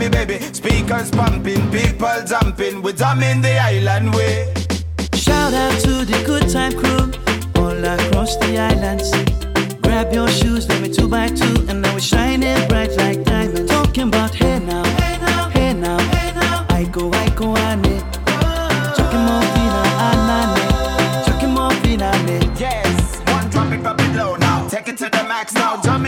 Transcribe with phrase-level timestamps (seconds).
[0.00, 0.38] me baby.
[0.54, 2.82] Speakers pumping, people jumping.
[2.82, 4.52] We're jamming the island way.
[5.14, 7.12] Shout out to the good time crew
[7.60, 9.02] all across the island.
[9.82, 13.70] Grab your shoes, let me two by two, and now we're shining bright like diamonds.
[13.70, 16.66] Talking about hey now, hey now, hey now, hey now.
[16.70, 18.00] I go, I go, ane.
[18.96, 21.26] Talking more fina, anane.
[21.26, 22.56] Talking more fina, ane.
[22.56, 24.66] Yes, one drop it, drop it low now.
[24.68, 25.80] Take it to the max now.
[25.82, 26.06] Jam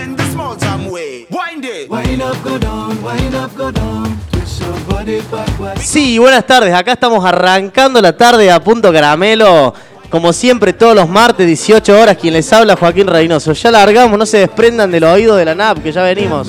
[5.81, 6.75] Sí, buenas tardes.
[6.75, 9.75] Acá estamos arrancando la tarde a punto caramelo.
[10.11, 13.55] Como siempre, todos los martes, 18 horas, quien les habla, Joaquín Reynoso.
[13.55, 16.49] Ya largamos, no se desprendan del oído de la NAP, que ya venimos.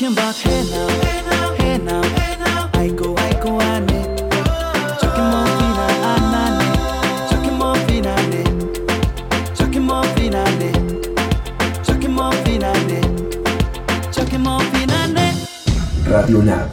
[0.00, 0.59] Talking about
[16.10, 16.68] Radio Lab.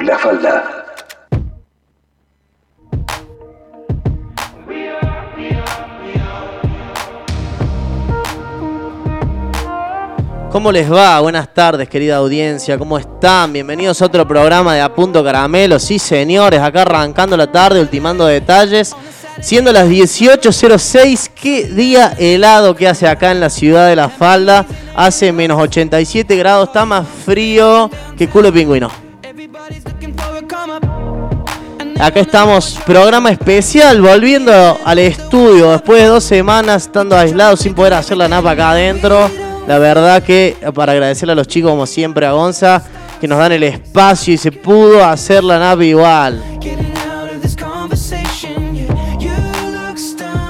[0.00, 0.86] La Falda.
[10.52, 11.18] ¿Cómo les va?
[11.18, 12.78] Buenas tardes, querida audiencia.
[12.78, 13.52] ¿Cómo están?
[13.52, 15.80] Bienvenidos a otro programa de A Punto Caramelo.
[15.80, 18.94] Sí, señores, acá arrancando la tarde, ultimando detalles.
[19.40, 24.66] Siendo las 18.06, qué día helado que hace acá en la ciudad de La Falda.
[24.94, 28.90] Hace menos 87 grados, está más frío que culo de pingüino.
[32.00, 34.52] Acá estamos, programa especial, volviendo
[34.84, 39.30] al estudio después de dos semanas estando aislados sin poder hacer la napa acá adentro.
[39.66, 42.82] La verdad que para agradecerle a los chicos como siempre a Gonza
[43.20, 46.42] que nos dan el espacio y se pudo hacer la napa igual.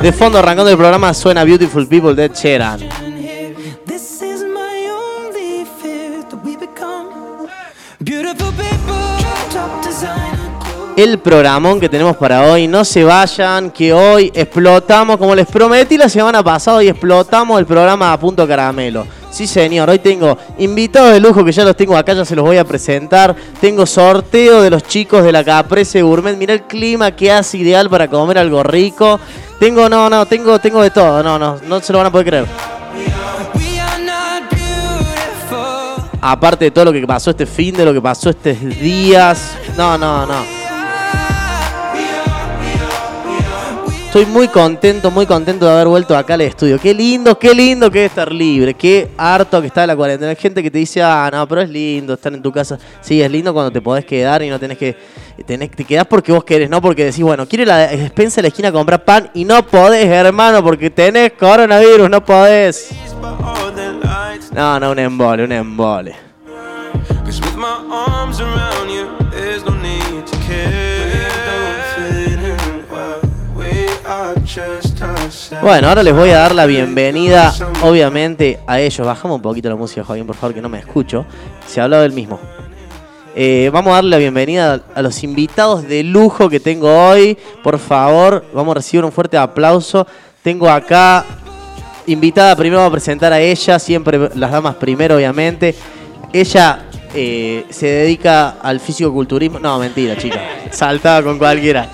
[0.00, 2.80] De fondo arrancando el programa suena Beautiful People de Cheran.
[10.96, 15.98] El programón que tenemos para hoy, no se vayan, que hoy explotamos, como les prometí
[15.98, 19.06] la semana pasada, y explotamos el programa a punto caramelo.
[19.36, 22.42] Sí, señor, hoy tengo invitados de lujo que ya los tengo acá, ya se los
[22.42, 23.36] voy a presentar.
[23.60, 26.34] Tengo sorteo de los chicos de la Caprese Gourmet.
[26.38, 29.20] Mirá el clima que hace ideal para comer algo rico.
[29.60, 32.26] Tengo, no, no, tengo, tengo de todo, no, no, no se lo van a poder
[32.26, 32.46] creer.
[36.22, 39.54] Aparte de todo lo que pasó este fin, de lo que pasó estos días.
[39.76, 40.65] No, no, no.
[44.16, 46.78] Estoy muy contento, muy contento de haber vuelto acá al estudio.
[46.80, 48.72] Qué lindo, qué lindo que es estar libre.
[48.72, 50.30] Qué harto que está la cuarentena.
[50.30, 52.78] Hay gente que te dice, ah, no, pero es lindo estar en tu casa.
[53.02, 54.96] Sí, es lindo cuando te podés quedar y no tenés que.
[55.44, 58.48] Tenés, te quedás porque vos querés, no porque decís, bueno, quiero la despensa de la
[58.48, 62.92] esquina a comprar pan y no podés, hermano, porque tenés coronavirus, no podés.
[64.50, 66.25] No, no, un embole, un embole.
[75.66, 79.04] Bueno, ahora les voy a dar la bienvenida, obviamente, a ellos.
[79.04, 81.26] Bajamos un poquito la música, Joaquín, por favor, que no me escucho.
[81.66, 82.38] Se habló del mismo.
[83.34, 87.36] Eh, vamos a darle la bienvenida a los invitados de lujo que tengo hoy.
[87.64, 90.06] Por favor, vamos a recibir un fuerte aplauso.
[90.40, 91.24] Tengo acá
[92.06, 95.74] invitada, primero vamos a presentar a ella, siempre las damas primero, obviamente.
[96.32, 99.58] Ella eh, se dedica al fisicoculturismo.
[99.58, 100.40] No, mentira, chica.
[100.70, 101.88] Saltaba con cualquiera.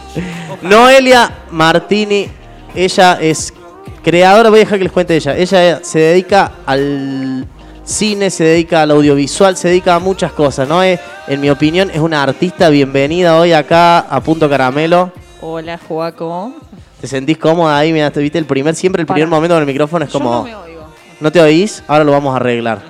[0.61, 2.29] Noelia Martini,
[2.75, 3.55] ella es
[4.03, 5.37] creadora, voy a dejar que les cuente ella.
[5.37, 7.47] Ella se dedica al
[7.85, 10.83] cine, se dedica al audiovisual, se dedica a muchas cosas, ¿no?
[10.83, 10.99] Eh,
[11.29, 15.13] en mi opinión, es una artista bienvenida hoy acá a Punto Caramelo.
[15.41, 16.53] Hola, Joaco.
[17.01, 17.93] ¿Te sentís cómoda ahí?
[17.93, 20.37] Mira, te viste el primer, siempre el primer momento con el micrófono es Yo como.
[20.37, 20.83] no me oigo.
[21.21, 21.83] ¿No te oís?
[21.89, 22.81] Ahora lo vamos a arreglar.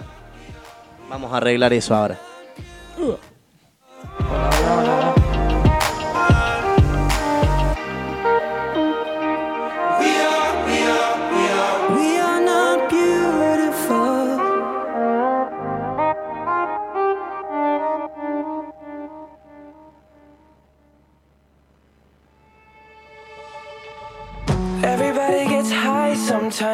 [1.08, 2.18] Vamos a arreglar eso ahora.
[2.98, 3.16] We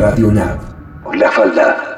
[0.00, 0.56] Radio Nav.
[1.12, 1.89] La Falda.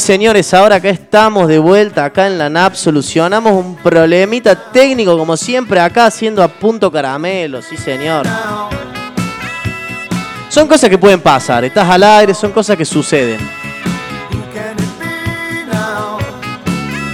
[0.00, 5.36] Señores, ahora acá estamos de vuelta, acá en la NAP, solucionamos un problemita técnico, como
[5.36, 8.26] siempre, acá haciendo a punto caramelo, sí, señor.
[10.48, 13.38] Son cosas que pueden pasar, estás al aire, son cosas que suceden.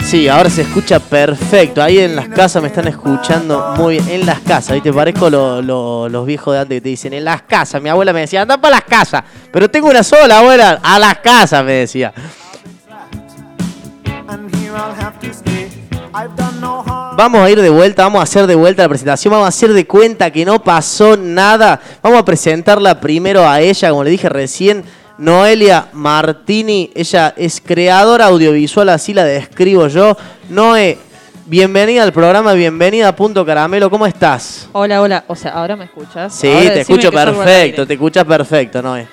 [0.05, 1.83] Sí, ahora se escucha perfecto.
[1.83, 4.09] Ahí en las casas me están escuchando muy bien.
[4.21, 4.93] En las casas, ¿viste?
[4.93, 7.83] Parezco lo- lo- los viejos de antes que te dicen, en las casas.
[7.83, 9.25] Mi abuela me decía, anda para las casas.
[9.51, 10.79] Pero tengo una sola, abuela.
[10.83, 12.13] A las casas, me decía.
[17.17, 19.73] Vamos a ir de vuelta, vamos a hacer de vuelta la presentación, vamos a hacer
[19.73, 21.81] de cuenta que no pasó nada.
[22.03, 24.85] Vamos a presentarla primero a ella, como le dije recién,
[25.19, 26.93] Noelia Martini.
[26.95, 30.17] Ella es creadora audiovisual, así la describo yo.
[30.51, 30.99] Noé,
[31.47, 34.69] bienvenida al programa, bienvenida a Punto Caramelo, ¿cómo estás?
[34.73, 35.25] Hola, hola.
[35.27, 36.33] O sea, ¿ahora me escuchas?
[36.33, 39.09] Sí, Ahora te escucho perfecto, te escuchas perfecto, Noé.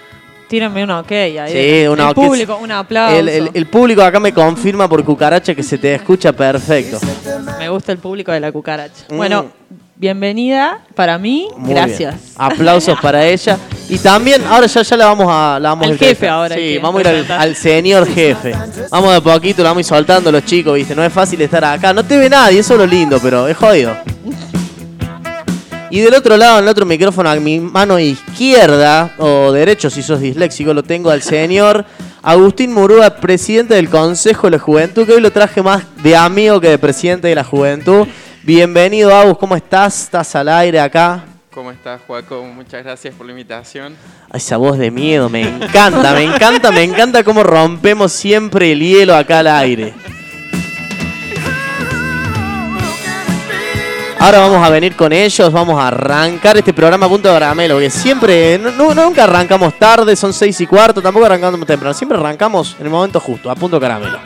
[0.52, 1.38] Tírame un ok ahí.
[1.82, 2.16] Sí, una El ok.
[2.16, 3.16] público, un aplauso.
[3.16, 7.00] El, el- el público acá me confirma por cucaracha que se te escucha perfecto.
[7.58, 9.06] Me gusta el público de la cucaracha.
[9.10, 9.16] Mm.
[9.16, 9.46] Bueno,
[9.96, 11.48] bienvenida para mí.
[11.56, 12.16] Muy Gracias.
[12.16, 12.34] bien.
[12.36, 13.58] Aplausos para ella.
[13.88, 15.58] Y también, ahora ya, ya la vamos a.
[15.58, 18.54] La vamos Al jefe ahora Sí, vamos a ir al, señor jefe.
[18.90, 20.94] Vamos de poquito, lo vamos a ir soltando los chicos, ¿viste?
[20.94, 21.94] No es fácil estar acá.
[21.94, 23.96] No te ve nadie, eso es lo lindo, pero es jodido.
[25.92, 30.02] Y del otro lado, en el otro micrófono, a mi mano izquierda, o derecho si
[30.02, 31.84] sos disléxico, lo tengo al señor
[32.22, 36.62] Agustín Murúa, presidente del Consejo de la Juventud, que hoy lo traje más de amigo
[36.62, 38.08] que de presidente de la Juventud.
[38.44, 40.04] Bienvenido, Agus, ¿cómo estás?
[40.04, 41.26] ¿Estás al aire acá?
[41.54, 42.42] ¿Cómo estás, Juaco?
[42.46, 43.94] Muchas gracias por la invitación.
[44.34, 49.14] Esa voz de miedo, me encanta, me encanta, me encanta cómo rompemos siempre el hielo
[49.14, 49.94] acá al aire.
[54.24, 57.74] Ahora vamos a venir con ellos, vamos a arrancar este programa a punto de caramelo,
[57.76, 62.76] porque siempre, no- nunca arrancamos tarde, son seis y cuarto, tampoco arrancamos temprano, siempre arrancamos
[62.80, 64.20] en el momento justo, a punto caramelo.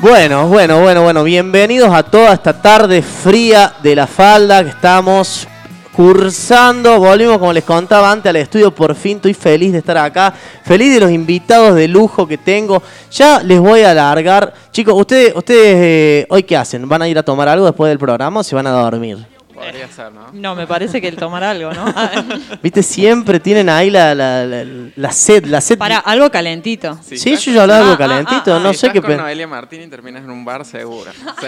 [0.00, 5.48] Bueno, bueno, bueno, bueno, bienvenidos a toda esta tarde fría de la falda que estamos
[5.92, 7.00] cursando.
[7.00, 8.72] Volvimos, como les contaba antes, al estudio.
[8.72, 10.32] Por fin estoy feliz de estar acá.
[10.62, 12.80] Feliz de los invitados de lujo que tengo.
[13.10, 14.54] Ya les voy a alargar.
[14.70, 16.88] Chicos, ustedes, ustedes eh, hoy qué hacen?
[16.88, 19.37] ¿Van a ir a tomar algo después del programa o se van a dormir?
[19.58, 20.26] Podría ser, ¿no?
[20.32, 21.84] No, me parece que el tomar algo, ¿no?
[21.94, 22.10] Ah,
[22.62, 24.64] Viste, siempre tienen ahí la, la, la,
[24.96, 25.76] la sed, la sed.
[25.78, 26.98] Para, algo calentito.
[27.02, 29.00] Sí, estás yo ya hablaba algo Ah, ah, calentito, ah, no sé qué.
[29.02, 31.10] con Noelia Martín y terminas en un bar seguro.
[31.40, 31.46] Sí.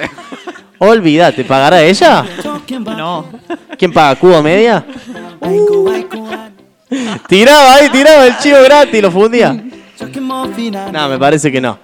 [0.78, 2.24] Olvídate, ¿pagará ella?
[2.96, 3.26] No.
[3.78, 4.16] ¿Quién paga?
[4.18, 4.84] ¿Cubo media?
[7.28, 9.52] Tiraba ahí, tiraba el chivo gratis y lo fundía.
[10.92, 11.78] No, me parece que no.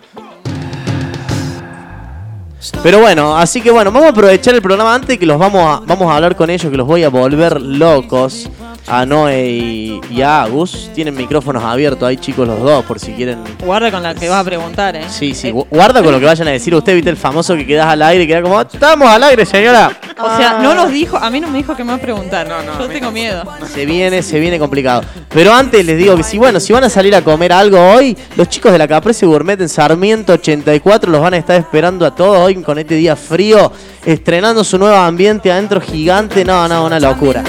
[2.82, 5.82] Pero bueno, así que bueno, vamos a aprovechar el programa antes que los vamos a,
[5.86, 8.48] vamos a hablar con ellos, que los voy a volver locos.
[8.88, 10.90] A Noé y, y a Agus.
[10.94, 13.38] Tienen micrófonos abiertos ahí, chicos, los dos, por si quieren.
[13.64, 15.04] Guarda con la que vas a preguntar, ¿eh?
[15.08, 17.66] Sí, sí, gu- guarda con lo que vayan a decir usted, viste el famoso que
[17.66, 19.90] quedas al aire y queda como, estamos al aire, señora.
[20.18, 22.48] O sea, no nos dijo, a mí no me dijo que me va a preguntar.
[22.48, 23.42] No, no, Yo tengo miedo.
[23.72, 25.02] Se viene, se viene complicado.
[25.28, 28.16] Pero antes les digo que si bueno, si van a salir a comer algo hoy,
[28.36, 32.14] los chicos de la Caprese Gourmet en Sarmiento 84 los van a estar esperando a
[32.14, 33.70] todos hoy con este día frío,
[34.06, 36.44] estrenando su nuevo ambiente adentro gigante.
[36.44, 37.42] No, no, una locura.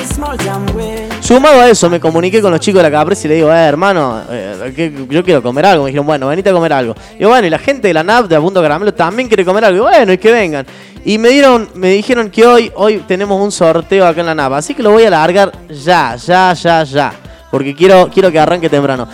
[1.22, 3.58] Sumado a eso, me comuniqué con los chicos de la Caprese y le digo, eh,
[3.58, 5.84] hermano, eh, yo quiero comer algo.
[5.84, 6.96] Me dijeron, bueno, venite a comer algo.
[7.20, 9.66] Y bueno, y la gente de la NAP de A Punto Caramelo también quiere comer
[9.66, 9.78] algo.
[9.78, 10.66] Y bueno, y que vengan.
[11.06, 14.54] Y me dieron, me dijeron que hoy, hoy tenemos un sorteo acá en la NAP.
[14.54, 17.14] Así que lo voy a largar ya, ya, ya, ya.
[17.52, 19.08] Porque quiero, quiero que arranque temprano.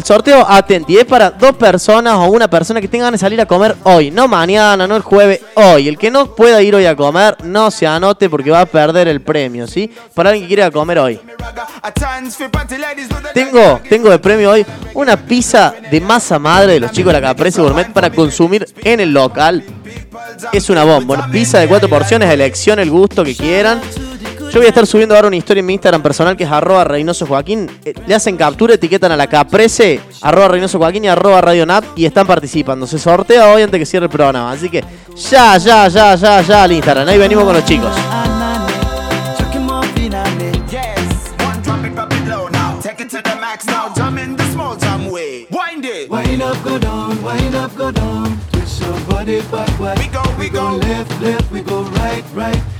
[0.00, 3.44] El sorteo, atenti, es para dos personas o una persona que tengan de salir a
[3.44, 4.10] comer hoy.
[4.10, 5.88] No mañana, no el jueves, hoy.
[5.88, 9.08] El que no pueda ir hoy a comer, no se anote porque va a perder
[9.08, 9.92] el premio, ¿sí?
[10.14, 11.20] Para alguien que quiera comer hoy.
[13.34, 14.64] Tengo, tengo de premio hoy
[14.94, 19.00] una pizza de masa madre de los chicos de la Caprese Gourmet para consumir en
[19.00, 19.62] el local.
[20.50, 21.28] Es una bomba.
[21.30, 23.82] Pizza de cuatro porciones, elección, el gusto que quieran.
[24.50, 26.82] Yo voy a estar subiendo ahora una historia en mi Instagram personal que es arroba
[26.82, 27.70] Reynoso Joaquín.
[27.84, 31.84] Eh, Le hacen captura, etiquetan a la Caprese, arroba Reynoso Joaquín y arroba Radio Nap
[31.94, 32.84] y están participando.
[32.84, 34.50] Se sortea hoy antes que cierre el programa.
[34.50, 34.84] Así que
[35.30, 37.06] ya, ya, ya, ya, ya al Instagram.
[37.06, 37.94] Ahí venimos con los chicos.
[49.96, 50.76] We go, we go.
[50.76, 52.79] left, left, we go right, right.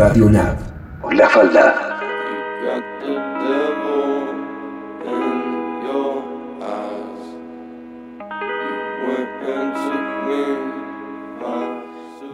[0.00, 0.40] Me by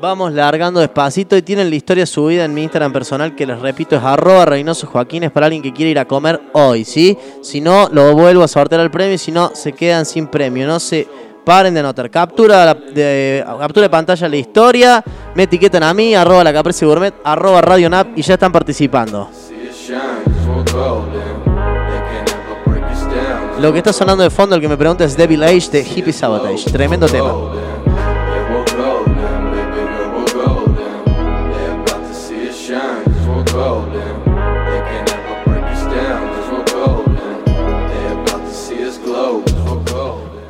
[0.00, 3.96] Vamos largando despacito y tienen la historia subida en mi Instagram personal que les repito
[3.96, 7.16] es arroba Reynoso Joaquín es para alguien que quiere ir a comer hoy, ¿sí?
[7.42, 10.66] Si no, lo vuelvo a sortear el premio y si no, se quedan sin premio.
[10.66, 11.08] No se
[11.44, 12.11] paren de anotar.
[12.11, 15.02] Captura la- de, captura de pantalla la historia,
[15.37, 19.28] me etiquetan a mí, arroba la Caprese Gourmet, arroba Radio Nap y ya están participando.
[23.61, 26.12] Lo que está sonando de fondo, el que me pregunta es Devil Age de Hippie
[26.12, 26.71] Sabotage.
[26.73, 27.35] Tremendo tema.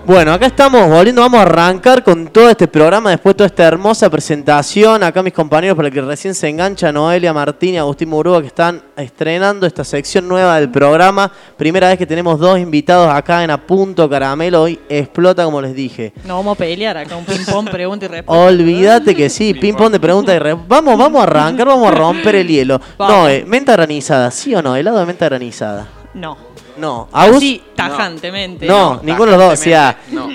[0.06, 3.64] Bueno, acá estamos volviendo, vamos a arrancar con todo este programa, después de toda esta
[3.64, 5.02] hermosa presentación.
[5.02, 8.46] Acá mis compañeros, para el que recién se engancha, Noelia Martín y Agustín Murúa, que
[8.46, 11.32] están estrenando esta sección nueva del programa.
[11.56, 15.74] Primera vez que tenemos dos invitados acá en A Punto Caramelo, hoy explota como les
[15.74, 16.12] dije.
[16.24, 18.44] No vamos a pelear acá, un ping-pong, pregunta y respuesta.
[18.46, 21.90] Olvídate que sí, ping pong de pregunta y re- Vamos, vamos a arrancar, vamos a
[21.90, 22.80] romper el hielo.
[22.96, 23.16] Vamos.
[23.16, 24.76] No, eh, menta granizada, ¿sí o no?
[24.76, 25.88] Helado de menta granizada.
[26.16, 26.36] No.
[26.78, 27.08] No.
[27.12, 28.66] Agus, Así, tajantemente.
[28.66, 30.28] No, ninguno de los dos, o sea, No.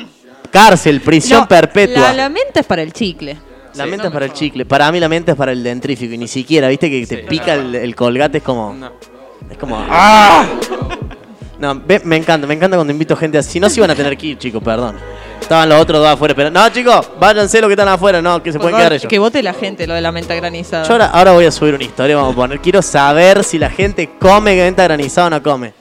[0.52, 2.02] cárcel, prisión No, perpetua.
[2.02, 3.38] La, la menta es para el chicle.
[3.76, 4.66] La Sí, menta no, es para el chicle.
[4.66, 6.14] Para mí la menta es para el dentrífico.
[6.14, 8.40] Y ni siquiera, viste que te Sí, pica el, el colgate.
[8.40, 8.74] Es como.
[8.74, 8.92] No.
[9.50, 9.78] Es como.
[9.90, 10.46] ¡Ah!
[11.62, 13.52] No, ve- me encanta, me encanta cuando invito gente así.
[13.52, 14.98] Si no, se iban a tener que ir, chicos, perdón.
[15.40, 16.60] Estaban los otros dos afuera esperando.
[16.60, 18.22] No, chicos, váyanse los que están afuera.
[18.22, 19.08] No, que se pueden quedar ellos.
[19.08, 20.86] que vote la gente lo de la menta granizada.
[20.86, 22.16] Yo ahora, ahora voy a subir una historia.
[22.16, 22.60] Vamos a poner.
[22.62, 25.74] Quiero saber si la gente come menta granizada o no come.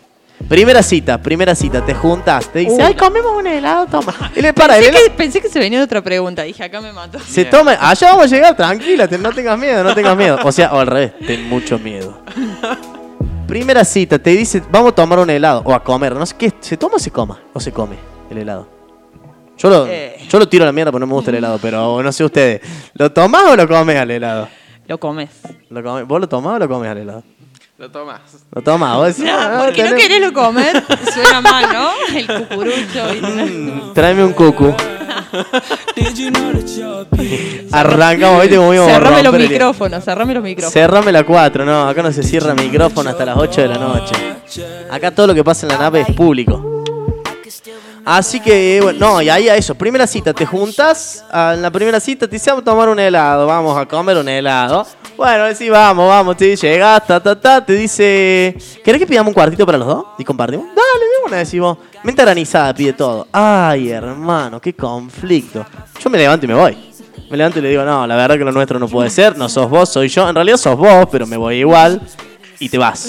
[0.49, 1.85] Primera cita, primera cita.
[1.85, 4.15] Te juntas, te dice, ay, comemos un helado, toma.
[4.37, 6.43] Y le para, el pensé, helado- que, pensé que se venía de otra pregunta.
[6.43, 7.19] Dije, acá me mató.
[7.21, 10.39] Se toma, allá vamos a llegar, tranquila, te- no tengas miedo, no tengas miedo.
[10.43, 12.19] O sea, o al revés, ten mucho miedo.
[13.51, 16.53] Primera cita, te dice, vamos a tomar un helado o a comer, no sé qué,
[16.61, 17.41] ¿se toma o se coma?
[17.53, 17.97] ¿O se come?
[18.31, 18.69] el helado.
[19.59, 20.17] Yo lo, Eh.
[20.29, 22.23] yo lo tiro a la mierda porque no me gusta el helado, pero no sé
[22.25, 22.61] ustedes.
[22.95, 24.49] ¿Lo tomás o lo comes al helado?
[24.87, 25.31] Lo comes.
[25.69, 27.25] ¿Lo comes- ¿Vos lo tomás o lo comes al helado?
[27.77, 28.21] Lo tomas.
[28.53, 31.91] Lo tomás, vos decís, "Ah, Porque no querés lo comer, suena mal, ¿no?
[32.17, 33.15] El cucurucho.
[33.15, 34.73] y- Tráeme un cucu.
[37.73, 40.73] Arrancamos, viste a Cerrame los micrófonos, cerrame los micrófonos.
[40.73, 44.15] Cerrame la 4, no, acá no se cierra micrófono hasta las 8 de la noche.
[44.91, 46.83] Acá todo lo que pasa en la nave es público.
[48.13, 49.73] Así que, bueno, no, y ahí a eso.
[49.77, 53.47] Primera cita, te juntas en la primera cita, te dice, vamos a tomar un helado,
[53.47, 54.85] vamos a comer un helado.
[55.17, 59.35] Bueno, decís, vamos, vamos, te llegas, ta, ta, ta, te dice, ¿querés que pidamos un
[59.35, 60.07] cuartito para los dos?
[60.19, 60.67] Y compartimos.
[60.67, 61.79] Dale, de una, decís vos.
[62.03, 63.29] Mente granizada, pide todo.
[63.31, 65.65] Ay, hermano, qué conflicto.
[66.03, 66.77] Yo me levanto y me voy.
[67.31, 69.49] Me levanto y le digo, no, la verdad que lo nuestro no puede ser, no
[69.49, 70.29] sos vos, soy yo.
[70.29, 72.01] En realidad sos vos, pero me voy igual.
[72.59, 73.09] Y te vas.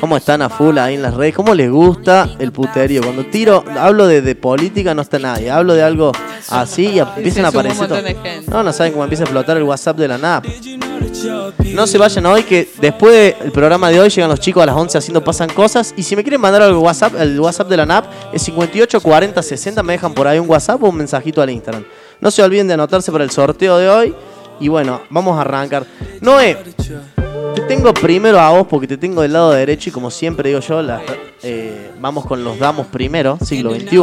[0.00, 1.34] ¿Cómo están a full ahí en las redes?
[1.34, 3.02] ¿Cómo les gusta el puterío?
[3.02, 5.50] Cuando tiro, hablo de, de política, no está nadie.
[5.50, 6.12] Hablo de algo
[6.48, 7.88] así y empiezan a aparecer.
[7.88, 8.00] todo.
[8.48, 10.46] No, no saben cómo empieza a explotar el WhatsApp de la NAP.
[11.74, 14.76] No se vayan hoy, que después del programa de hoy llegan los chicos a las
[14.76, 15.92] 11 haciendo pasan cosas.
[15.96, 19.42] Y si me quieren mandar algo WhatsApp, el WhatsApp de la NAP es 58 40
[19.42, 19.82] 60.
[19.82, 21.84] Me dejan por ahí un WhatsApp o un mensajito al Instagram.
[22.20, 24.14] No se olviden de anotarse para el sorteo de hoy.
[24.60, 25.84] Y bueno, vamos a arrancar.
[26.20, 26.56] Noé,
[27.76, 30.82] tengo primero a vos porque te tengo del lado derecho y como siempre digo yo,
[30.82, 31.00] la-
[31.42, 33.98] eh, vamos con los damos primero, siglo XXI.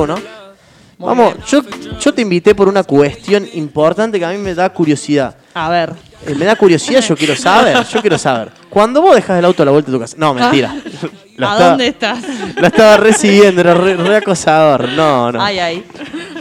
[0.99, 1.61] Vamos, yo,
[1.99, 5.35] yo te invité por una cuestión importante que a mí me da curiosidad.
[5.53, 5.93] A ver.
[6.25, 8.49] Eh, me da curiosidad, yo quiero saber, yo quiero saber.
[8.69, 10.15] Cuando vos dejas el auto a la vuelta de tu casa.
[10.17, 10.71] No, mentira.
[11.39, 12.23] ¿A estaba- dónde estás?
[12.55, 14.89] Lo estaba recibiendo, era re, re acosador.
[14.89, 15.39] No, no.
[15.39, 15.83] Ay, ay.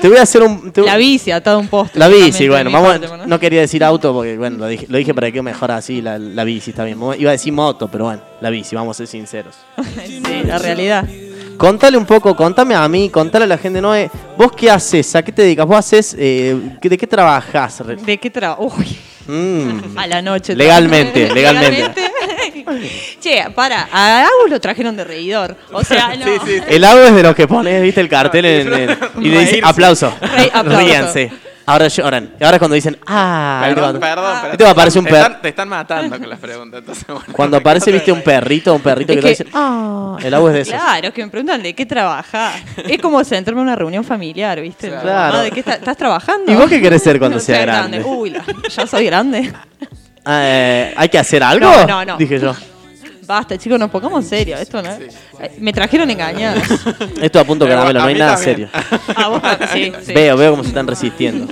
[0.00, 0.70] Te voy a hacer un.
[0.72, 1.98] te- La bici atado a un poste.
[1.98, 3.26] la bici, bueno, vamos, parte, bueno.
[3.26, 6.18] no quería decir auto porque, bueno, lo dije, lo dije para que mejor así, la,
[6.18, 6.98] la bici está bien.
[7.18, 9.54] Iba a decir moto, pero bueno, la bici, vamos a ser sinceros.
[10.06, 11.04] Sí, la realidad.
[11.56, 13.92] Contale un poco, contame a mí, contale a la gente, ¿no?
[14.36, 15.16] ¿Vos qué haces?
[15.16, 15.66] ¿A qué te dedicas?
[15.66, 17.80] ¿Vos haces, eh, ¿de qué trabajás?
[17.80, 18.72] Re- ¿De qué trabajo?
[18.78, 18.96] Uy,
[19.28, 19.80] Mm.
[19.98, 20.54] a la noche.
[20.54, 21.90] Legalmente, legalmente.
[23.20, 25.56] che, para, a Agus lo trajeron de reidor.
[25.72, 26.24] O sea, no.
[26.68, 29.60] El agua es de los que pones, viste, el cartel en, en- y le dice
[29.62, 30.12] aplauso.
[30.20, 30.80] Re- aplauso.
[30.86, 31.32] Ríanse.
[31.68, 32.30] Ahora lloran.
[32.40, 34.38] Y ahora es cuando dicen, ah, ¿viste Perdón, cuando- perdón.
[34.40, 36.78] pero ¿Viste cuando aparece un te están- Te están matando con las preguntas.
[36.78, 40.16] Entonces, bueno, Cuando aparece, viste, un perrito, un perrito Es que te que- dice, ah,
[40.22, 40.74] el agua es de esos.
[40.74, 42.54] Claro, que me preguntan de qué trabajas.
[42.86, 44.90] Es como sentarme en una reunión familiar, ¿viste?
[44.90, 45.06] Claro.
[45.32, 46.52] Mamá, ¿De qué está- estás trabajando?
[46.52, 48.00] ¿Y vos qué querés ser cuando No, seas grande?
[48.00, 49.52] Uy, la- ya soy grande.
[50.28, 51.64] Ah, eh, ¿Hay que hacer algo?
[51.64, 52.16] No, no, no.
[52.16, 52.52] Dije yo.
[53.24, 54.60] Basta, chicos, nos pongamos serios.
[54.60, 54.90] Esto no.
[54.90, 56.64] Eh, Me trajeron engañados.
[57.22, 58.68] Esto a punto caramelo, a no hay nada serio.
[59.16, 59.40] Ah, vos,
[59.72, 60.12] sí, sí.
[60.12, 61.46] Veo, veo cómo se están resistiendo.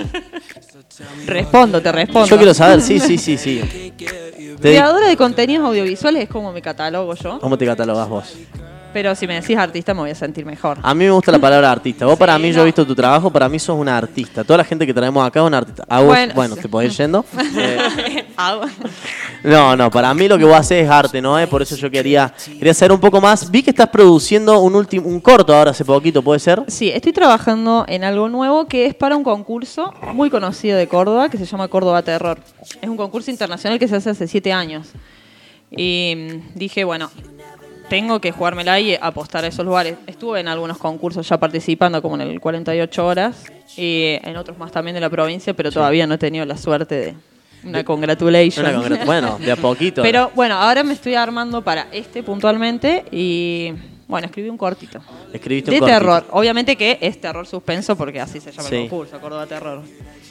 [1.25, 2.27] Respondo, te respondo.
[2.27, 3.93] Yo quiero saber, sí, sí, sí, sí.
[4.61, 7.39] Te Creadora de contenidos audiovisuales es como me catalogo yo.
[7.39, 8.33] ¿Cómo te catalogas vos?
[8.95, 10.77] Pero si me decís artista me voy a sentir mejor.
[10.81, 12.05] A mí me gusta la palabra artista.
[12.05, 14.45] Vos para mí, yo he visto tu trabajo, para mí sos una artista.
[14.45, 15.83] Toda la gente que traemos acá es una artista.
[15.89, 16.55] A vos, bueno, Bueno.
[16.55, 17.25] te podés ir yendo.
[17.57, 18.69] Eh, Hago-
[19.43, 21.37] no, no, para mí lo que vos haces es arte, ¿no?
[21.37, 23.51] Eh, Por eso yo quería, quería saber un poco más.
[23.51, 26.63] Vi que estás produciendo un último, un corto ahora hace poquito, ¿puede ser?
[26.67, 31.27] Sí, estoy trabajando en algo nuevo que es para un concurso muy conocido de Córdoba
[31.27, 32.39] que se llama Córdoba Terror.
[32.81, 34.87] Es un concurso internacional que se hace hace siete años.
[35.77, 37.09] Y mm, dije, bueno,
[37.89, 39.95] tengo que jugármela y apostar a esos lugares.
[40.07, 43.43] Estuve en algunos concursos ya participando, como en el 48 horas,
[43.77, 46.95] y en otros más también de la provincia, pero todavía no he tenido la suerte
[46.95, 47.15] de
[47.63, 48.65] una congratulation.
[48.65, 50.01] Una congrat- bueno, de a poquito.
[50.03, 53.71] Pero bueno, ahora me estoy armando para este puntualmente y
[54.07, 54.99] bueno, escribí un cortito.
[55.33, 55.99] Escribiste De un cortito.
[55.99, 56.25] terror.
[56.31, 58.75] Obviamente que es terror suspenso porque así se llama Sí.
[58.75, 59.81] el concurso, Córdoba Terror.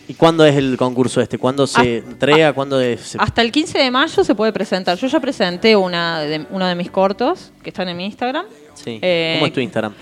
[0.06, 1.38] ¿Y cuándo es el concurso este?
[1.38, 2.52] ¿Cuándo se entrega?
[2.52, 4.98] ¿Cuándo es- se- Hasta el 15 de mayo se puede presentar.
[4.98, 8.44] Yo ya presenté una de, uno de mis cortos que están en mi Instagram.
[8.74, 8.98] Sí.
[9.00, 9.94] Eh, ¿Cómo es tu Instagram?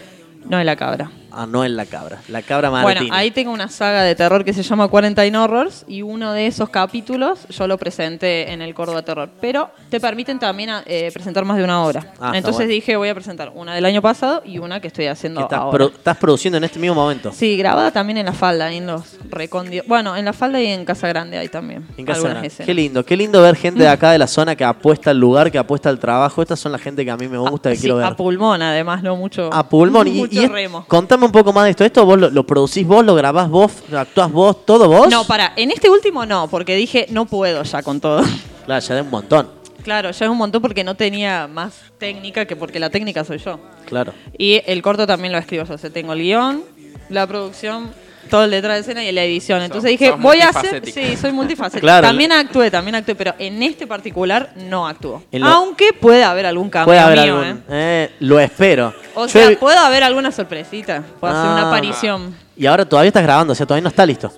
[0.48, 1.10] No de la cabra.
[1.34, 2.20] Ah, no en la cabra.
[2.28, 3.00] La cabra Martínez.
[3.02, 6.46] Bueno, ahí tengo una saga de terror que se llama Quarantine Horrors y uno de
[6.46, 9.30] esos capítulos yo lo presenté en el Córdoba Terror.
[9.40, 12.12] Pero te permiten también eh, presentar más de una obra.
[12.20, 12.72] Ah, Entonces bueno.
[12.72, 15.58] dije voy a presentar una del año pasado y una que estoy haciendo Que estás,
[15.60, 15.76] ahora.
[15.78, 17.32] pro- estás produciendo en este mismo momento.
[17.32, 19.86] Sí, grabada también en la falda, ahí en los recondios.
[19.86, 21.86] Bueno, en la falda y en Casa Grande hay también.
[21.96, 22.48] En Casa Grande.
[22.48, 22.66] escenas.
[22.66, 25.50] Qué lindo, qué lindo ver gente de acá de la zona que apuesta al lugar,
[25.50, 26.42] que apuesta al trabajo.
[26.42, 28.06] Estas son la gente que a mí me gusta, que Sí, quiero ver.
[28.06, 29.48] a pulmón, además, no mucho.
[29.52, 30.02] A pulmón.
[30.12, 30.84] Y, mucho y remo.
[30.88, 31.84] contame un poco más de esto.
[31.84, 35.08] ¿Esto vos lo, lo producís vos, lo grabás vos, lo actuás vos, todo vos?
[35.10, 38.22] No, para, en este último no, porque dije no puedo ya con todo.
[38.64, 39.50] Claro, ya de un montón.
[39.82, 43.38] claro, ya es un montón porque no tenía más técnica que porque la técnica soy
[43.38, 43.58] yo.
[43.86, 44.12] Claro.
[44.38, 45.74] Y el corto también lo escribo yo.
[45.74, 46.62] O sea, tengo el guion,
[47.08, 47.90] la producción.
[48.30, 49.62] Todo el detrás de escena y la edición.
[49.62, 50.84] Entonces dije, voy a hacer.
[50.86, 51.80] Sí, soy multifacética.
[51.82, 52.06] Claro.
[52.06, 55.22] También actué, también actué, pero en este particular no actúo.
[55.32, 57.58] Lo- Aunque puede haber algún cambio Puede haber mío, algún.
[57.58, 57.62] ¿eh?
[57.68, 58.94] eh, lo espero.
[59.14, 61.02] O Yo sea, puede haber alguna sorpresita.
[61.20, 61.68] Puede hacer una Ah.
[61.68, 62.34] aparición.
[62.56, 64.32] Y ahora todavía estás grabando, o sea, todavía no está listo.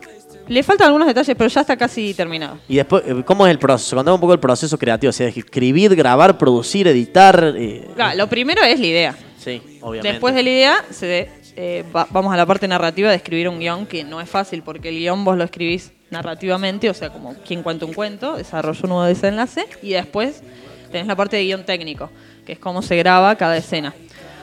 [0.47, 2.59] Le faltan algunos detalles, pero ya está casi terminado.
[2.69, 3.97] Y después, eh, ¿cómo es el proceso?
[3.97, 5.09] Contame un poco el proceso creativo.
[5.09, 7.55] O sea, escribir, grabar, producir, editar.
[7.57, 9.15] eh, Claro, lo primero es la idea.
[9.39, 10.09] sí, obviamente.
[10.13, 13.59] Después de la idea, se, eh, va- vamos a la parte narrativa de escribir un
[13.59, 17.35] guion, que no es fácil, porque el guion vos lo escribís narrativamente, o sea, como
[17.47, 20.43] quien cuenta un cuento, desarrollo un nuevo desenlace, y después
[20.91, 22.11] tenés la parte de guion técnico,
[22.47, 23.95] que es cómo se graba cada escena.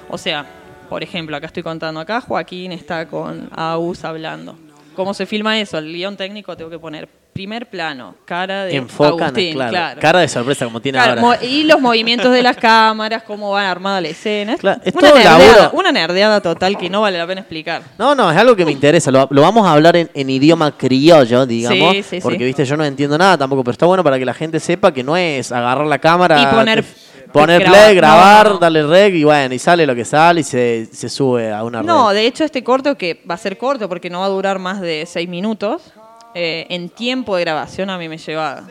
[0.10, 0.46] O sea,
[0.90, 4.58] por ejemplo, acá estoy contando acá, Joaquín está con Agus hablando.
[4.96, 5.78] ¿Cómo se filma eso?
[5.78, 10.02] El guion técnico tengo que poner primer plano, cara de Enfocan, Agustín, claro, claro.
[10.02, 11.44] Cara de sorpresa como tiene Claro, ahora.
[11.44, 14.58] y los movimientos de las cámaras, cómo van armada la escena.
[14.58, 17.84] Claro, es una, todo nerdeada, una nerdeada total que no vale la pena explicar.
[17.98, 19.12] No, no, es algo que me interesa.
[19.12, 21.94] Lo, lo vamos a hablar en, en idioma criollo, digamos.
[21.96, 22.44] Sí, sí, porque, sí.
[22.46, 25.04] viste, yo no entiendo nada tampoco, pero está bueno para que la gente sepa que
[25.04, 26.84] no es agarrar la cámara, Y poner-
[27.32, 28.60] poner play, grabar, No, no.
[28.60, 31.82] darle rec y bueno, y sale lo que sale y se, se sube a una
[31.82, 32.16] No, red.
[32.18, 34.82] de hecho este corto, que va a ser corto porque no va a durar más
[34.82, 35.94] de seis minutos,
[36.36, 38.64] eh, en tiempo de grabación a mí me lleva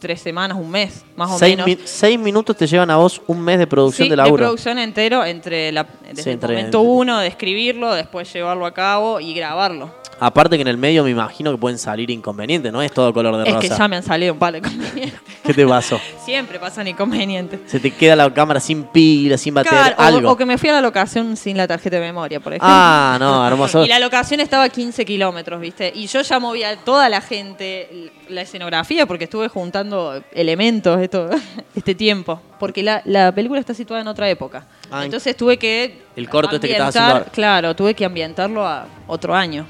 [0.00, 1.66] tres semanas, un mes, más o seis, menos.
[1.66, 4.44] mi- seis minutos te llevan a vos un mes de producción Sí, de laburo.
[4.44, 9.18] producción entero entre la, desde Sí, el momento uno de escribirlo, después llevarlo a cabo
[9.20, 9.94] y grabarlo.
[10.26, 13.36] Aparte que en el medio me imagino que pueden salir inconvenientes, no es todo color
[13.36, 13.60] de Es rosa.
[13.60, 15.20] que ya me han salido un par de inconvenientes.
[15.44, 16.00] ¿Qué te pasó?
[16.24, 17.60] Siempre pasan inconvenientes.
[17.66, 20.30] Se te queda la cámara sin pila, sin batería, Claro, algo.
[20.30, 22.68] O, que me fui a la locación sin la tarjeta de memoria, por ejemplo.
[22.70, 23.84] Ah, no, hermoso.
[23.84, 25.92] Y la locación estaba a 15 kilómetros, ¿viste?
[25.94, 31.28] Y yo ya movía a toda la gente, la escenografía, porque estuve juntando elementos esto,
[31.76, 32.40] este tiempo.
[32.58, 34.66] Porque la, la película está situada en otra época.
[34.90, 36.02] Ah, Entonces tuve que.
[36.16, 37.32] el corto este que ambientar- haciendo.
[37.32, 39.66] Claro, tuve que ambientarlo a otro año.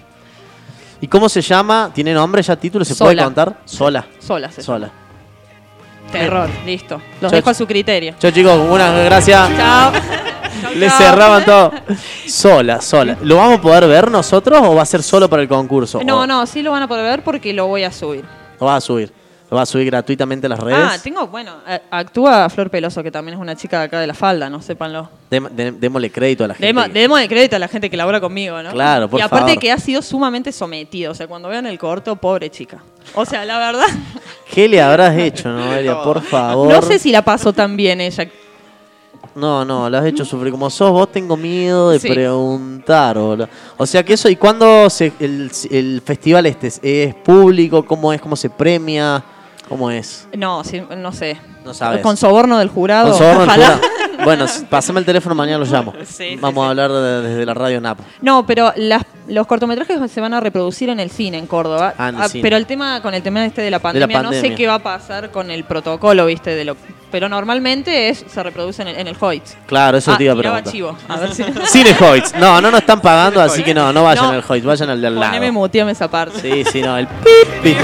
[1.00, 1.90] ¿Y cómo se llama?
[1.92, 2.84] ¿Tiene nombre ya título?
[2.84, 3.08] ¿Se Sola.
[3.12, 3.58] puede contar?
[3.64, 4.06] Sola.
[4.18, 4.90] Sola, se Sola.
[6.12, 7.00] Terror, listo.
[7.20, 8.14] Los Chao, dejo a su criterio.
[8.18, 9.56] Chao chicos, unas gracias.
[9.56, 9.92] Chao.
[10.76, 11.72] Le cerraban todo.
[12.26, 13.16] Sola, sola.
[13.22, 16.00] ¿Lo vamos a poder ver nosotros o va a ser solo para el concurso?
[16.04, 18.24] No, O- no, sí lo van a poder ver porque lo voy a subir.
[18.60, 19.12] Lo vas a subir.
[19.50, 20.78] Lo vas a subir gratuitamente a las redes.
[20.80, 24.06] Ah, tengo, bueno, a- actúa Flor Peloso, que también es una chica de acá de
[24.06, 25.08] la falda, no sépanlo.
[25.30, 26.66] Dem- de- démosle crédito a la gente.
[26.66, 28.70] Demos, que- demos de crédito a la gente que labora conmigo, ¿no?
[28.72, 29.60] Claro, por Y aparte favor.
[29.60, 32.78] que ha sido sumamente sometida, o sea, cuando vean el corto, pobre chica.
[33.14, 33.84] O sea, la verdad,
[34.50, 36.02] ¿Qué le habrás hecho, Noelia?
[36.02, 36.72] Por favor.
[36.72, 38.26] no sé si la pasó tan bien ella.
[39.34, 40.52] No, no, la has hecho sufrir.
[40.52, 42.08] Como sos vos, tengo miedo de Sí.
[42.08, 43.18] preguntar.
[43.18, 43.48] boludo.
[43.76, 47.84] O sea que eso, ¿y cuándo se, el, el festival este es, es público?
[47.84, 48.20] ¿Cómo es?
[48.20, 49.22] ¿Cómo se premia?
[49.68, 50.28] ¿Cómo es?
[50.36, 51.38] No, sí, no sé.
[51.64, 52.00] No sabes.
[52.02, 53.10] Con soborno del jurado.
[53.10, 53.80] Con soborno del jurado.
[54.22, 55.92] Bueno, pásame el teléfono, mañana lo llamo.
[56.04, 57.98] Sí, sí, Vamos a hablar de- desde la radio NAP.
[58.22, 61.94] No, pero las- los cortometrajes se van a reproducir en el cine en Córdoba.
[61.98, 62.42] Ah, en el Ah, cine.
[62.42, 64.50] Pero el tema con el tema este de la pandemia, no pandemia.
[64.50, 66.54] sé qué va a pasar con el protocolo, ¿viste?
[66.54, 66.76] De lo,
[67.10, 69.56] pero normalmente es, se reproduce en el, en el Hoyts.
[69.66, 70.72] Claro, eso Ah, te iba a preguntar.
[70.72, 70.96] chivo.
[71.08, 71.42] A ver si.
[71.66, 72.34] Cine Hoyts.
[72.38, 74.30] No, no nos están pagando, así que no, no vayan No.
[74.32, 75.26] al Hoyts, vayan al del lado.
[75.32, 76.40] Poneme, muteame esa parte.
[76.40, 77.76] Sí, sí, no, el pip, pip.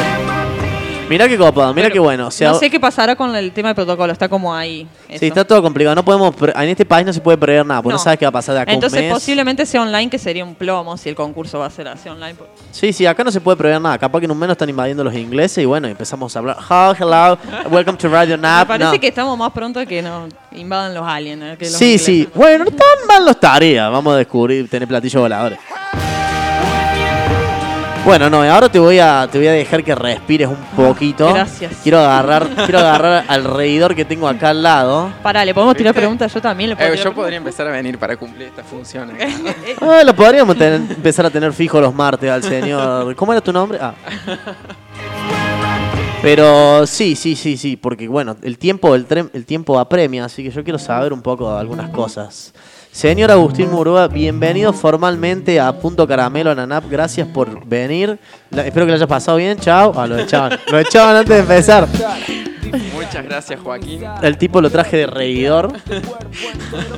[1.10, 2.28] Mirá qué copado, mirá Pero qué bueno.
[2.28, 4.86] O sea, no sé qué pasará con el tema del protocolo, está como ahí.
[5.08, 5.24] Sí, eso.
[5.26, 5.94] está todo complicado.
[5.96, 8.02] No podemos, pre- en este país no se puede prever nada, porque no, No.
[8.04, 9.12] sabes qué va a pasar de acá a un Entonces mes.
[9.12, 12.36] posiblemente sea online, que sería un plomo si el concurso va a ser así online.
[12.70, 13.98] Sí, sí, acá no se puede prever nada.
[13.98, 16.56] Capaz que en un mes nos están invadiendo los ingleses y bueno, empezamos a hablar.
[16.70, 17.36] Oh, hello,
[17.70, 18.68] welcome to Radio Me Nap.
[18.68, 19.00] parece No.
[19.00, 21.42] que estamos más pronto que nos invadan los aliens.
[21.42, 22.28] eh, que los Sí, sí.
[22.36, 23.88] Bueno, no tan mal no estaría.
[23.88, 25.58] Vamos a descubrir, tener platillos voladores.
[28.04, 31.28] Bueno, no, ahora te voy a te voy a dejar que respires un poquito.
[31.28, 31.72] Ah, Gracias.
[31.82, 35.12] Quiero agarrar, quiero agarrar al reidor que tengo acá al lado.
[35.22, 36.32] Pará, ¿le podemos tirar preguntas?
[36.32, 39.10] Yo también le puedo Eh, tirar yo podría empezar a venir para cumplir esta función.
[39.10, 39.26] acá.
[39.82, 43.14] Ah, lo podríamos tener- empezar a tener fijo los martes al señor.
[43.14, 43.78] ¿Cómo era tu nombre?
[43.80, 43.94] Ah.
[46.22, 50.42] Pero sí, sí, sí, sí, porque bueno, el tiempo, el, tren- el tiempo apremia, así
[50.42, 52.52] que yo quiero saber un poco de algunas cosas.
[52.92, 58.18] Señor Agustín Murúa, bienvenido formalmente a Punto Caramelo Nanap, gracias por venir.
[58.50, 59.92] La- espero que lo hayas pasado bien, chao.
[59.96, 61.87] Ah, lo echaban, lo echaban antes de empezar.
[62.92, 64.03] Muchas gracias, Joaquín.
[64.22, 65.72] El tipo lo traje de reidor.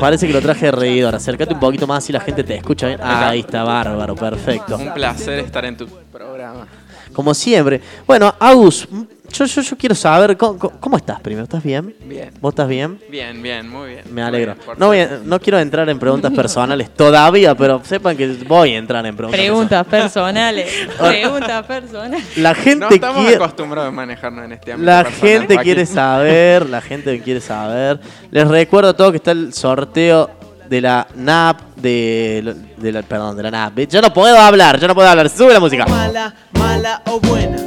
[0.01, 1.15] Parece que lo traje de reidor.
[1.15, 3.01] Acércate un poquito más si la gente te escucha bien.
[3.03, 4.77] Ah, ahí está, bárbaro, perfecto.
[4.77, 6.67] Un placer estar en tu programa.
[7.13, 7.81] Como siempre.
[8.07, 8.89] Bueno, Agus,
[9.33, 11.45] yo, yo, yo quiero saber, ¿cómo, estás primero?
[11.45, 11.95] ¿Estás bien?
[12.05, 12.31] Bien.
[12.41, 12.99] ¿Vos estás bien?
[13.11, 14.03] Bien, bien, muy bien.
[14.11, 14.55] Me alegro.
[14.55, 15.27] Bien, No, voy a- suerte.
[15.27, 19.41] no quiero entrar en preguntas personales todavía, pero sepan que voy a entrar en preguntas
[19.41, 20.71] Preguntas personales.
[20.99, 22.37] Preguntas personales.
[22.37, 23.37] La No gente estamos quiere...
[23.37, 24.91] acostumbrados a manejarnos en este ámbito.
[24.91, 25.63] La personal, gente Joaquín.
[25.75, 28.01] quiere saber, la gente quiere saber.
[28.31, 30.31] Les recuerdo a todos que está el sorteo
[30.69, 33.87] de la NAP de, de la, perdón, de la nave.
[33.87, 35.29] Yo no puedo hablar, yo no puedo hablar.
[35.29, 35.85] Sube la música.
[35.87, 37.59] Mala, mala o buena.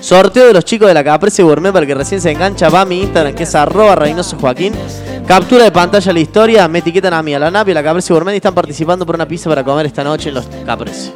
[0.00, 2.68] Sorteo de los chicos de la Caprese Gourmet para el que recién se engancha.
[2.68, 4.72] Va a mi Instagram que es arroba Reynoso Joaquín.
[5.26, 6.68] Captura de pantalla la historia.
[6.68, 9.04] Me etiquetan a mí, a la NAP y a la Caprese Gourmet y están participando
[9.04, 11.12] por una pizza para comer esta noche en los Caprese.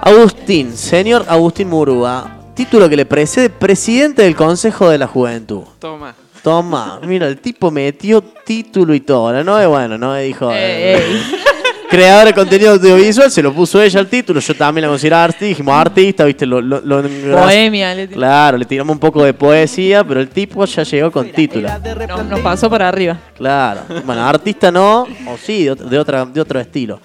[0.00, 2.38] Agustín, señor Agustín Murúa.
[2.54, 5.64] Título que le precede presidente del Consejo de la Juventud.
[5.78, 6.14] Toma.
[6.42, 9.44] Toma, mira, el tipo metió título y todo.
[9.44, 10.50] No es bueno, no dijo.
[10.50, 11.37] Ey, ey.
[11.90, 14.40] Creador de contenido audiovisual, se lo puso ella el título.
[14.40, 17.94] Yo también la considero artista, dijimos artista, viste, lo, lo, Bohemia.
[17.94, 21.68] le- Claro, le tiramos un poco de poesía, pero el tipo ya llegó con título.
[22.08, 23.16] No, nos pasó para arriba.
[23.36, 23.80] Claro.
[24.04, 27.00] Bueno, artista no, o sí, de otra, de otro estilo.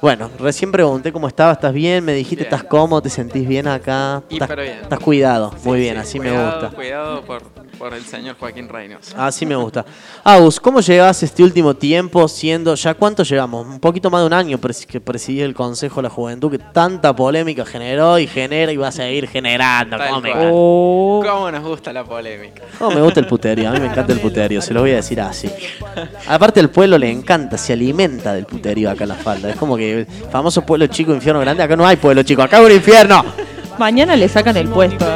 [0.00, 2.02] Bueno, recién pregunté cómo estabas, ¿estás bien?
[2.02, 2.44] Me dijiste.
[2.44, 3.02] ¿estás cómodo?
[3.02, 4.22] ¿Te sentís bien acá?
[4.30, 4.78] ¿Estás, bien.
[4.82, 5.54] estás cuidado?
[5.62, 6.70] Muy bien, sí, así me gusta.
[6.70, 7.42] Cuidado por,
[7.80, 9.14] por el señor Joaquín Reynoso.
[9.18, 9.84] Así me gusta.
[10.24, 13.66] Agus, ¿cómo llevas este último tiempo siendo, ya cuánto llevamos?
[13.66, 14.58] Un poquito más de un año
[14.88, 18.88] que presidí el Consejo de la Juventud que tanta polémica generó y genera y va
[18.88, 19.98] a seguir generando.
[19.98, 20.32] ¿Cómo me.
[20.34, 21.22] Oh.
[21.26, 22.62] ¿Cómo nos gusta la polémica?
[22.78, 23.68] cómo me gusta el puterío?
[23.68, 25.50] A mí me encanta el puterío, se lo voy a decir así.
[26.26, 29.50] Aparte el pueblo le encanta, se alimenta del puterío acá en la falda.
[29.50, 29.89] Es como que
[30.30, 33.24] famoso pueblo chico, infierno grande, acá no hay pueblo chico, acá hay un infierno.
[33.78, 35.06] Mañana le sacan el puesto.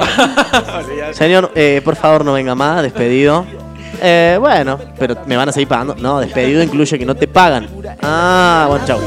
[1.13, 3.45] Señor, eh, por favor no venga más, despedido.
[4.01, 5.95] Eh, bueno, pero me van a seguir pagando.
[5.95, 7.69] No, despedido incluye que no te pagan.
[8.03, 9.01] Ah, bueno, chau.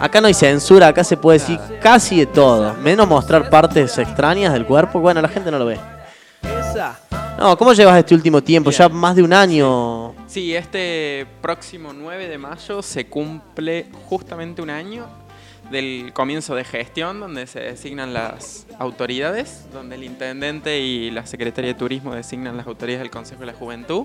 [0.00, 2.74] Acá no hay censura, acá se puede decir casi de todo.
[2.74, 5.00] Menos mostrar partes extrañas del cuerpo.
[5.00, 5.78] Bueno, la gente no lo ve.
[7.40, 8.70] No, ¿cómo llevas este último tiempo?
[8.70, 10.14] Ya más de un año.
[10.26, 15.06] Sí, este próximo 9 de mayo se cumple justamente un año
[15.70, 21.72] del comienzo de gestión, donde se designan las autoridades, donde el intendente y la secretaria
[21.72, 24.04] de turismo designan las autoridades del Consejo de la Juventud.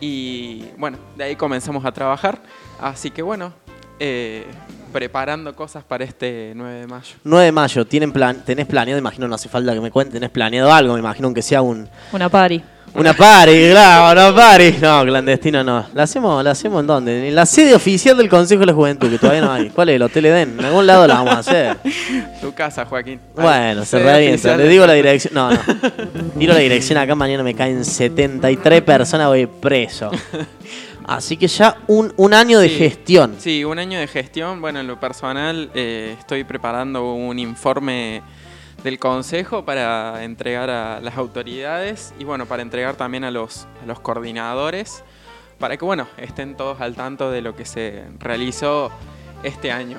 [0.00, 2.40] Y bueno, de ahí comenzamos a trabajar.
[2.80, 3.52] Así que bueno,
[3.98, 4.46] eh,
[4.92, 7.16] preparando cosas para este 9 de mayo.
[7.24, 8.98] 9 de mayo, ¿tienen plan, ¿tenés planeado?
[8.98, 10.94] Imagino, no hace falta que me cuenten, ¿tenés planeado algo?
[10.94, 12.62] Me imagino que sea un, Una pari.
[12.94, 14.74] Una party, claro, una party.
[14.80, 15.84] No, clandestina no.
[15.94, 17.28] ¿La hacemos, ¿La hacemos en dónde?
[17.28, 19.70] En la sede oficial del Consejo de la Juventud, que todavía no hay.
[19.70, 19.96] ¿Cuál es?
[19.96, 20.56] ¿El Hotel Edén?
[20.58, 21.76] En algún lado la vamos a hacer.
[22.40, 23.20] Tu casa, Joaquín.
[23.34, 24.56] Bueno, se revienta.
[24.56, 25.34] Le digo la dirección.
[25.34, 25.60] No, no.
[26.38, 30.10] Tiro la dirección acá, mañana me caen 73 personas, voy preso.
[31.08, 33.34] Así que ya un, un año de gestión.
[33.38, 34.60] Sí, un año de gestión.
[34.60, 38.22] Bueno, en lo personal eh, estoy preparando un informe
[38.84, 43.86] del Consejo para entregar a las autoridades y bueno, para entregar también a los, a
[43.86, 45.02] los coordinadores,
[45.58, 48.90] para que bueno, estén todos al tanto de lo que se realizó
[49.42, 49.98] este año.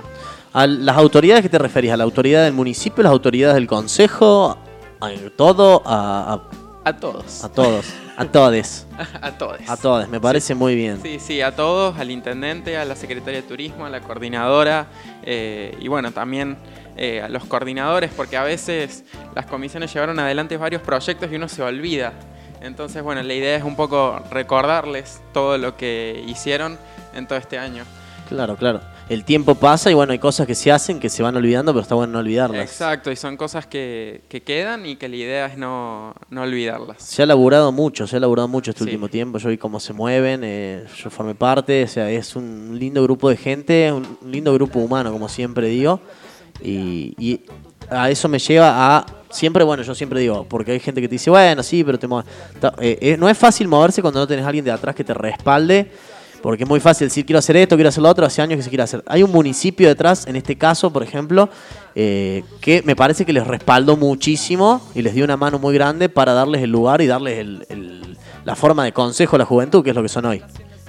[0.54, 1.92] ¿A las autoridades que te referís?
[1.92, 4.60] ¿A la autoridad del municipio, las autoridades del Consejo?
[5.02, 5.82] ¿A todo?
[5.86, 6.44] ¿A,
[6.86, 7.44] A todos.
[7.44, 7.88] a todos?
[8.20, 8.86] A todes.
[9.22, 9.62] A todos.
[9.70, 11.02] A todos, me parece muy bien.
[11.02, 14.88] Sí, sí, a todos, al intendente, a la secretaria de turismo, a la coordinadora
[15.24, 16.58] eh, y bueno, también
[16.98, 21.48] eh, a los coordinadores, porque a veces las comisiones llevaron adelante varios proyectos y uno
[21.48, 22.12] se olvida.
[22.60, 26.78] Entonces, bueno, la idea es un poco recordarles todo lo que hicieron
[27.16, 27.86] en todo este año.
[28.28, 28.82] Claro, claro.
[29.10, 31.82] El tiempo pasa y bueno, hay cosas que se hacen que se van olvidando, pero
[31.82, 32.62] está bueno no olvidarlas.
[32.62, 37.02] Exacto, y son cosas que, que quedan y que la idea es no, no olvidarlas.
[37.02, 38.90] Se ha laburado mucho, se ha laburado mucho este Sí.
[38.92, 39.40] último tiempo.
[39.40, 43.30] Yo vi cómo se mueven, eh, yo formé parte, o sea, es un lindo grupo
[43.30, 46.00] de gente, un lindo grupo humano, como siempre digo.
[46.62, 47.42] Y, y
[47.90, 49.06] a eso me lleva a.
[49.32, 52.08] Siempre, bueno, yo siempre digo, porque hay gente que te dice, bueno, sí, pero te
[52.82, 55.14] eh, eh, no es fácil moverse cuando no tenés a alguien de atrás que te
[55.14, 55.92] respalde.
[56.42, 58.64] Porque es muy fácil decir, quiero hacer esto, quiero hacer lo otro, hace años que
[58.64, 59.04] se quiere hacer.
[59.08, 61.50] Hay un municipio detrás, en este caso, por ejemplo,
[61.96, 66.08] eh, que me parece que les respaldó muchísimo y les dio una mano muy grande
[66.08, 69.90] para darles el lugar y darles el- la forma de consejo a la juventud, que
[69.90, 70.42] es lo que son hoy.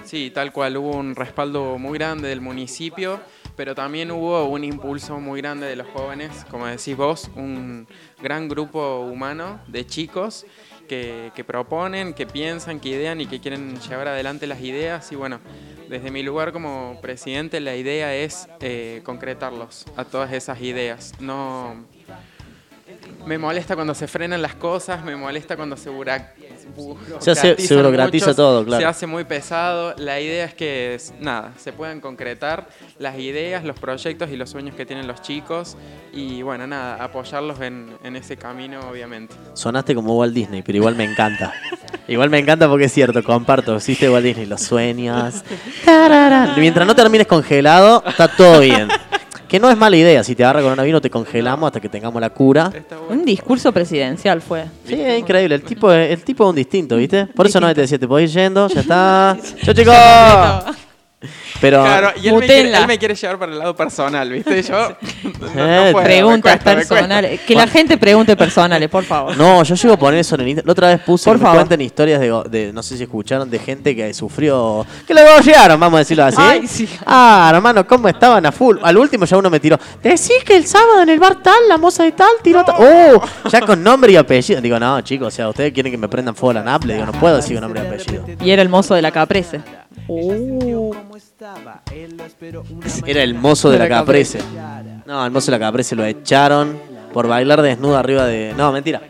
[0.05, 3.21] Sí, tal cual, hubo un respaldo muy grande del municipio,
[3.57, 7.87] pero también hubo un impulso muy grande de los jóvenes, como decís vos, un
[8.23, 10.47] gran grupo humano de chicos
[10.91, 15.13] que, proponen, que piensan, que idean y que quieren llevar adelante las ideas.
[15.13, 15.39] Y bueno,
[15.89, 21.13] desde mi lugar como presidente la idea es eh, concretarlos a todas esas ideas.
[21.21, 21.77] No,
[23.25, 25.91] me molesta cuando se frenan las cosas, me molesta cuando se
[27.21, 28.81] Se hace- se burocratiza mucho, todo, claro.
[28.81, 29.95] Se hace muy pesado.
[29.99, 34.51] La idea es que, es- nada, se puedan concretar las ideas, los proyectos y los
[34.51, 35.77] sueños que tienen los chicos.
[36.13, 39.35] Y bueno, nada, apoyarlos en, en ese camino, obviamente.
[39.55, 41.53] Sonaste como Walt Disney, pero igual me encanta.
[42.09, 44.69] igual me encanta porque es cierto, comparto, existe Walt Disney, los.
[45.85, 46.55] Tarara.
[46.57, 48.89] Mientras no termines congelado, está todo bien.
[49.51, 52.31] Que no es mala idea, si te agarra coronavirus te congelamos hasta que tengamos la
[52.31, 52.71] cura.
[53.09, 54.65] Un discurso presidencial fue.
[54.87, 57.27] Sí, es increíble, el tipo, es- el tipo es un distinto, ¿viste?
[57.27, 59.37] Por eso no te decía, te podés ir yendo, ya está.
[59.65, 60.77] ¡Chao chicos!
[61.61, 62.79] Pero Claro, y él me, quiere, Mutenla.
[62.79, 64.63] él me quiere llevar para el lado personal, ¿viste?
[64.63, 64.73] Yo.
[65.25, 67.41] no- no Eh, puedo, Preguntas cuesta, personales.
[67.43, 69.37] Que la gente pregunte personales, por favor.
[69.37, 71.57] No, yo llego a poner eso en el Insta- La otra vez puse Por favor.
[71.57, 74.87] cuenten historias de, de- no sé si escucharon, de gente que sufrió.
[75.07, 76.37] Que le llegaron, vamos a decirlo así.
[76.41, 76.89] Ay, sí.
[77.05, 78.79] Ah, hermano, ¿cómo estaban a full?
[78.83, 79.79] Al último ya uno me tiró.
[80.03, 82.77] Decís que el sábado en el bar tal, la moza de tal, tiró tal.
[82.79, 84.61] Oh, ya con nombre y apellido.
[84.63, 86.85] Digo, no, chicos, o sea, ustedes quieren que me prendan fuego la NAP.
[86.85, 88.25] Le digo, no puedo decir con nombre y apellido.
[88.43, 89.61] Y era el mozo de la caprese.
[93.07, 94.39] Era el mozo de la Caprese.
[95.07, 96.79] No, el mozo de la Caprese lo echaron
[97.13, 98.55] por bailar desnudo arriba de.
[98.57, 99.03] No, mentira.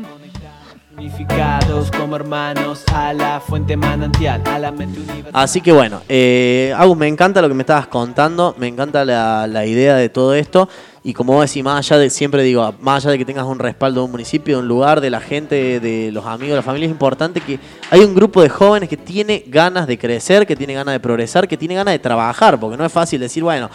[0.96, 5.30] Unificados como hermanos a la fuente manantial, a la mente universal.
[5.32, 9.46] Así que bueno, eh, Agus, me encanta lo que me estabas contando, me encanta la,
[9.46, 10.68] la idea de todo esto.
[11.02, 13.58] Y como vos decís, más allá de, siempre digo, más allá de que tengas un
[13.58, 16.62] respaldo de un municipio, de un lugar, de la gente, de los amigos, de la
[16.62, 17.58] familia, es importante que
[17.90, 21.48] hay un grupo de jóvenes que tiene ganas de crecer, que tiene ganas de progresar,
[21.48, 23.70] que tiene ganas de trabajar, porque no es fácil decir, bueno,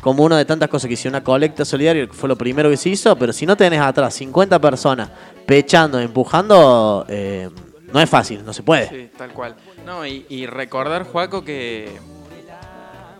[0.00, 2.78] como una de tantas cosas que hizo una colecta solidaria, que fue lo primero que
[2.78, 5.10] se hizo, pero si no tenés atrás 50 personas
[5.44, 7.50] pechando, empujando, eh,
[7.92, 8.88] no es fácil, no se puede.
[8.88, 9.54] Sí, tal cual.
[9.84, 11.90] No, y, y recordar, Juaco, que.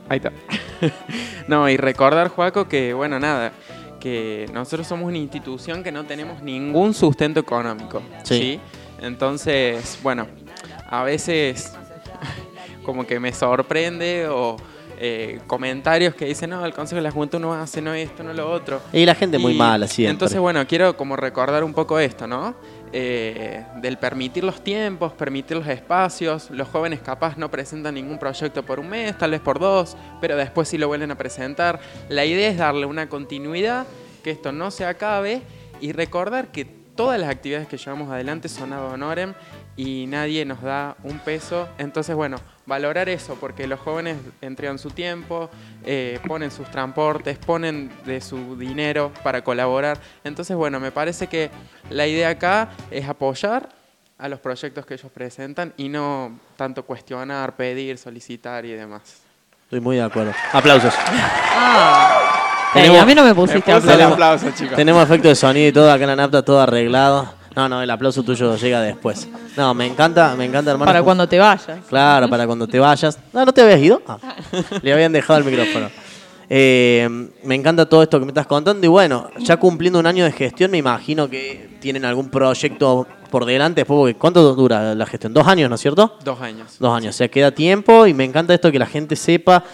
[0.08, 0.32] Ahí está.
[1.48, 3.52] no, y recordar, Juaco, que, bueno, nada,
[4.00, 8.02] que nosotros somos una institución que no tenemos ningún sustento económico.
[8.22, 8.38] Sí.
[8.38, 8.60] Sí.
[9.00, 10.26] Entonces, bueno,
[10.88, 11.72] a veces
[12.84, 14.56] como que me sorprende o
[14.98, 18.32] eh, comentarios que dicen, no, el Consejo de la Juventud no hace, no esto, no
[18.32, 18.80] lo otro.
[18.92, 20.12] Y la gente muy mala siempre.
[20.12, 22.54] Entonces, bueno, quiero como recordar un poco esto, ¿no?
[22.96, 26.48] Eh, del permitir los tiempos, permitir los espacios.
[26.50, 30.36] Los jóvenes capaz no presentan ningún proyecto por un mes, tal vez por dos, pero
[30.36, 31.80] después sí lo vuelven a presentar.
[32.08, 33.84] La idea es darle una continuidad,
[34.22, 35.42] que esto no se acabe
[35.80, 39.34] y recordar que todas las actividades que llevamos adelante son ad honorem
[39.76, 41.68] y nadie nos da un peso.
[41.78, 45.50] Entonces, bueno, valorar eso, porque los jóvenes entregan su tiempo,
[45.84, 49.98] eh, ponen sus transportes, ponen de su dinero para colaborar.
[50.24, 51.50] Entonces, bueno, me parece que
[51.90, 53.68] la idea acá es apoyar
[54.16, 59.02] a los proyectos que ellos presentan y no tanto cuestionar, pedir, solicitar y demás.
[59.64, 60.32] Estoy muy de acuerdo.
[60.52, 60.94] Aplausos.
[62.74, 64.12] Ey, Tenemos- a mí no me pusiste Me aplausos.
[64.12, 64.74] aplauso, chicos.
[64.76, 67.32] Tenemos efecto de sonido y todo acá en la napta, todo arreglado.
[67.56, 69.28] No, no, el aplauso tuyo llega después.
[69.56, 70.88] No, me encanta, me encanta, hermano.
[70.88, 71.78] Para cuando te vayas.
[71.88, 73.18] Claro, para cuando te vayas.
[73.32, 74.02] No, ¿no te habías ido?
[74.08, 74.18] Ah,
[74.82, 75.88] le habían dejado el micrófono.
[76.50, 77.08] Eh,
[77.42, 80.32] me encanta todo esto que me estás contando y bueno, ya cumpliendo un año de
[80.32, 85.32] gestión, me imagino que tienen algún proyecto por delante después, porque ¿cuánto dura la gestión?
[85.32, 86.18] ¿Dos años, no es cierto?
[86.22, 86.76] Dos años.
[86.78, 89.64] Dos años, o sea, queda tiempo y me encanta esto que la gente sepa.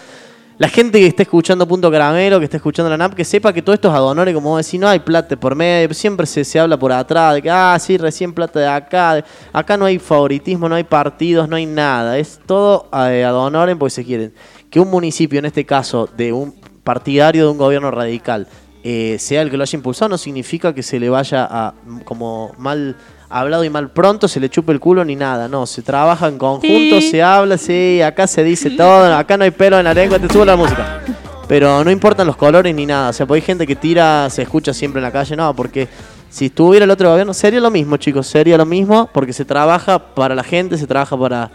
[0.61, 3.63] La gente que esté escuchando Punto Caramelo, que esté escuchando la NAP, que sepa que
[3.63, 6.59] todo esto es ad honorem, como decís, no hay plata por medio, siempre se, se
[6.59, 10.69] habla por atrás, de que, ah, sí, recién plata de acá, acá no hay favoritismo,
[10.69, 14.35] no hay partidos, no hay nada, es todo eh, ad honorem porque se quieren.
[14.69, 18.47] Que un municipio, en este caso, de un partidario de un gobierno radical,
[18.83, 21.73] eh, sea el que lo haya impulsado, no significa que se le vaya a,
[22.05, 22.97] como mal
[23.31, 26.37] hablado y mal pronto, se le chupe el culo ni nada, no, se trabaja en
[26.37, 27.09] conjunto, Sí.
[27.11, 30.31] se habla, sí, acá se dice todo, acá no hay pelo en la lengua, te
[30.31, 31.01] subo la música.
[31.47, 34.41] Pero no importan los colores ni nada, o sea, porque hay gente que tira, se
[34.43, 35.87] escucha siempre en la calle, no, porque
[36.29, 39.99] si estuviera el otro gobierno sería lo mismo, chicos, sería lo mismo, porque se trabaja
[40.13, 41.51] para la gente, se trabaja para,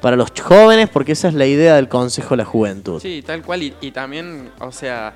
[0.00, 3.00] para los jóvenes, porque esa es la idea del Consejo de la Juventud.
[3.00, 3.62] Sí, tal cual.
[3.62, 5.12] Y, y también, o sea,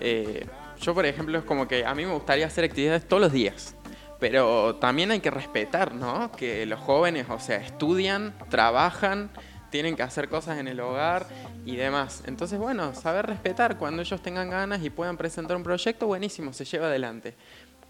[0.00, 0.46] eh,
[0.82, 3.74] yo por ejemplo es como que a mí me gustaría hacer actividades todos los días.
[4.20, 6.30] Pero también hay que respetar, ¿no?
[6.32, 9.30] Que los jóvenes, o sea, estudian, trabajan,
[9.70, 11.26] tienen que hacer cosas en el hogar
[11.64, 12.22] y demás.
[12.26, 16.64] Entonces, bueno, saber respetar cuando ellos tengan ganas y puedan presentar un proyecto, buenísimo, se
[16.66, 17.34] lleva adelante.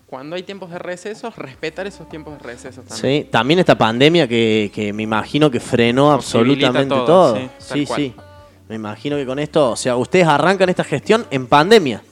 [0.06, 3.24] Cuando hay tiempos de recesos, respetar esos tiempos de recesos también.
[3.24, 7.38] Sí, también esta pandemia que, que me imagino que frenó absolutamente todo, todo.
[7.58, 8.14] sí, sí.
[8.68, 12.02] Me imagino que con esto, o sea, ustedes arrancan esta gestión en pandemia.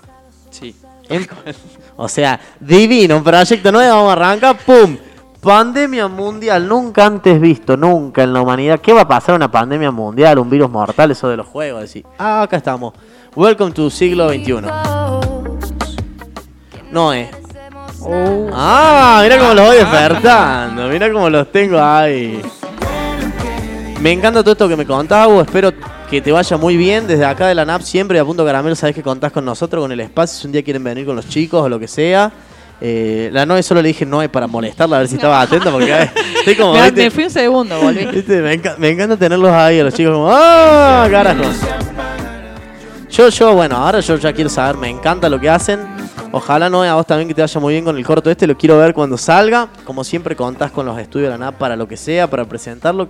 [0.50, 0.74] Sí.
[1.08, 1.26] En-
[2.00, 4.96] o sea, divino, un proyecto nuevo, vamos a arrancar, ¡pum!
[5.40, 8.80] Pandemia mundial, nunca antes visto, nunca en la humanidad.
[8.80, 11.80] ¿Qué va a pasar una pandemia mundial, un virus mortal, eso de los juegos?
[11.80, 12.94] Decir, ah, acá estamos.
[13.34, 14.62] Welcome to siglo XXI.
[16.92, 17.30] No es.
[18.52, 22.40] Ah, mira cómo los voy despertando, mira cómo los tengo ahí.
[24.00, 25.40] Me encanta todo esto que me Hugo.
[25.40, 25.72] Espero
[26.10, 27.06] que te vaya muy bien.
[27.06, 29.92] Desde acá de la NAP siempre a punto caramelo sabes que contás con nosotros, con
[29.92, 30.40] el espacio.
[30.40, 32.30] Si un día quieren venir con los chicos o lo que sea.
[32.80, 35.92] Eh, la Noe solo le dije Noe para molestarla, a ver si estaba atenta, porque
[36.38, 36.74] estoy como.
[36.74, 37.02] Me, ¿viste?
[37.04, 38.04] me fui un segundo, volví.
[38.06, 38.40] ¿Viste?
[38.40, 40.28] Me, enca- me encanta tenerlos ahí, a los chicos como.
[40.30, 41.42] ¡Ah, carajo!
[43.10, 45.80] Yo, yo, bueno, ahora yo ya quiero saber, me encanta lo que hacen.
[46.30, 48.56] Ojalá no a vos también que te vaya muy bien con el corto este, lo
[48.56, 49.68] quiero ver cuando salga.
[49.84, 53.08] Como siempre contás con los estudios de la NAP para lo que sea, para presentarlo.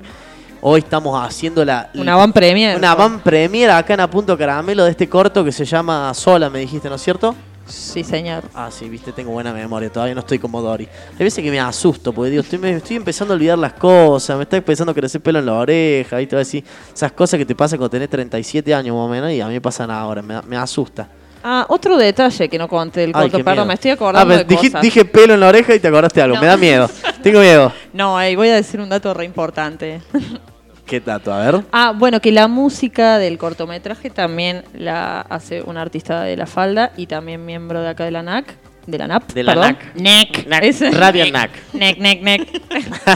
[0.61, 1.89] Hoy estamos haciendo la...
[1.95, 2.77] Una van premier.
[2.77, 6.51] Una van premier acá en A Punto Caramelo de este corto que se llama Sola,
[6.51, 7.35] me dijiste, ¿no es cierto?
[7.65, 8.43] Sí, señor.
[8.55, 10.89] Ah, sí, viste, tengo buena memoria, todavía no estoy como Dory.
[11.13, 14.37] Hay veces que me asusto, porque digo, estoy, me estoy empezando a olvidar las cosas,
[14.37, 16.65] me está empezando a crecer pelo en la oreja, y todo así.
[16.93, 19.53] Esas cosas que te pasan cuando tenés 37 años más o menos, y a mí
[19.53, 21.09] me pasan ahora, me, me asusta.
[21.51, 23.67] Ah, otro detalle que no conté del Ay, corto, perdón, miedo.
[23.69, 24.83] me estoy acordando Ah, de dije, cosas.
[24.83, 26.43] dije pelo en la oreja y te acordaste de algo, No.
[26.43, 26.91] me da miedo.
[27.23, 27.73] Tengo miedo.
[27.95, 30.03] No, ey, voy a decir un dato re importante.
[30.87, 31.33] ¿Qué tato?
[31.33, 31.63] A ver.
[31.73, 36.93] Ah, bueno, que la música del cortometraje también la hace un artista de la falda
[36.99, 38.55] y también miembro de acá de la NAC.
[38.89, 39.33] De la NAP.
[39.35, 39.79] De la perdón.
[39.97, 40.47] NAC.
[40.65, 41.51] Ese- Radio NAC.
[41.75, 42.63] NEC, NEC, NEC.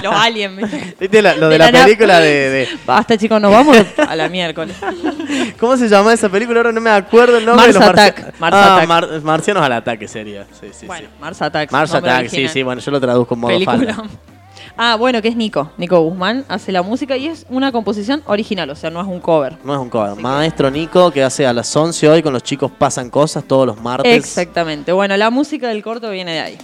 [0.03, 0.55] Los aliens.
[0.55, 0.95] ¿viste?
[1.01, 4.29] ¿Viste la- lo de, De la, película de, de- Basta, chicos, nos vamos a la
[4.29, 4.77] miércoles.
[5.59, 6.59] ¿Cómo se llama esa película?
[6.61, 7.68] Ahora no me acuerdo el nombre.
[7.68, 8.89] Mars los Attack, Mars ah, Attack.
[8.89, 10.45] Mar- Marcianos al ataque sería.
[10.61, 11.14] Sí, sí, Bueno, sí.
[11.20, 11.73] Mars Attacks.
[11.73, 13.95] Mars Attack, sí, sí, bueno, yo lo traduzco en modo Película.
[13.95, 14.05] falda.
[14.77, 15.70] Ah, bueno, que es Nico.
[15.77, 19.20] Nico Guzmán hace la música y es una composición original, o sea, no es un
[19.20, 19.59] cover.
[19.64, 20.16] No es un cover.
[20.16, 23.81] Maestro Nico, que hace a las 11 hoy con los chicos pasan cosas todos los
[23.81, 24.14] martes.
[24.14, 24.93] Exactamente.
[24.93, 26.59] Bueno, la música del corto viene de ahí.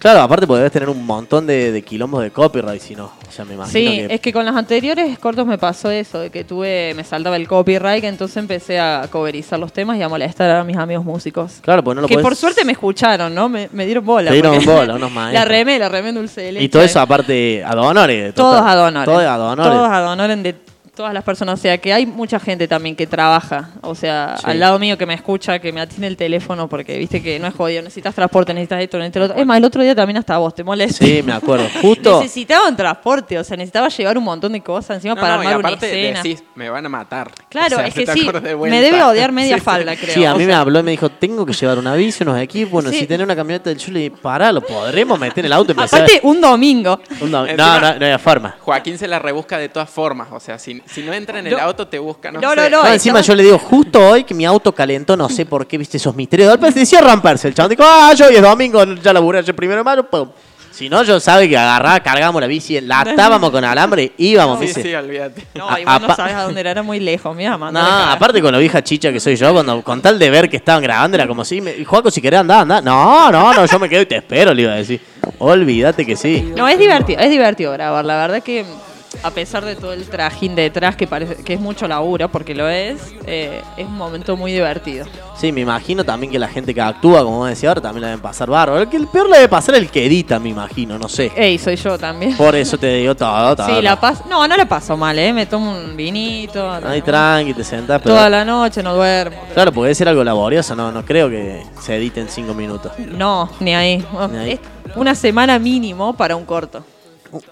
[0.00, 3.04] Claro, aparte debes tener un montón de, de quilombos de copyright, si no.
[3.28, 4.14] O sea, me imagino Sí, que...
[4.14, 7.46] es que con los anteriores cortos me pasó eso, de que tuve, me saltaba el
[7.46, 11.58] copyright, entonces empecé a coverizar los temas y a molestar a mis amigos músicos.
[11.60, 13.50] Claro, pues no lo que podés- por suerte me escucharon, ¿no?
[13.50, 14.30] Me, me dieron bola.
[14.30, 15.34] Te dieron bola, unos maestros.
[15.34, 16.64] La remé, la remé en dulce de leche.
[16.64, 18.34] Y todo eso aparte ad honores.
[18.34, 18.78] Todos total.
[18.78, 19.04] ad honorem.
[19.04, 19.72] Todos ad honorem.
[19.72, 20.54] Todos ad honorem de
[21.00, 21.58] todas las personas.
[21.58, 23.70] O sea, que hay mucha gente también que trabaja.
[23.80, 24.44] O sea, Sí.
[24.46, 27.46] al lado mío que me escucha, que me atiende el teléfono porque viste que no
[27.46, 27.80] es jodido.
[27.80, 29.38] Necesitas transporte, necesitas esto, necesitas lo otro.
[29.40, 31.02] Es más, el otro día también hasta vos te molesta.
[31.02, 31.66] Sí, me acuerdo.
[31.80, 32.20] Justo...
[32.20, 35.42] Necesitaba un transporte, o sea, necesitaba llevar un montón de cosas encima No, para no,
[35.42, 36.22] y armar una aparte escena.
[36.22, 37.30] decís, me van a matar.
[37.48, 40.14] Claro, O sea, es que sí, de me debe odiar media Sí, falda, creo.
[40.14, 42.38] Sí, a O mí me habló y me dijo, tengo que llevar una bici, unos
[42.38, 42.98] equipos, bueno, Sí.
[42.98, 46.20] si tenés una camioneta del dije, pará, lo podremos meter en el auto y Aparte,
[46.24, 47.00] un domingo.
[47.22, 48.56] Un dom- Encima- No, no, no hay forma.
[48.60, 50.28] Joaquín se la rebusca de todas formas.
[50.32, 51.60] O sea, si, si no entra en el No.
[51.60, 52.30] auto, te busca.
[52.30, 52.56] No, No, sé.
[52.56, 52.82] no, no.
[52.84, 55.78] No, encima yo le digo, justo hoy que mi auto calentó, no sé por qué,
[55.78, 56.48] viste esos misterios.
[56.50, 57.48] De golpe decía romperse.
[57.48, 60.28] El chabón dijo, ah, yo hoy es domingo, ya laburé ayer primero de mayo, pum.
[60.72, 64.68] Si no, yo sabe que agarraba, cargábamos la bici, la atábamos con alambre, íbamos, Sí,
[64.68, 65.44] sí, olvídate.
[65.54, 67.86] No, A- y vos no sabes a dónde era, era muy lejos, mira, No, mandale
[67.90, 68.16] cagar.
[68.16, 70.82] aparte con la vieja chicha que soy yo, cuando con tal de ver que estaban
[70.82, 72.80] grabando, era como si, me, y Juaco, si querés andar, andá.
[72.80, 75.00] No, no, no, yo me quedo y te espero, le iba a decir.
[75.38, 76.50] Olvídate que sí.
[76.56, 78.04] No, es divertido, es divertido grabar.
[78.04, 78.64] La verdad que
[79.22, 82.68] a pesar de todo el trajín detrás, que parece que es mucho laburo, porque lo
[82.68, 85.06] es, eh, es un momento muy divertido.
[85.36, 88.08] Sí, me imagino también que la gente que actúa, como vos decías ahora, también la
[88.08, 88.82] deben pasar bárbaro.
[88.82, 91.32] El, que el peor le debe pasar el que edita, me imagino, no sé.
[91.36, 92.36] Ey, soy yo también.
[92.36, 93.66] Por eso te digo todo, todo.
[93.66, 94.24] Sí, la paso.
[94.28, 95.32] No, no la paso mal, ¿eh?
[95.32, 96.70] Me tomo un vinito.
[96.70, 98.14] Ahí tranqui, te sentás, pero...
[98.14, 99.38] Toda la noche, no duermo.
[99.54, 102.92] Claro, puede ser algo laborioso, no, no creo que se edite en cinco minutos.
[102.98, 104.04] No, ni ahí.
[104.30, 104.52] Ni ahí.
[104.52, 106.84] Es una semana mínimo para un corto.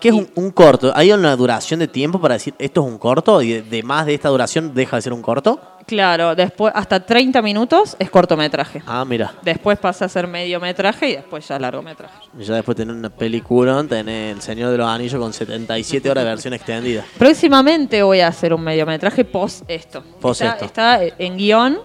[0.01, 0.93] ¿Qué es un, un corto?
[0.95, 4.07] ¿Hay una duración de tiempo para decir esto es un corto y de, de más
[4.07, 5.61] de esta duración deja de ser un corto?
[5.89, 8.83] Claro, después hasta 30 minutos es cortometraje.
[8.87, 9.33] Ah, mira.
[9.43, 12.15] Después pasa a ser mediometraje y después ya largometraje.
[12.39, 16.25] Y Ya después tener una película, tener El Señor de los Anillos con 77 horas
[16.25, 17.05] de versión extendida.
[17.17, 20.03] Próximamente voy a hacer un mediometraje post esto.
[20.21, 20.65] Post está, esto.
[20.67, 21.79] está en guion,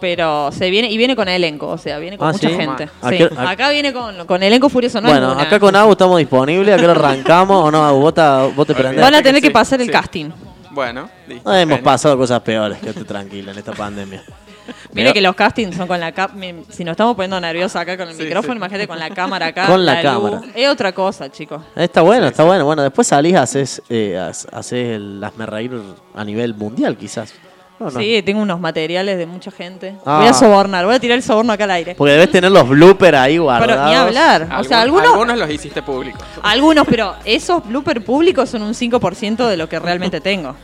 [0.00, 2.54] pero se viene y viene con elenco, o sea, viene con Ah, mucha ¿sí?
[2.54, 2.88] gente.
[3.02, 3.18] ¿A Sí.
[3.18, 6.74] qué- a- Acá viene con, con elenco furioso, no bueno, acá con Abu estamos disponibles,
[6.74, 9.00] acá lo arrancamos o no, Abu, vos, te- vos te prendés.
[9.00, 9.92] Van a que tener que sí, pasar el sí.
[9.92, 10.30] casting.
[10.72, 11.48] Bueno, listo.
[11.50, 11.80] No, hemos Genial.
[11.82, 14.22] pasado cosas peores, quédate tranquila en esta pandemia.
[14.92, 16.38] Mire Pero- que los castings son con la cámara.
[16.68, 18.58] Si nos estamos poniendo nerviosos acá con el Sí, micrófono, sí.
[18.58, 19.66] imagínate con la cámara acá.
[19.66, 20.42] Con la cámara.
[20.54, 21.60] Es otra cosa, chicos.
[21.74, 22.64] Está bueno, está bueno.
[22.64, 25.72] Bueno, después salís, haces, eh, haces haces el hazme reír
[26.14, 27.34] a nivel mundial, quizás.
[27.80, 27.98] No, no.
[27.98, 29.96] Sí, tengo unos materiales de mucha gente.
[30.04, 30.18] Ah.
[30.18, 31.94] Voy a sobornar, voy a tirar el soborno acá al aire.
[31.94, 33.74] Porque debes tener los bloopers ahí guardados.
[33.74, 34.48] Pero ni hablar.
[34.60, 36.22] O sea, algunos, algunos los hiciste públicos.
[36.42, 40.54] algunos, pero esos bloopers públicos son un 5% de lo que realmente tengo.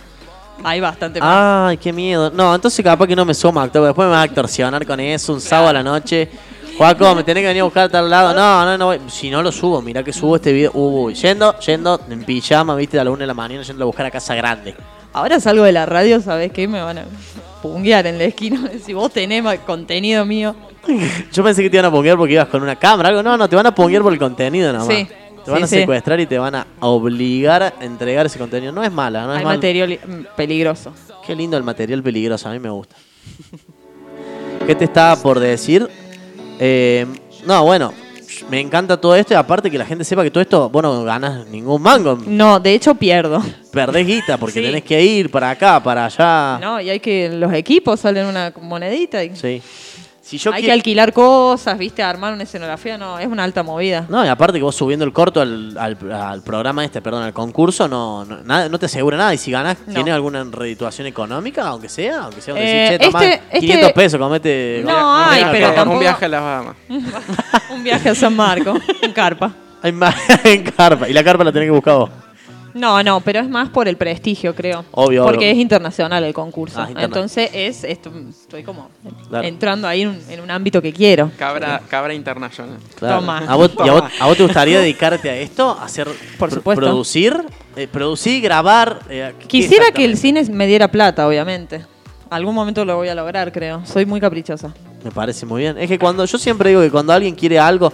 [0.63, 1.71] Hay bastante más.
[1.71, 2.31] Ay, qué miedo.
[2.31, 5.01] No, entonces capaz que no me sumo actor, porque después me vas a extorsionar con
[5.01, 6.29] eso un sábado a la noche.
[6.77, 8.35] Juaco, me tenés que venir a buscar a tal lado.
[8.35, 8.87] No, no, no.
[8.87, 9.01] voy.
[9.09, 10.71] Si no lo subo, mirá que subo este video.
[10.75, 14.05] Uy, yendo, yendo en pijama, viste, a la una de la mañana, yendo a buscar
[14.05, 14.75] a Casa Grande.
[15.17, 16.69] Ahora salgo de la radio, ¿sabes qué?
[16.69, 17.07] Me van a
[17.63, 18.71] punguear en la esquina.
[18.85, 20.55] Si vos tenés contenido mío.
[21.33, 23.09] Yo pensé que te iban a ponguear porque ibas con una cámara.
[23.09, 23.23] Algo.
[23.23, 24.95] No, no, te van a ponguear por el contenido nomás.
[24.95, 25.09] Sí,
[25.43, 25.77] Te van sí, a sí.
[25.77, 28.73] secuestrar y te van a obligar a entregar ese contenido.
[28.73, 29.57] No es mala, no es Hay mala.
[29.57, 30.93] material mm, peligroso.
[31.27, 32.95] Qué lindo el material peligroso, a mí me gusta.
[34.67, 35.89] ¿Qué te estaba por decir?
[36.61, 37.07] Eh,
[37.47, 37.91] no, bueno,
[38.49, 41.03] me encanta todo esto y aparte que la gente sepa que todo esto, vos no
[41.05, 42.19] ganas ningún mango.
[42.27, 43.43] No, de hecho pierdo.
[43.73, 44.67] Perdés guita porque Sí.
[44.67, 46.59] tenés que ir para acá, para allá.
[46.61, 47.29] No, y hay que.
[47.31, 49.35] Los equipos salen una monedita y.
[49.37, 49.61] Sí.
[50.27, 54.07] Si yo hay que alquilar cosas, viste, armar una escenografía, no, es una alta movida.
[54.09, 57.33] No, y aparte que vos subiendo el corto al, al- al programa este, perdón, al
[57.33, 59.33] concurso, no, no, nada, no te asegura nada.
[59.35, 59.95] Y si ganás, No.
[59.95, 61.69] ¿tiene alguna redituación económica?
[61.69, 64.83] Aunque sea, aunque sea donde Eh, decís, che, este- este- 500 pesos, comete.
[64.85, 65.53] No, comete ay, acá".
[65.53, 66.77] pero un viaje a las Bahamas.
[67.71, 69.53] Un viaje a San Marco, en carpa.
[69.81, 70.15] Hay más
[70.45, 71.09] en carpa.
[71.09, 72.11] Y la carpa la tenés que buscar vos.
[72.77, 74.85] No, no, pero es más por el prestigio, creo.
[74.93, 75.51] Obvio, Porque obvio.
[75.53, 76.81] es internacional el concurso.
[76.81, 78.89] Ah, Entonces es, esto- estoy como
[79.29, 79.47] Claro.
[79.47, 81.31] entrando ahí en un, en un ámbito que quiero.
[81.39, 82.79] Cabra, cabra internacional.
[82.97, 83.21] Claro.
[83.21, 83.39] Toma.
[83.49, 85.71] ¿A vos, y a, vos, a vos te gustaría dedicarte a esto?
[85.71, 86.07] ¿A hacer,
[86.39, 86.81] Por pr- supuesto.
[86.83, 87.37] producir?
[87.77, 89.01] Eh, producir, grabar.
[89.09, 91.85] eh, ¿qué Quisiera que el cine me diera plata, obviamente.
[92.29, 93.87] Algún momento lo voy a lograr, creo.
[93.87, 94.75] Soy muy caprichosa.
[95.05, 95.79] Me parece muy bien.
[95.79, 97.93] Es que cuando yo siempre digo que cuando alguien quiere algo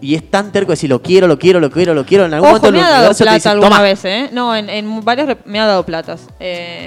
[0.00, 2.34] y es tan terco de decir lo quiero, lo quiero, lo quiero, lo quiero, en
[2.34, 4.28] algún Ojo, momento me ha dado plata alguna vez, ¿eh?
[4.32, 6.26] No, en, en varias rep- me ha dado platas.
[6.40, 6.86] Eh,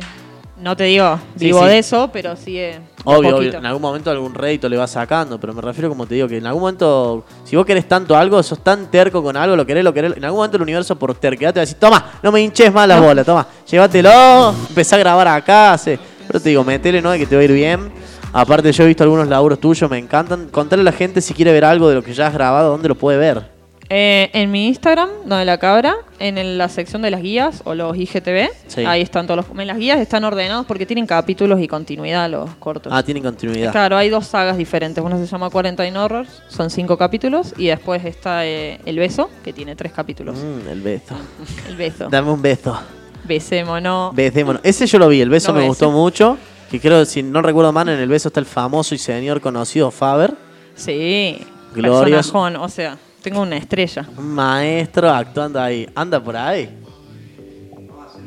[0.58, 1.66] no te digo, Sí, vivo sí.
[1.70, 2.58] de eso, pero sí.
[2.60, 6.06] eh, Obvio, obvio, en algún momento algún rédito le vas sacando, pero me refiero como
[6.06, 9.36] te digo que en algún momento, si vos querés tanto algo, sos tan terco con
[9.36, 11.66] algo, lo querés, lo querés, en algún momento el universo por terquedad te va a
[11.66, 15.98] decir, toma, no me hinches más las bolas, toma, llévatelo, empezá a grabar acá, hace.
[16.28, 17.12] Pero te digo, metele, ¿no?
[17.14, 17.92] Que te va a ir bien.
[18.34, 20.48] Aparte yo he visto algunos laburos tuyos, me encantan.
[20.50, 22.88] Contale a la gente si quiere ver algo de lo que ya has grabado, ¿dónde
[22.88, 23.62] lo puede ver?
[23.94, 27.76] Eh, en mi Instagram, donde la cabra, en el- la sección de las guías o
[27.76, 28.86] los IGTV, Sí.
[28.86, 29.60] ahí están todos los.
[29.60, 32.94] En las guías están ordenados porque tienen capítulos y continuidad los cortos.
[32.96, 33.74] Ah, tienen continuidad.
[33.74, 35.04] Claro, hay dos sagas diferentes.
[35.04, 37.54] Una se llama 49 Horrors, son cinco capítulos.
[37.58, 40.38] Y después está eh, El Beso, que tiene tres capítulos.
[40.38, 41.16] Mm, el beso.
[41.68, 42.08] El Beso.
[42.10, 42.80] Dame un beso.
[43.26, 44.16] Besémonos.
[44.16, 44.62] Besémonos.
[44.64, 46.38] Ese yo lo vi, el beso No me gustó mucho.
[46.72, 49.92] Que creo, si no recuerdo mal, en el beso está el famoso y señor conocido
[49.92, 50.34] Faber.
[50.74, 51.38] Sí.
[51.76, 52.40] Glorioso.
[52.40, 54.08] O sea, tengo una estrella.
[54.18, 55.86] Un maestro actuando ahí.
[55.94, 56.70] Anda por ahí.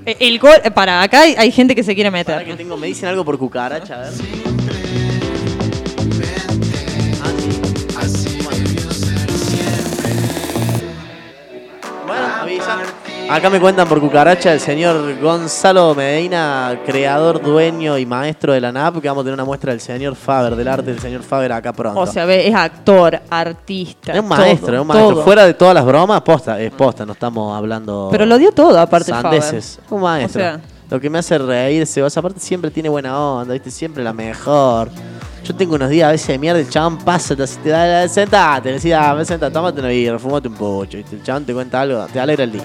[0.04, 2.44] Eh, El gol, eh, para acá hay, hay gente que se quiere meter.
[2.44, 4.12] que tengo, me dicen algo por cucaracha, a ver.
[12.06, 12.80] Bueno, avisan.
[13.28, 18.70] Acá me cuentan por cucaracha el señor Gonzalo Medina, creador, dueño y maestro de la
[18.70, 21.50] NAP, que vamos a tener una muestra del señor Faber, del arte del señor Faber
[21.52, 21.98] acá pronto.
[21.98, 24.12] O sea, ve, es actor, artista.
[24.12, 25.14] es un maestro, es un maestro.
[25.14, 25.24] todo.
[25.24, 28.08] Fuera de todas las bromas, posta, es posta, no estamos hablando.
[28.12, 29.42] Pero lo dio todo, aparte Faber.
[29.42, 29.80] sandeces.
[29.90, 30.40] Un maestro.
[30.42, 30.60] O sea-
[30.94, 33.68] lo que me hace reírse, o sea, aparte siempre tiene buena onda, ¿viste?
[33.68, 34.88] Siempre la mejor.
[35.42, 38.68] Yo tengo unos días a veces de mierda, el chabón pasa, te, te da, sentate,
[38.68, 41.16] le decía, ah, sentate, tómate una birra, fumate un pocho, ¿viste?
[41.16, 42.62] El chabón te cuenta algo, te alegra el día.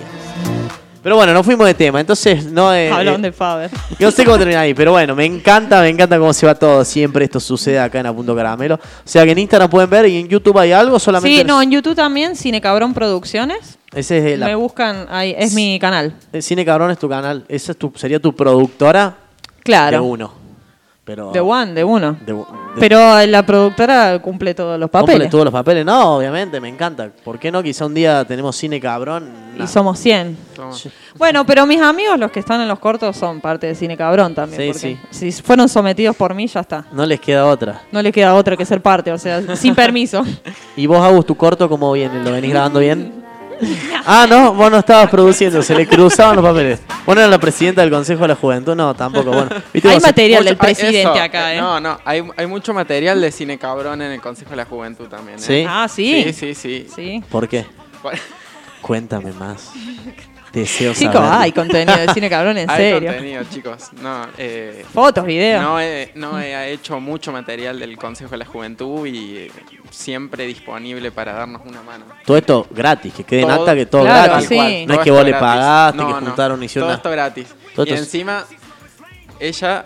[1.01, 3.71] Pero bueno, nos fuimos de tema, entonces no eh, Hablón eh, de Faber.
[3.97, 6.85] no sé cómo terminar ahí, pero bueno, me encanta, me encanta cómo se va todo.
[6.85, 8.75] Siempre esto sucede acá en A Punto Caramelo.
[8.75, 11.35] O sea que en Instagram pueden ver y en YouTube hay algo solamente.
[11.35, 13.78] Sí, no, en YouTube también, Cine Cabrón Producciones.
[13.93, 16.13] Ese es la- Me buscan ahí, es mi canal.
[16.31, 17.43] el Cine Cabrón es tu canal.
[17.47, 19.15] Esa es tu, sería tu productora
[19.63, 19.97] Claro.
[19.97, 20.39] de uno.
[21.05, 22.17] Pero, De One, de uno.
[22.23, 22.43] de- de-
[22.79, 25.29] Pero la productora cumple todos los cumple papeles.
[25.31, 25.83] todos los papeles.
[25.83, 27.09] No, obviamente, me encanta.
[27.23, 27.63] ¿Por qué no?
[27.63, 29.27] Quizá un día tenemos Cine Cabrón.
[29.59, 30.37] Y somos 100.
[30.55, 30.71] Toma.
[31.17, 34.35] Bueno, pero mis amigos, los que están en los cortos, son parte de Cine Cabrón
[34.35, 34.61] también.
[34.61, 35.31] Sí, porque sí.
[35.31, 36.85] Si fueron sometidos por mí, ya está.
[36.91, 37.81] No les queda otra.
[37.91, 40.23] No le queda otra que ser parte, o sea, sin permiso.
[40.75, 42.23] ¿Y vos, Agus, tu corto cómo viene?
[42.23, 43.18] ¿Lo venís grabando bien?
[44.05, 46.79] Ah, no, vos no estabas produciendo, se le cruzaban los papeles.
[47.05, 49.31] Vos no eras la presidenta del Consejo de la Juventud, no, tampoco.
[49.31, 51.59] Bueno, ¿viste Hay material Mucho- del presidente eso, acá, ¿eh?
[51.59, 55.07] No, no, hay, hay mucho material de cine cabrón en el Consejo de la Juventud
[55.07, 55.37] también.
[55.37, 55.41] ¿eh?
[55.41, 55.65] ¿Sí?
[55.67, 56.23] Ah, sí.
[56.23, 56.87] Sí, sí, sí.
[56.95, 57.23] Sí.
[57.29, 57.65] ¿Por qué?
[58.01, 58.13] Por-
[58.81, 59.71] Cuéntame más.
[60.53, 61.37] Deseo Chicos, saberlo.
[61.39, 63.09] hay contenido de Cine Cabrón, en hay serio.
[63.11, 63.89] contenido, chicos.
[64.01, 65.61] No, eh, Fotos, videos.
[65.61, 69.51] no, he, no he hecho mucho material del Consejo de la Juventud y
[69.91, 72.05] siempre disponible para darnos una mano.
[72.25, 74.49] Todo esto gratis, que quede en acta que todo Claro, gratis.
[74.49, 74.85] sí.
[74.87, 77.47] No Todo es que vos le pagaste, No, que juntaron, hicieron Todo esto gratis.
[77.75, 78.45] Todo y esto- encima,
[79.39, 79.85] ella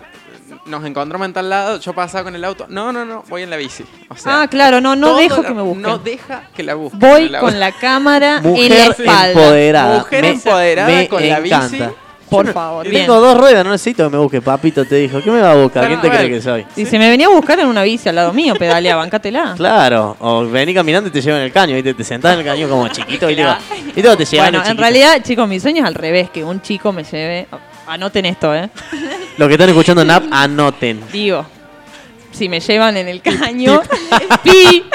[0.65, 2.65] nos encontró en tal lado, yo pasaba con el auto.
[2.69, 3.83] No, no, no, voy en la bici.
[4.09, 5.81] O sea, ah, claro, no, no dejo la- que me busquen.
[5.83, 6.99] No deja que la busquen.
[6.99, 9.27] Voy con la cámara en la Mujer espalda.
[9.31, 9.97] empoderada.
[9.99, 11.55] Mujer me, empoderada me con la bici.
[11.55, 11.91] encanta.
[12.29, 13.05] Por no- favor, Tengo bien.
[13.07, 14.41] dos ruedas, no necesito que me busque.
[14.41, 15.85] Papito te dijo, ¿qué me va a buscar?
[15.85, 16.65] ¿Quién te Claro, cree que soy?
[16.75, 19.53] Y se me venía a buscar en una bici al lado mío, pedalea, bancátela.
[19.57, 21.93] Claro, o vení caminando y te llevan el caño, ¿viste?
[21.93, 23.49] Te sentás en el caño como chiquito y digo,
[23.95, 26.59] y luego te llevan Bueno, en realidad, chicos, mi sueño es al revés, que un
[26.61, 27.45] chico me lleve...
[27.93, 28.69] Anoten esto, ¿eh?
[29.37, 31.01] Los que están escuchando en app, anoten.
[31.11, 31.45] Digo,
[32.31, 33.81] si me llevan en el caño...
[34.43, 34.83] ¡Pi!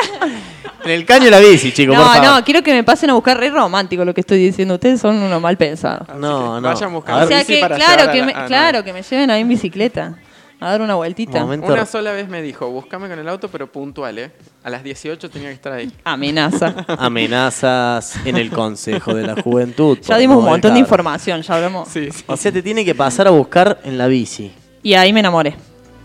[0.84, 2.28] En el caño de la bici, chicos, por No, favor.
[2.38, 4.74] no, quiero que me pasen a buscar re romántico lo que estoy diciendo.
[4.74, 6.08] Ustedes son unos mal pensados.
[6.16, 6.68] No, no.
[6.68, 8.46] Vayan A buscando O sea bici que, para claro que, no.
[8.46, 10.14] claro, que me lleven ahí en bicicleta.
[10.60, 11.40] A dar una vueltita.
[11.40, 14.32] Momento- Una sola vez me dijo, búscame con el auto, pero puntual, ¿eh?
[14.64, 15.92] A las 18 tenía que estar ahí.
[16.04, 16.74] Amenaza.
[16.98, 19.98] Amenazas en el Consejo de la Juventud.
[20.02, 21.88] ya dimos un montón de información, ya hablamos.
[21.88, 22.24] Sí, sí.
[22.26, 24.50] O sea, te tiene que pasar a buscar en la bici.
[24.82, 25.54] Y ahí me enamoré.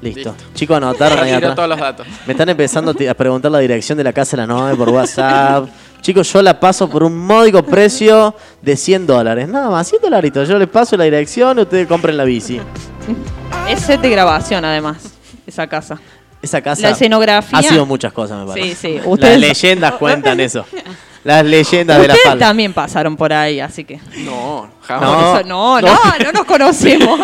[0.01, 0.19] Listo.
[0.33, 0.35] Listo.
[0.53, 1.55] Chicos, anotaron ahí Tiró atrás.
[1.55, 2.07] todos los datos.
[2.27, 5.67] Me están empezando a preguntar la dirección de la casa de la novia por WhatsApp.
[6.01, 9.47] Chicos, yo la paso por un módico precio de 100 dólares.
[9.47, 10.47] Nada más, 100 dolaritos.
[10.49, 12.59] Yo les paso la dirección y ustedes compren la bici.
[13.69, 15.13] Es set de grabación, además,
[15.47, 15.99] esa casa.
[16.41, 17.57] Esa casa La escenografía.
[17.59, 18.75] ha sido muchas cosas, me parece.
[18.75, 19.09] Sí, sí.
[19.17, 20.65] Las leyendas cuentan eso.
[21.23, 22.47] Las leyendas de la ustedes falda.
[22.47, 23.97] también pasaron por ahí, así que.
[24.25, 24.69] No, No.
[24.81, 25.09] jamás.
[25.09, 27.17] Por eso- no, no, no, nos conocemos.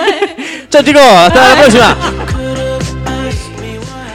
[0.70, 1.98] Chao chicos, hasta la próxima.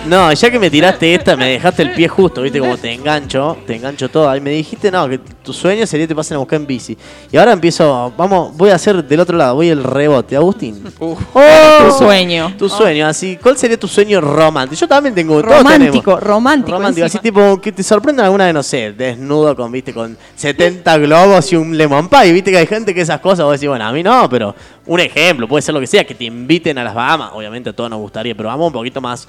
[0.06, 3.56] No, ya que me tiraste esta, me dejaste el pie justo, viste, como te engancho,
[3.66, 4.34] te engancho todo.
[4.36, 6.96] Y me dijiste, no, que tu sueño sería que te pasen a buscar en bici.
[7.32, 10.36] Y ahora empiezo, vamos, voy a hacer del otro lado, voy el rebote.
[10.36, 10.84] Agustín.
[10.98, 11.14] ¡Oh!
[11.86, 12.54] tu sueño.
[12.58, 13.38] Tu sueño, así.
[13.42, 14.80] ¿Cuál sería tu sueño romántico?
[14.80, 15.40] Yo también tengo.
[15.40, 16.22] todos Romántico, tenemos.
[16.22, 16.76] romántico.
[16.76, 20.98] Romántico, así tipo que te sorprendan alguna vez, no sé, desnudo con, viste, con 70
[20.98, 22.32] globos y un lemon pie.
[22.32, 24.54] Viste que hay gente que esas cosas, vos decís, bueno, a mí no, pero
[24.86, 27.30] un ejemplo, puede ser lo que sea, que te inviten a las Bahamas.
[27.32, 29.26] Obviamente a todos nos gustaría, pero vamos un poquito más,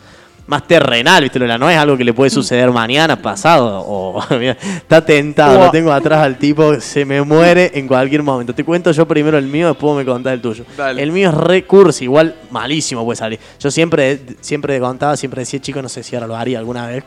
[0.48, 3.84] más terrenal, viste, lo de la no es algo que le puede suceder mañana, pasado,
[3.86, 8.54] o mira, está tentado, lo tengo atrás al tipo, se me muere en cualquier momento.
[8.54, 10.66] Te cuento yo primero el mío, después me contás el tuyo.
[10.78, 11.02] Dale.
[11.02, 13.39] El mío es recurso, igual malísimo puede salir.
[13.60, 17.04] Yo siempre, siempre contaba, siempre decía, chico, no sé si ahora lo haría alguna vez.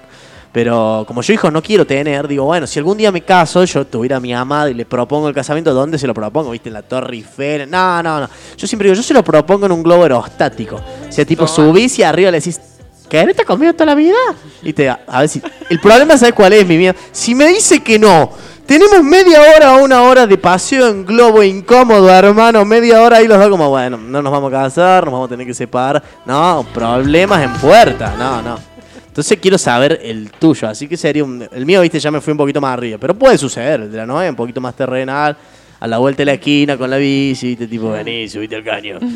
[0.51, 3.86] Pero como yo hijos no quiero tener, digo, bueno, si algún día me caso, yo
[3.86, 6.51] tuviera a mi amada y le propongo el casamiento, ¿dónde se lo propongo?
[6.51, 6.70] ¿Viste?
[6.70, 7.70] En la Torre Eiffel.
[7.70, 8.28] No, no, no.
[8.57, 10.76] Yo siempre digo, yo se lo propongo en un globo aerostático.
[10.76, 11.55] O sea, tipo, Toma.
[11.55, 12.61] subís y arriba le decís,
[13.09, 14.16] ¿querés estar conmigo toda la vida?
[14.62, 15.42] Y te a ver si.
[15.68, 16.94] El problema, ¿sabes cuál es, mi vida?
[17.12, 18.30] Si me dice que no.
[18.68, 22.66] Tenemos media hora o una hora de paseo en globo incómodo, hermano.
[22.66, 25.30] Media hora ahí los dos como, bueno, no nos vamos a casar, nos vamos a
[25.30, 26.02] tener que separar.
[26.26, 28.14] No, problemas en puerta.
[28.18, 28.59] No, no.
[29.06, 30.68] Entonces quiero saber el tuyo.
[30.68, 31.48] Así que sería un...
[31.50, 32.98] El mío, viste, ya me fui un poquito más arriba.
[33.00, 33.80] Pero puede suceder.
[33.80, 35.34] El de la novia un poquito más terrenal.
[35.81, 37.49] A la vuelta de la esquina con la bici.
[37.49, 38.99] Viste, tipo, vení, subite al caño.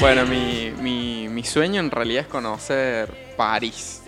[0.00, 3.99] Bueno, mi, mi, mi sueño en realidad es conocer París.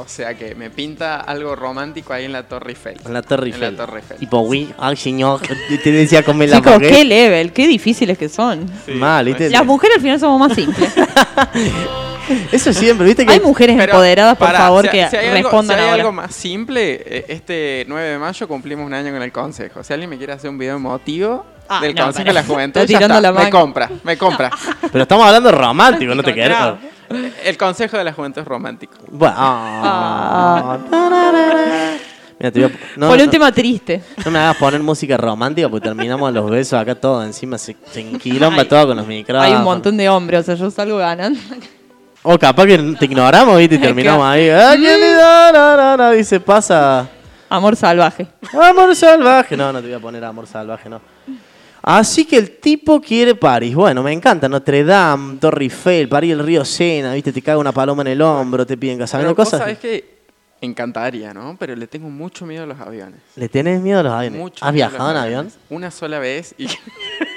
[0.00, 2.96] O sea que me pinta algo romántico ahí en la Torre Eiffel.
[3.04, 3.76] En la Torre En Eiffel.
[3.76, 4.16] la Torre Eiffel.
[4.18, 5.40] Tipo, oui, ay, señor.
[5.82, 8.70] Te decía comer la Chicos, qué level, qué difíciles que son.
[8.94, 9.50] Mal, ¿viste?
[9.50, 10.90] Las mujeres al final somos más simples.
[12.52, 13.24] Eso siempre, ¿viste?
[13.24, 15.82] Que Hay mujeres Pero, empoderadas, por pará, favor, si- que si hay algo- respondan si
[15.82, 16.02] hay ahora.
[16.02, 19.82] algo más simple, eh, este 9 de mayo cumplimos un año con el consejo.
[19.82, 22.80] Si alguien me quiere hacer un video emotivo Ah, del no, consejo de la juventud,
[22.80, 23.50] Está ya tirando está, la me manga.
[23.50, 24.50] compra, me compra.
[24.92, 26.56] Pero estamos hablando romántico, ¿no te querés?
[26.56, 26.78] Claro.
[27.44, 28.94] el consejo de la juventud es romántico.
[29.10, 29.34] Bueno.
[29.38, 30.78] ah.
[32.40, 32.96] Mira, te voy a...
[32.96, 34.00] No, Por no- un tema triste.
[34.24, 38.00] no me hagas poner música romántica porque terminamos los besos acá todo encima se, se
[38.00, 39.44] enquilomba Ay, todo con los micrófonos.
[39.52, 41.38] Hay un montón de hombres, o sea, yo salgo ganando.
[42.22, 43.74] O capaz que te ignoramos, ¿viste?
[43.74, 44.48] Y terminamos ahí.
[44.50, 45.52] ¡Ah, qué lindo!
[45.52, 46.10] No, no, no.
[46.12, 47.08] Dice, pasa.
[47.48, 48.26] Amor salvaje.
[48.52, 49.56] Amor salvaje.
[49.56, 51.00] No, no te voy a poner amor salvaje, no.
[51.82, 53.74] Así que el tipo quiere París.
[53.74, 54.48] Bueno, me encanta.
[54.48, 57.32] Notre Dame, Torre Eiffel, París, el río Sena, ¿viste?
[57.32, 59.60] Te caga una paloma en el hombro, te piden casamiento, cosas.
[59.60, 60.18] sabés que
[60.60, 61.56] encantaría, ¿no?
[61.58, 63.20] Pero le tengo mucho miedo a los aviones.
[63.36, 64.38] ¿Le tenés miedo a los aviones?
[64.40, 65.38] Mucho ¿Has miedo a los viajado en avión?
[65.46, 65.58] aviones.
[65.70, 66.66] Una sola vez y,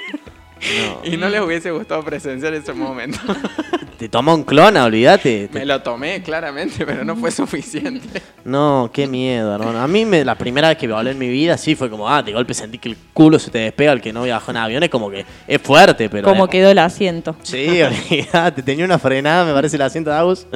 [1.04, 3.18] y no les hubiese gustado presenciar ese momento.
[3.98, 5.46] Te toma un clona, olvídate.
[5.48, 8.20] Te- Me lo tomé claramente, pero no fue suficiente.
[8.44, 9.80] No, qué miedo, hermano.
[9.80, 12.20] A mí me, la primera vez que volé en mi vida sí fue como, ah,
[12.22, 14.82] de golpe sentí que el culo se te despega el que no viajó en avión.
[14.82, 16.26] Es como que es fuerte, pero...
[16.26, 17.36] Como eh, quedó el asiento.
[17.42, 18.62] Sí, olvídate.
[18.62, 20.46] Tenía una frenada, me parece, el asiento de Agus.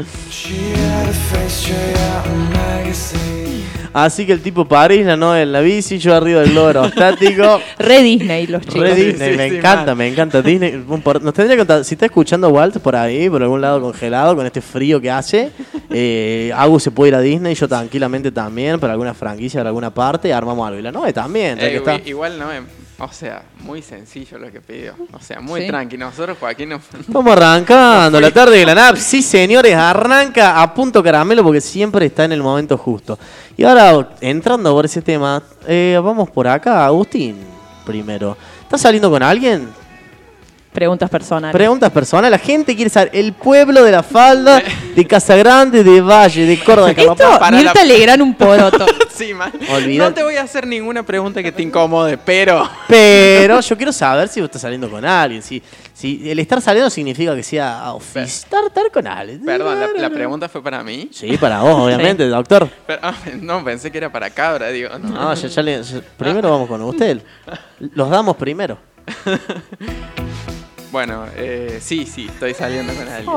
[3.97, 7.61] Así que el tipo París, la novia en la bici, yo arriba del globo aerostático.
[7.79, 8.81] Re Disney los chicos.
[8.81, 10.85] Re Disney, sí, me sí, encanta, me encanta Disney.
[10.87, 14.45] Nos tendría que contar, si está escuchando Walt por ahí, por algún lado congelado, con
[14.45, 15.51] este frío que hace,
[15.89, 19.89] eh, Agus se puede ir a Disney, yo tranquilamente también, para alguna franquicia, para alguna
[19.89, 20.79] parte, armamos algo.
[20.79, 21.99] Y la novia también, Eh, que está.
[22.05, 22.49] Igual no,
[22.99, 24.95] o sea, muy sencillo lo que pidió.
[25.13, 25.67] O sea, muy Sí.
[25.67, 25.99] tranqui.
[25.99, 28.97] Nosotros, Joaquín, no, Vamos arrancando la tarde de la NAP.
[28.97, 33.19] Sí, señores, arranca a punto caramelo porque siempre está en el momento justo.
[33.57, 37.37] Y ahora, entrando por ese tema, eh, vamos por acá, Agustín,
[37.85, 38.37] primero.
[38.63, 39.69] ¿Estás saliendo con alguien?
[40.77, 41.55] Preguntas personales.
[41.57, 42.31] Preguntas personales.
[42.31, 44.63] La gente quiere saber el pueblo de la falda,
[44.95, 48.85] de Casagrande, de Valle, de Córdoba, de Esto, para Mirta la- un poroto.
[49.09, 49.51] sí, man.
[49.97, 52.69] No te voy a hacer ninguna pregunta que te incomode, pero.
[52.89, 55.41] Pero yo quiero saber si vos estás saliendo con alguien.
[55.43, 55.63] Si,
[55.95, 59.43] si el estar saliendo significa que sea ofi- estar, estar con alguien.
[59.47, 61.09] Perdón, la, la pregunta fue para mí.
[61.11, 62.69] Sí, para vos, obviamente, doctor.
[62.87, 64.91] Pero- ah, no, pensé que era para cabra, digo.
[64.99, 65.09] No.
[65.09, 67.23] No, ya, ya le- ya- primero vamos con usted.
[67.95, 68.77] Los damos primero.
[70.97, 73.29] Bueno, eh, sí, sí, estoy saliendo con alguien.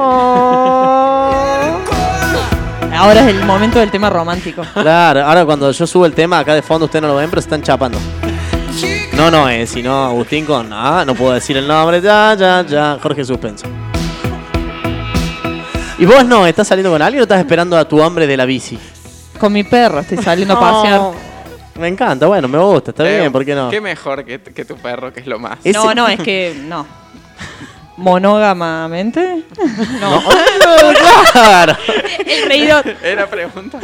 [2.97, 4.61] Ahora es el momento del tema romántico.
[4.73, 7.41] Claro, ahora cuando yo subo el tema, acá de fondo ustedes no lo ven, pero
[7.41, 7.99] se están chapando.
[9.11, 10.69] No, no es, sino Agustín con.
[10.71, 11.99] Ah, no puedo decir el nombre.
[11.99, 12.97] Ya, ya, ya.
[13.03, 13.67] Jorge Suspenso.
[15.97, 16.47] ¿Y vos no?
[16.47, 18.79] ¿Estás saliendo con alguien o estás esperando a tu hombre de la bici?
[19.37, 21.01] Con mi perro estoy saliendo a pasear.
[21.77, 23.69] Me encanta, bueno, me gusta, está Eh, bien, ¿por qué no?
[23.69, 25.59] Qué mejor que, que tu perro, que es lo más.
[25.73, 26.85] No, no, es que no.
[27.97, 29.43] ¿Monógamamente?
[29.99, 30.23] No.
[31.31, 31.75] claro.
[32.25, 32.81] El reído.
[33.03, 33.79] Era pregunta.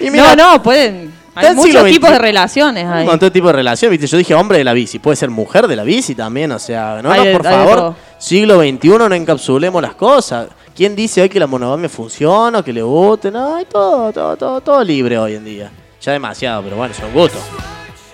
[0.00, 1.14] Y mira, No, no, pueden.
[1.34, 3.04] Hay siglo muchos tipos de relaciones ahí.
[3.04, 4.06] montón de tipos de relación, ¿viste?
[4.06, 7.00] Yo dije hombre de la bici, puede ser mujer de la bici también, o sea,
[7.02, 7.96] no, no, de- por de favor, todo.
[8.18, 10.48] siglo XXI no encapsulemos las cosas.
[10.74, 13.30] ¿Quién dice hoy que la monogamia funciona o que le guste?
[13.30, 15.70] No, hay todo, todo, todo, todo libre hoy en día.
[16.00, 17.40] Ya demasiado, pero bueno, son gustos.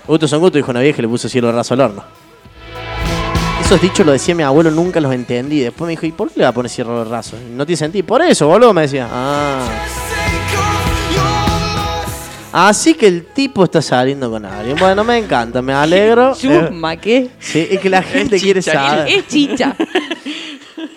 [0.07, 2.05] Gustos son gustos, dijo una vieja y le puso cielo raso al horno.
[3.73, 5.61] Esos dichos lo decía mi abuelo, nunca los entendí.
[5.61, 7.39] Después me dijo, ¿y por qué le va a poner cielo raso?
[7.55, 8.05] No tiene sentido.
[8.07, 9.09] Por eso, boludo, me decía.
[9.11, 9.67] Ah.
[12.53, 14.77] Así que el tipo está saliendo con alguien.
[14.77, 16.35] Bueno, me encanta, me alegro.
[16.43, 17.31] Eh, Chusma, ¿qué?
[17.39, 19.09] sí, es que la gente quiere chicha, saber.
[19.09, 19.75] Es chicha.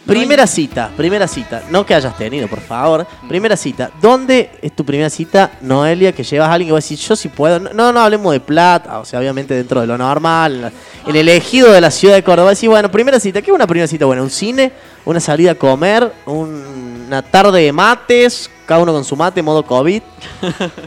[0.06, 1.64] Primera cita, primera cita.
[1.72, 3.08] No que hayas tenido, por favor.
[3.28, 3.90] Primera cita.
[4.02, 7.16] ¿Dónde es tu primera cita, Noelia, que llevas a alguien que va a decir, yo
[7.16, 7.60] sí puedo?
[7.60, 10.72] No, no hablemos de plata, o sea, obviamente dentro de lo normal.
[11.08, 12.52] El elegido de la ciudad de Córdoba.
[12.52, 13.42] Decir, bueno, primera cita.
[13.42, 14.06] ¿Qué es una primera cita?
[14.06, 14.72] Bueno, un cine,
[15.06, 19.64] una salida a comer, un- una tarde de mates, cada uno con su mate, modo
[19.64, 20.02] COVID.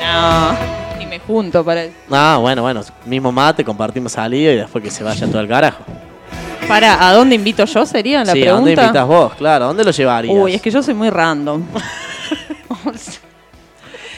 [0.00, 0.52] No.
[0.98, 1.84] Ni me junto para.
[2.10, 5.84] Ah, bueno, bueno, mismo mate, compartimos salida y después que se vaya todo el carajo.
[6.70, 7.84] Para, ¿a dónde invito yo?
[7.84, 8.66] Sería la sí, ¿a pregunta.
[8.66, 9.34] dónde invitas vos?
[9.34, 10.36] Claro, ¿a dónde lo llevarías?
[10.36, 11.62] Uy, es que yo soy muy random.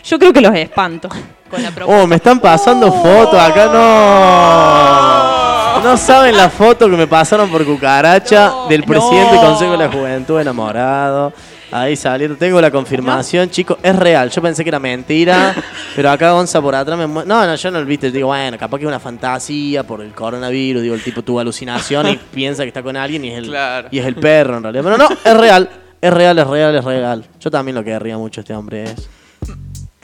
[0.05, 1.09] yo creo que los espanto
[1.51, 2.03] con la propuesta.
[2.03, 5.83] Oh, me están pasando fotos acá, no.
[5.83, 9.41] No saben la foto que me pasaron por cucaracha No, del presidente no.
[9.41, 11.33] del Consejo de la Juventud enamorado.
[11.73, 14.31] Ahí saliendo, tengo la confirmación, chicos, es real.
[14.31, 15.55] Yo pensé que era mentira,
[15.97, 18.11] pero acá Gonza por atrás me No, no, yo no lo viste.
[18.11, 20.83] Digo, bueno, capaz que es una fantasía por el coronavirus.
[20.83, 23.89] Digo, el tipo tuvo alucinación y piensa que está con alguien y es el, Claro.
[23.91, 24.85] y es el perro en realidad.
[24.85, 25.70] Pero no, es real,
[26.01, 27.25] es real, es real, es real.
[27.41, 28.85] Yo también lo querría mucho este hombre.
[28.85, 29.09] Es.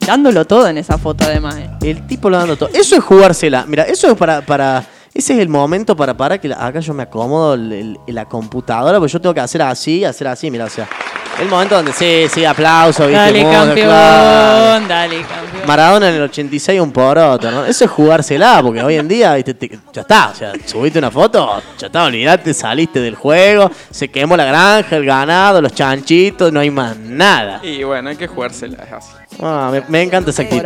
[0.07, 1.57] Dándolo todo en esa foto, además.
[1.59, 1.69] eh.
[1.83, 2.71] El tipo lo dando todo.
[2.73, 3.65] Eso es jugársela.
[3.69, 4.85] Mira, eso es para, para.
[5.13, 8.25] Ese es el momento para parar que la- acá yo me acomodo el- el- la
[8.27, 10.89] computadora, porque yo tengo que hacer así, hacer así, mira, o sea.
[11.41, 13.87] El momento donde sí, sí, aplauso, viste, Dale, campeón.
[13.87, 14.87] claro.
[14.89, 15.67] Dale, campeón.
[15.67, 17.65] Maradona en el 86 un poroto, ¿no?
[17.65, 21.11] Eso es jugársela, porque hoy en día, viste, te- ya está, o sea, subiste una
[21.13, 26.53] foto, ya está, olvidate, saliste del juego, se quemó la granja, el ganado, los chanchitos,
[26.53, 27.61] no hay más nada.
[27.63, 29.11] Y bueno, hay que jugársela, es así.
[29.41, 30.65] Ah, me, me encanta esa actitud.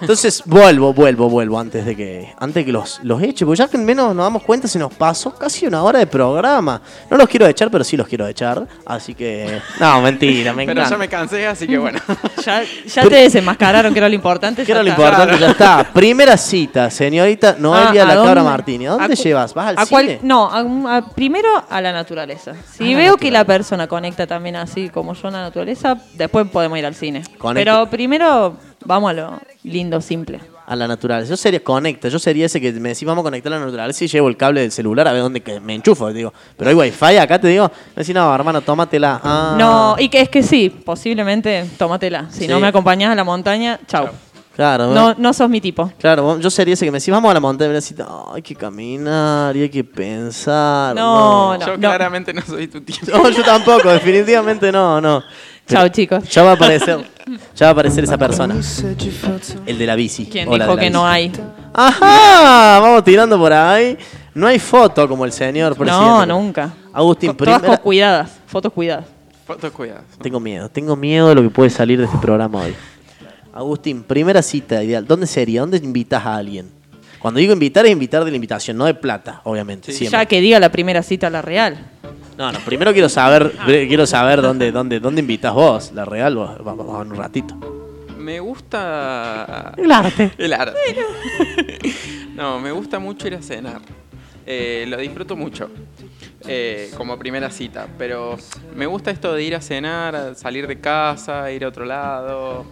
[0.00, 3.76] Entonces, vuelvo, vuelvo, vuelvo antes de que antes que los, los eche, porque ya que
[3.76, 6.80] al menos nos damos cuenta se nos pasó casi una hora de programa.
[7.10, 8.66] No los quiero echar, pero sí los quiero echar.
[8.86, 9.60] Así que.
[9.80, 10.90] No, mentira, me Pero encanta.
[10.90, 11.98] ya me cansé, así que bueno.
[12.44, 14.62] Ya, ya te desenmascararon, que era lo importante.
[14.62, 15.02] ¿Qué ya era lo está.
[15.02, 15.38] importante?
[15.38, 15.84] Ya está.
[15.92, 18.42] Primera cita, señorita Noelia Ah, ¿a La Cabra?
[18.42, 18.88] Martínez.
[18.88, 19.54] ¿A dónde ¿A cu- llevas?
[19.54, 19.90] ¿Vas al a cine?
[19.90, 22.54] cual- no, a primero a la naturaleza.
[22.72, 25.96] Si A la veo que la persona conecta también así como yo a la naturaleza,
[26.14, 27.22] después podemos ir al cine.
[27.38, 27.70] Conecta.
[27.70, 30.40] Pero primero vamos a lo lindo, simple.
[30.70, 31.30] A la naturaleza.
[31.30, 32.08] Yo sería conecta.
[32.08, 34.36] Yo sería ese que me decís, vamos a conectar a la naturaleza y llevo el
[34.36, 36.12] cable del celular a ver dónde que me enchufo.
[36.12, 37.70] Digo, pero hay wifi acá, te digo.
[37.96, 39.18] Me decís, no, hermano, tómatela.
[39.24, 39.56] Ah.
[39.58, 42.26] No, y que es que sí, posiblemente tómatela.
[42.30, 42.48] Si Sí.
[42.48, 44.08] no me acompañás a la montaña, chau.
[44.54, 45.90] Claro, No, no sos mi tipo.
[46.00, 48.32] Claro, yo sería ese que me decís, vamos a la montaña y me decís, "No,
[48.34, 50.96] hay que caminar y hay que pensar.
[50.96, 51.64] No, no.
[51.66, 53.06] Yo claramente no soy tu tipo.
[53.16, 55.22] No, yo tampoco, definitivamente no, no.
[55.68, 56.24] Chao, chicos.
[56.28, 56.98] Ya va a aparecer,
[57.54, 58.56] ya va a aparecer esa persona.
[59.66, 60.26] El de la bici.
[60.26, 61.30] ¿Quién dijo que no hay?
[61.74, 63.96] Ajá, vamos tirando por ahí.
[64.34, 66.04] No hay foto como el señor presidente.
[66.04, 66.72] No, nunca.
[66.92, 69.04] Agustín, Co- Todas primera- cuidadas, fotos cuidadas.
[69.46, 70.04] Fotos cuidadas.
[70.22, 72.74] Tengo miedo, tengo miedo de lo que puede salir de este programa hoy.
[73.52, 75.06] Agustín, primera cita ideal.
[75.06, 75.60] ¿Dónde sería?
[75.62, 76.70] ¿Dónde invitas a alguien?
[77.18, 79.92] Cuando digo invitar es invitar de la invitación, no de plata, obviamente.
[79.92, 81.78] Ya que diga la primera cita a la real.
[82.38, 86.62] No, no, primero quiero saber, quiero saber dónde, dónde, dónde invitas vos, la real, vos,
[86.64, 87.54] vamos, vamos en un ratito.
[88.16, 89.72] Me gusta.
[89.76, 90.30] El arte.
[90.38, 90.78] El arte.
[92.34, 93.80] no, me gusta mucho ir a cenar.
[94.46, 95.68] Eh, lo disfruto mucho.
[96.46, 97.86] eh, como primera cita.
[97.98, 98.36] Pero
[98.76, 102.64] me gusta esto de ir a cenar, salir de casa, ir a otro lado.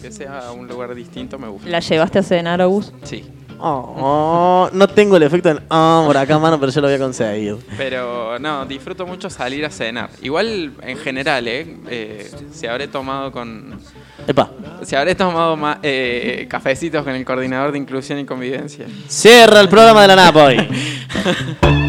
[0.00, 1.68] Que sea un lugar distinto, me gusta.
[1.68, 2.92] ¿La llevaste a cenar, Agus?
[3.02, 3.24] Sí.
[3.60, 6.98] Oh, no tengo el efecto en ah por acá, mano, pero yo lo voy a
[6.98, 7.56] conseguir.
[7.76, 10.10] Pero no, disfruto mucho salir a cenar.
[10.22, 11.76] Igual en general, ¿eh?
[11.88, 13.78] eh si habré tomado con.
[14.26, 14.50] Epa.
[14.82, 18.86] Si habré tomado ma- eh, cafecitos con el coordinador de inclusión y convivencia.
[19.08, 20.58] Cierra el programa de la Napo hoy.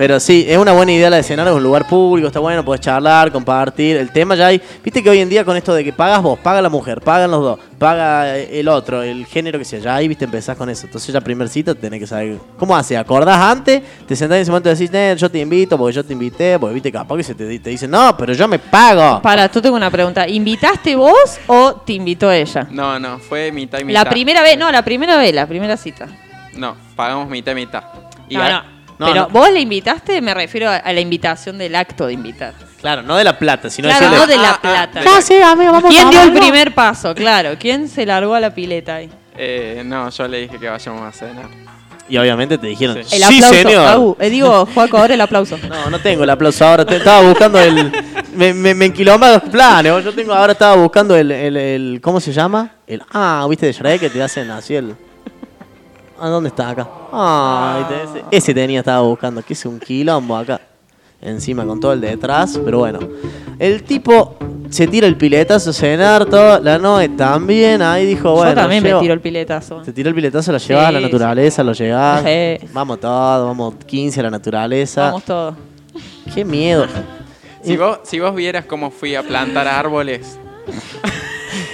[0.00, 2.64] Pero sí, es una buena idea la de cenar en un lugar público, está bueno,
[2.64, 3.98] puedes charlar, compartir.
[3.98, 4.58] El tema ya hay.
[4.82, 7.30] Viste que hoy en día con esto de que pagas vos, paga la mujer, pagan
[7.30, 10.86] los dos, paga el otro, el género que sea, ya ahí, viste, empezás con eso.
[10.86, 12.38] Entonces ya primer cita tenés que saber.
[12.58, 12.96] ¿Cómo hace?
[12.96, 13.82] ¿Acordás antes?
[14.08, 16.58] Te sentás en ese momento y decís, "Eh, yo te invito porque yo te invité,
[16.58, 19.20] porque viste, capaz que se te, te dicen, no, pero yo me pago.
[19.20, 20.26] Para, tú tengo una pregunta.
[20.26, 22.66] ¿Invitaste vos o te invitó ella?
[22.70, 24.02] No, no, fue mitad y mitad.
[24.02, 26.08] La primera vez, no, la primera vez, la primera cita.
[26.56, 27.84] No, pagamos mitad y mitad.
[28.30, 28.79] Y no.
[29.00, 29.28] No, Pero no.
[29.30, 32.52] vos le invitaste, me refiero a, a la invitación del acto de invitar.
[32.80, 35.00] Claro, no de la plata, sino Claro, decirle, no de la Ah, ah, plata.
[35.00, 36.40] de la- sí, amigo, vamos ¿Quién a dio el algo".
[36.40, 37.14] primer paso?
[37.14, 39.10] Claro, ¿quién se largó a la pileta ahí?
[39.38, 41.46] eh, no, yo le dije que vayamos a cenar.
[42.10, 43.16] Y obviamente te dijeron, Sí.
[43.16, 43.54] El sí, aplauso.
[43.68, 44.16] señor.
[44.20, 45.56] Eh, digo, Juaco, ahora el aplauso.
[45.66, 46.84] No, no tengo el aplauso ahora.
[46.84, 47.90] te- estaba buscando el.
[48.34, 50.04] Me, me, me enquilomba los planes.
[50.04, 52.72] Yo tengo ahora estaba buscando el, el, el- ¿Cómo se llama?
[52.86, 53.02] El.
[53.12, 54.94] Ah, viste de Shrek que te hacen así el.
[56.20, 56.86] Ah, ¿dónde está acá?
[57.12, 59.42] Ah, ese, ese tenía, estaba buscando.
[59.42, 60.60] Que es un quilombo acá.
[61.22, 62.58] Encima con todo el detrás.
[62.64, 62.98] Pero bueno.
[63.58, 64.36] El tipo
[64.70, 66.24] se tira el piletazo a cenar.
[66.26, 67.82] Todo, la Noe también.
[67.82, 68.50] Ahí dijo, bueno.
[68.52, 69.82] Yo también llevo- me tiro el piletazo.
[69.82, 72.22] te tiró el piletazo, lo llevas a la Sí, naturaleza, lo llevas.
[72.24, 72.66] Sí.
[72.72, 75.02] Vamos todo, vamos 15 a la naturaleza.
[75.06, 75.54] Vamos todos.
[76.34, 76.86] Qué miedo.
[77.62, 80.38] Si vos, si vos vieras cómo fui a plantar árboles,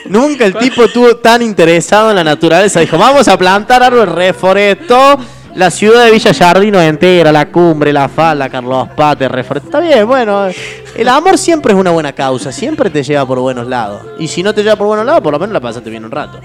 [0.09, 2.81] Nunca el tipo estuvo tan interesado en la naturaleza.
[2.81, 5.19] Dijo, vamos a plantar árboles, reforestó
[5.55, 9.69] la ciudad de Villa Jardino entera, la cumbre, la falda, Carlos Pate, reforestó.
[9.69, 10.49] Está bien, bueno.
[10.95, 14.03] El amor siempre es una buena causa, siempre te lleva por buenos lados.
[14.19, 16.11] Y si no te lleva por buenos lados, por lo menos la pasaste bien un
[16.11, 16.41] rato.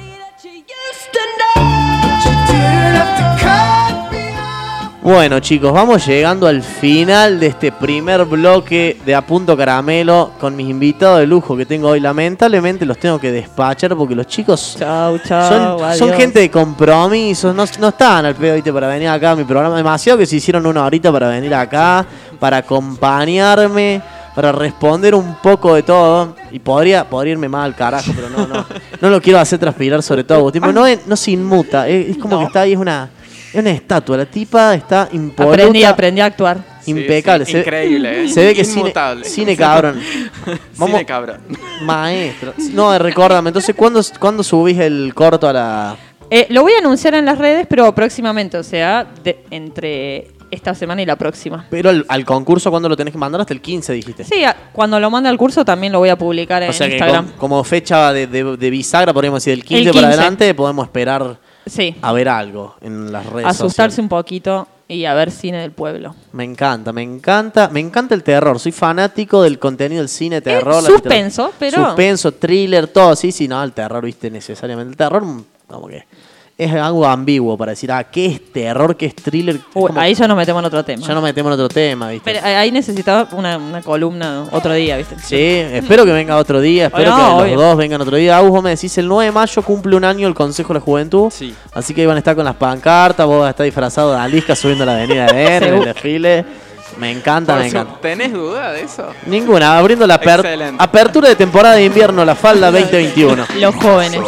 [5.04, 10.56] Bueno chicos, vamos llegando al final de este primer bloque de A Punto Caramelo con
[10.56, 12.00] mis invitados de lujo que tengo hoy.
[12.00, 15.80] Lamentablemente los tengo que despachar porque los chicos Chau, chau.
[15.98, 18.72] son, gente de compromiso, no, no estaban al pedo ¿viste?
[18.72, 19.76] para venir acá a mi programa.
[19.76, 22.06] Demasiado que se hicieron una horita para venir acá,
[22.40, 24.04] para acompañarme,
[24.36, 26.36] para responder un poco de todo.
[26.52, 28.66] Y podría, podría irme mal, carajo, pero no, no.
[29.02, 30.38] No lo quiero hacer transpirar sobre todo.
[30.38, 33.10] Agustín, porque no, es- no se inmuta, es, es como que está ahí, es una,
[33.54, 34.18] es una estatua.
[34.18, 35.54] La tipa está impoluta.
[35.56, 36.64] Aprendí, aprendí a actuar.
[36.82, 37.46] Sí, Impecable.
[37.46, 38.28] sí, se, increíble, ¿eh?
[38.28, 38.92] Se ve que cine,
[39.24, 40.02] cine cabrón.
[40.78, 41.38] Vamos- Cine cabrón.
[41.84, 42.54] Maestro.
[42.74, 43.50] No, recuérdame.
[43.50, 45.96] Entonces, ¿cuándo, ¿cuándo subís el corto a la...?
[46.30, 50.74] Eh, lo voy a anunciar en las redes, pero próximamente, o sea, de- entre esta
[50.74, 51.66] semana y la próxima.
[51.70, 53.42] Pero al, al concurso, ¿cuándo lo tenés que mandar?
[53.42, 54.24] Hasta el 15, dijiste.
[54.24, 56.88] Sí, a- cuando lo mande al curso también lo voy a publicar en o sea
[56.88, 57.26] que Instagram.
[57.28, 60.20] com- como fecha de, de- de bisagra, podríamos decir, del 15, El para 15.
[60.20, 64.00] adelante, podemos esperar Sí, a ver algo en las redes asustarse sociales.
[64.00, 66.16] un poquito y a ver cine del pueblo.
[66.34, 68.60] Me encanta, me encanta, me encanta el terror.
[68.60, 70.82] Soy fanático del contenido del cine, terror.
[70.84, 73.16] la suspenso, pero- Suspenso, thriller, todo.
[73.16, 74.92] Sí, sí, no, el terror, viste, necesariamente.
[74.92, 76.06] El terror, mm, como que
[76.64, 78.96] es algo ambiguo para decir, ah, ¿qué es terror?
[78.96, 79.56] ¿Qué es thriller?
[79.56, 81.06] Es Uy, como- ahí ya nos metemos en otro tema.
[81.08, 82.32] Ya nos metemos en otro tema, viste.
[82.34, 85.16] Pero ahí necesitaba una, una columna otro día, ¿viste?
[85.20, 88.38] Sí, espero que venga otro día, espero No, que los dos vengan otro día.
[88.38, 90.86] Agus, vos me decís, el 9 de mayo cumple un año el Consejo de la
[90.86, 91.32] Juventud.
[91.32, 91.54] Sí.
[91.74, 94.20] Así que ahí van a estar con las pancartas, vos vas a estar disfrazado de
[94.20, 96.46] Alisca subiendo la avenida de en el desfile.
[96.98, 98.02] Me encanta, Por me encanta.
[98.02, 99.08] ¿Tenés duda de eso?
[99.26, 103.46] Ninguna, abriendo la aper- apertura de temporada de invierno, la falda 2021.
[103.60, 104.20] Los jóvenes.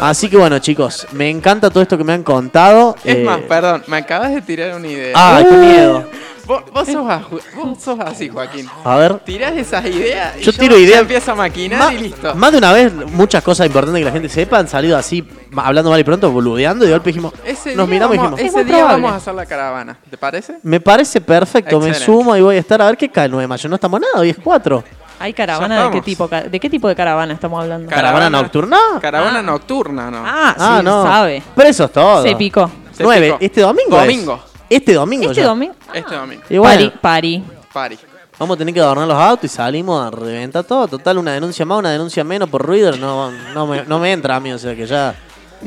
[0.00, 2.96] Así que bueno, chicos, me encanta todo esto que me han contado.
[3.04, 5.12] Es Eh, más, perdón, me acabas de tirar una idea.
[5.14, 6.04] Ay, qué miedo.
[6.44, 7.22] Vos, vos sos, a-
[7.54, 8.68] vos sos así, Joaquín.
[8.84, 9.14] A ver.
[9.20, 11.00] Tirás esas ideas y Yo yo, tiro ideas.
[11.00, 12.34] empiezo a maquinar Ma- y listo.
[12.34, 15.26] Más de una vez, muchas cosas importantes que la gente sepa han salido así,
[15.56, 18.64] hablando mal y pronto, boludeando, y de golpe dijimos, Ese nos miramos y dijimos, ese
[18.64, 19.96] día vamos a hacer la caravana.
[20.10, 20.56] ¿Te parece?
[20.64, 23.44] me parece perfecto, me sumo y voy a estar a ver qué cae el 9
[23.44, 23.68] de mayo.
[23.68, 24.82] No estamos nada, hoy es 4.
[25.22, 26.28] ¿Hay caravana de qué tipo?
[26.28, 27.88] ¿De qué tipo de caravana estamos hablando?
[27.88, 28.76] Cara- ¿Caravana nocturna?
[29.00, 29.42] Caravana Ah.
[29.42, 30.18] nocturna, ¿no?
[30.26, 31.02] Ah, Ah, sí, no.
[31.04, 31.42] sabe.
[31.54, 32.22] Pero eso es todo.
[32.22, 32.70] Se picó.
[32.92, 33.38] Se 9, picó.
[33.40, 33.96] este domingo.
[33.96, 34.02] es.
[34.02, 34.40] Domingo.
[34.68, 35.24] Este domingo.
[35.30, 35.46] Este ya.
[35.46, 35.74] domingo.
[35.94, 36.42] Este domingo.
[36.50, 37.98] Y bueno, Pari, pari.
[38.38, 40.88] Vamos a tener que adornar los autos y salimos a reventar todo.
[40.88, 42.96] Total, una denuncia más, una denuncia menos por ruido.
[42.96, 45.14] No, no, me, no me entra a mí, o sea que ya.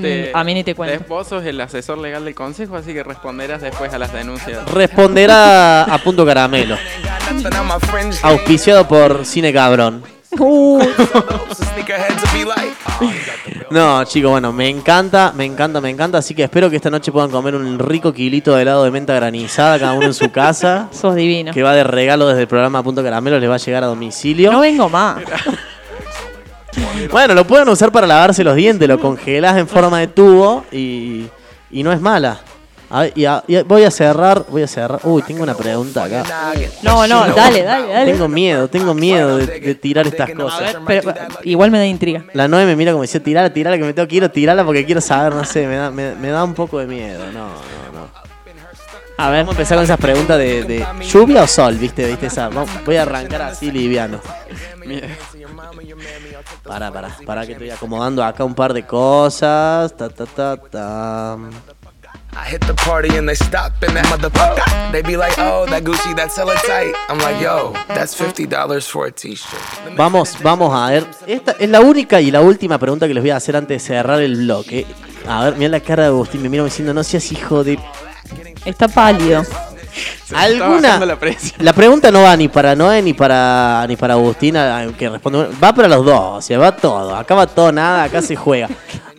[0.02, 1.06] Te- Mm, a mí ni te cuento.
[1.08, 4.66] Vos sos el asesor legal del consejo, así que responderás después a las denuncias.
[4.70, 6.76] Responderá a punto caramelo.
[8.24, 10.04] Auspiciado por Cine Cabrón.
[10.38, 10.80] Uh,
[13.72, 16.18] No, chicos, bueno, me encanta, me encanta, me encanta.
[16.18, 19.14] Así que espero que esta noche puedan comer un rico kilito de helado de menta
[19.14, 20.90] granizada, cada uno en su casa.
[20.92, 21.52] sos divino.
[21.54, 24.52] Que va de regalo desde el programa Punto Caramelo, les va a llegar a domicilio.
[24.52, 25.18] No vengo más.
[27.10, 31.26] Bueno, lo pueden usar para lavarse los dientes, lo congelás en forma de tubo y,
[31.72, 32.40] y no es mala.
[32.90, 35.00] A ver, y a- y a- voy a cerrar, voy a cerrar.
[35.04, 36.24] Uy, tengo una pregunta acá.
[36.84, 38.12] No, no, dale, dale, dale.
[38.12, 40.60] Tengo miedo, tengo miedo de, de tirar estas cosas.
[40.86, 41.14] ver, pero
[41.44, 42.24] igual me da intriga.
[42.34, 44.64] La 9 me mira como decía, tirala, tirala, que me tengo que ir a tirarla
[44.64, 47.26] porque quiero saber, no sé, me da, me, me da un poco de miedo.
[47.28, 47.48] No, no,
[47.94, 48.26] no.
[49.18, 49.40] A ver.
[49.46, 52.06] Vamos a empezar con esas preguntas de, de lluvia o sol, ¿viste?
[52.06, 52.50] ¿Viste esa?
[52.50, 54.20] Vamos- voy a arrancar así liviano.
[56.64, 59.96] Para, para, para que estoy acomodando acá un par de cosas.
[59.96, 61.38] Ta, ta, ta, ta.
[62.38, 64.92] I hit the party and they stop in that motherfucker.
[64.92, 66.94] They be like, oh, that Gucci, that's hella tight.
[67.08, 69.96] I'm like, yo, that's $50 for a t-shirt.
[69.96, 71.06] Vamos, vamos a ver.
[71.28, 73.88] Esta es la única y la última pregunta que les voy a hacer antes de
[73.88, 74.86] cerrar el bloque.
[75.30, 77.80] A ver, mira la cara de Agustín, me mira diciendo, no seas hijo de...
[78.66, 79.44] Está pálido.
[80.26, 81.00] se ¿Alguna?
[81.06, 81.18] la.
[81.60, 85.48] La pregunta no va ni para Noé ni para ni para Agustina, que responde.
[85.64, 87.16] Va para los dos, o sea, va todo.
[87.16, 88.68] Acá va todo, nada, acá se juega.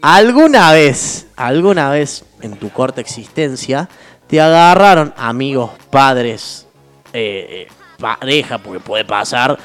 [0.02, 3.88] ¿Alguna vez, alguna vez en tu corta existencia,
[4.26, 6.66] te agarraron amigos, padres,
[7.12, 7.68] eh, eh,
[7.98, 9.58] pareja, porque puede pasar,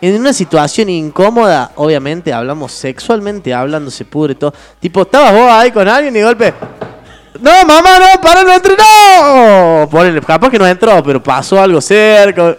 [0.00, 1.72] en una situación incómoda?
[1.76, 4.52] Obviamente, hablamos sexualmente, hablando, se pudre todo.
[4.78, 6.52] Tipo, estabas vos ahí con alguien y golpe.
[7.40, 9.88] No, mamá, no, para, no entré, no.
[9.90, 12.56] Ponele, capaz que no entró, pero pasó algo cerca.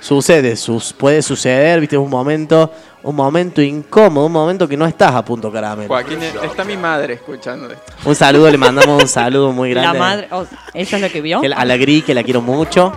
[0.00, 2.72] Sucede, sus, puede suceder, viste, un momento,
[3.08, 5.88] un momento incómodo, un momento que no estás a punto caramelo.
[5.88, 7.92] Joaquín, está mi madre escuchando esto.
[8.04, 9.92] Un saludo, le mandamos un saludo muy grande.
[9.98, 10.28] La madre.
[10.30, 10.44] oh,
[10.74, 11.40] ¿Ella es la que vio?
[11.56, 12.92] A la Gris, que la quiero mucho.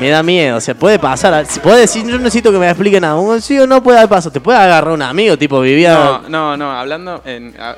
[0.00, 1.44] Me da miedo, o sea, puede pasar.
[1.46, 3.16] si Puede decir, yo no necesito que me expliquen nada.
[3.16, 4.32] Un sí o no puede haber pasado.
[4.32, 5.92] Te puede agarrar un amigo, tipo, vivía.
[5.94, 7.74] No, no, no, hablando en, a-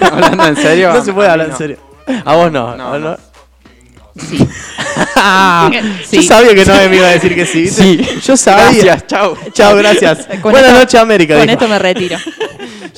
[0.12, 0.92] hablando en serio.
[0.94, 1.58] No se puede a hablar mí en no.
[1.58, 1.78] serio.
[2.24, 2.76] A vos no.
[2.76, 3.31] No, ¿a vos no.
[5.16, 5.70] Ah,
[6.04, 6.16] Sí.
[6.16, 7.68] Yo sabía que no me iba a decir que sí.
[7.68, 8.06] Sí.
[8.24, 8.64] Yo sabía.
[8.84, 9.36] Gracias, chao.
[9.52, 10.26] Chao, gracias.
[10.42, 11.34] Con Buenas noches, América.
[11.34, 11.52] Con dijo.
[11.54, 12.18] esto me retiro.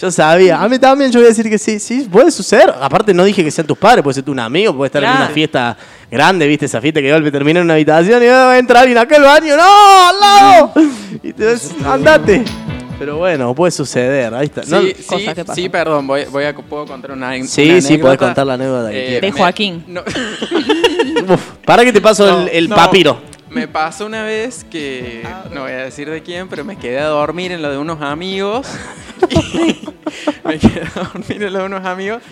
[0.01, 0.61] Yo sabía.
[0.61, 1.79] A mí también yo voy a decir que sí.
[1.79, 2.75] Sí, puede suceder.
[2.81, 5.11] Aparte, no dije que sean tus padres, puede ser tu un amigo, puede estar en
[5.11, 5.77] una fiesta
[6.11, 6.67] grande, ¿viste?
[6.67, 9.23] Esa fiesta que golpe termina en una habitación y va a entrar alguien acá al
[9.23, 9.57] baño.
[9.57, 10.09] ¡No!
[10.09, 10.73] ¡Al lado!
[11.23, 12.45] Y te ves, andate.
[12.99, 14.35] Pero bueno, puede suceder.
[14.35, 14.63] Ahí está.
[14.67, 17.69] No- Sí, sí, que sí, perdón, voy, voy a, puedo contar una, una Sí, sí,
[17.69, 18.17] podés anécdota.
[18.19, 19.19] contar la anécdota Eh.
[19.21, 19.85] De me- Joaquín.
[19.89, 20.03] no-
[21.29, 23.19] Uf, para que te paso No, el, el no, papiro.
[23.51, 27.07] Me pasó una vez que, no voy a decir de quién, pero me quedé a
[27.07, 28.67] dormir en lo de unos amigos.
[30.45, 32.23] Y me quedé a dormir en lo de unos amigos.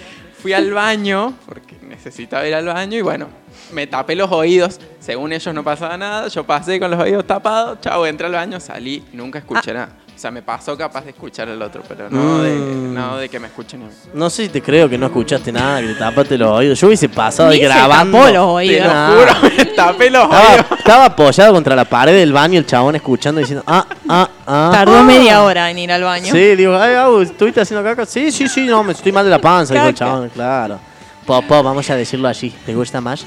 [0.40, 3.28] Fui al baño, porque necesitaba ir al baño, y bueno,
[3.72, 4.78] me tapé los oídos.
[5.00, 8.60] Según ellos no pasaba nada, yo pasé con los oídos tapados, chao, entré al baño,
[8.60, 9.88] salí, nunca escuché nada.
[10.14, 12.94] O sea, me pasó capaz de escuchar al otro, pero no, de, Mm.
[12.94, 13.90] no de que me escuchen a mí.
[14.14, 16.78] No sé si te creo que no escuchaste nada, que te tapaste los oídos.
[16.78, 18.18] Yo hubiese pasado Ni se grabando.
[18.18, 18.86] tapó los Te oídos.
[18.86, 19.10] lo Ah.
[19.40, 20.66] juro, me tapé los Estaba, oídos.
[20.78, 24.70] estaba apoyado contra la pared del baño el chabón escuchando diciendo, ah, ah, ah.
[24.72, 25.02] Tardó ah.
[25.02, 26.32] media hora en ir al baño.
[26.32, 28.06] Sí, digo, ay, Agus, ¿estuviste haciendo caca?
[28.06, 30.78] Sí, sí, sí, no, me estoy mal de la panza, dijo el chabón, claro.
[31.26, 32.50] Popó, vamos a decirlo así.
[32.64, 33.24] ¿Te gusta más?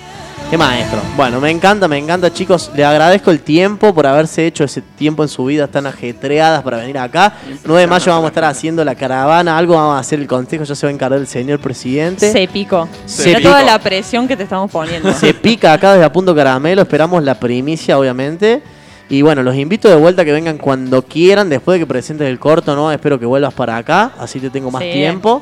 [0.49, 1.01] Qué maestro.
[1.17, 2.71] Bueno, me encanta, me encanta, chicos.
[2.75, 6.77] Le agradezco el tiempo por haberse hecho ese tiempo en su vida tan ajetreadas para
[6.77, 7.33] venir acá.
[7.65, 10.63] 9 de mayo vamos a estar haciendo la caravana, algo vamos a hacer el consejo,
[10.63, 12.31] ya se va a encargar el señor presidente.
[12.31, 12.87] Se picó.
[13.05, 13.71] Se Mira toda picó.
[13.71, 15.11] la presión que te estamos poniendo.
[15.13, 18.61] Se pica acá desde a punto caramelo, esperamos la primicia, obviamente.
[19.09, 22.27] Y bueno, los invito de vuelta a que vengan cuando quieran, después de que presentes
[22.27, 22.91] el corto, ¿no?
[22.91, 24.91] Espero que vuelvas para acá, así te tengo más Sí.
[24.93, 25.41] tiempo.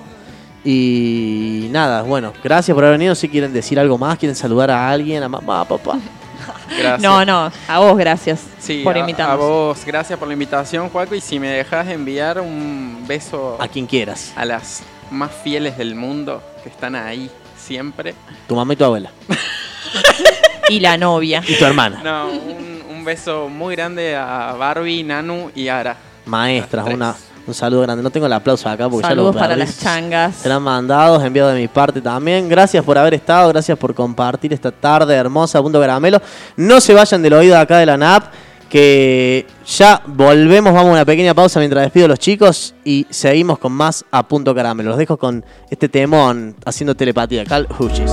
[0.64, 3.16] Y nada, bueno, gracias por haber venido.
[3.16, 6.00] Si quieren decir algo más, quieren saludar a alguien, a mamá, a papá.
[6.70, 7.02] Gracias.
[7.02, 9.34] No, no, a vos gracias Sí, por invitarnos.
[9.36, 11.14] A vos, gracias por la invitación, Juaco.
[11.14, 14.34] Y si me dejas enviar un beso A quien quieras.
[14.36, 18.16] a las más fieles del mundo que están ahí siempre.
[18.48, 19.12] Tu mamá y tu abuela.
[20.70, 21.44] Y la novia.
[21.46, 22.02] Y tu hermana.
[22.04, 25.98] No, un, un beso muy grande a Barbie, Nanu y Ara.
[26.26, 27.14] Maestras, una,
[27.46, 28.04] un saludo grande.
[28.04, 30.36] No tengo el aplauso acá porque Saludos ya lo para las changas.
[30.38, 32.48] Serán mandados, enviados de mi parte también.
[32.48, 36.22] Gracias por haber estado, gracias por compartir esta tarde hermosa a Punto Caramelo.
[36.56, 38.26] No se vayan del oído acá de la NAP,
[38.70, 43.60] que ya volvemos, vamos a una pequeña pausa mientras despido a los chicos y seguimos
[43.60, 44.90] con más a Punto Caramelo.
[44.90, 48.12] Los dejo con este temón haciendo telepatía, Cal Hutchis.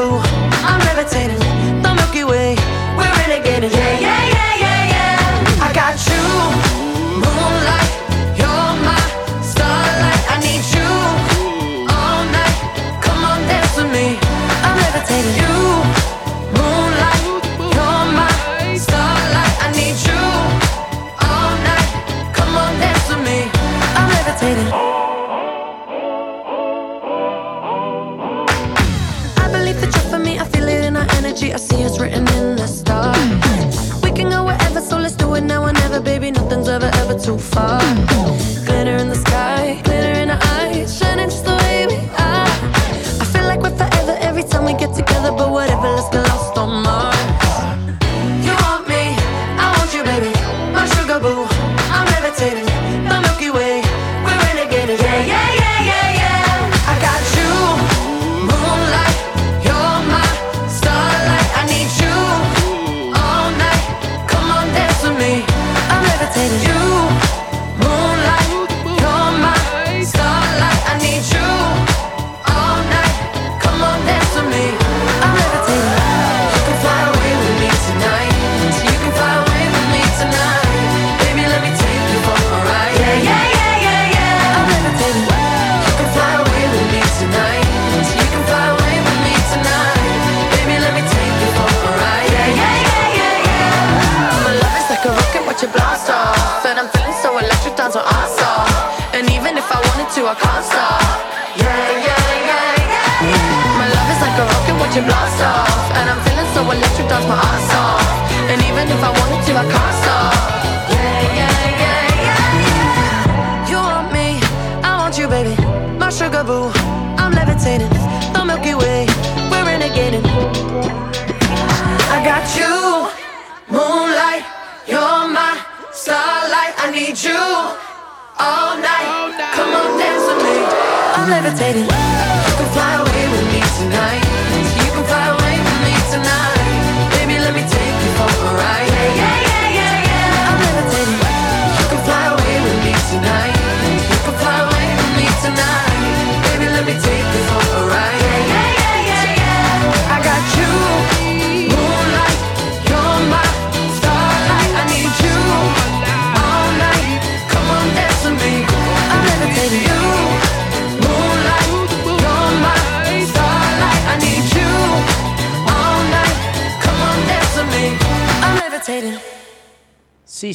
[0.00, 0.29] taboo.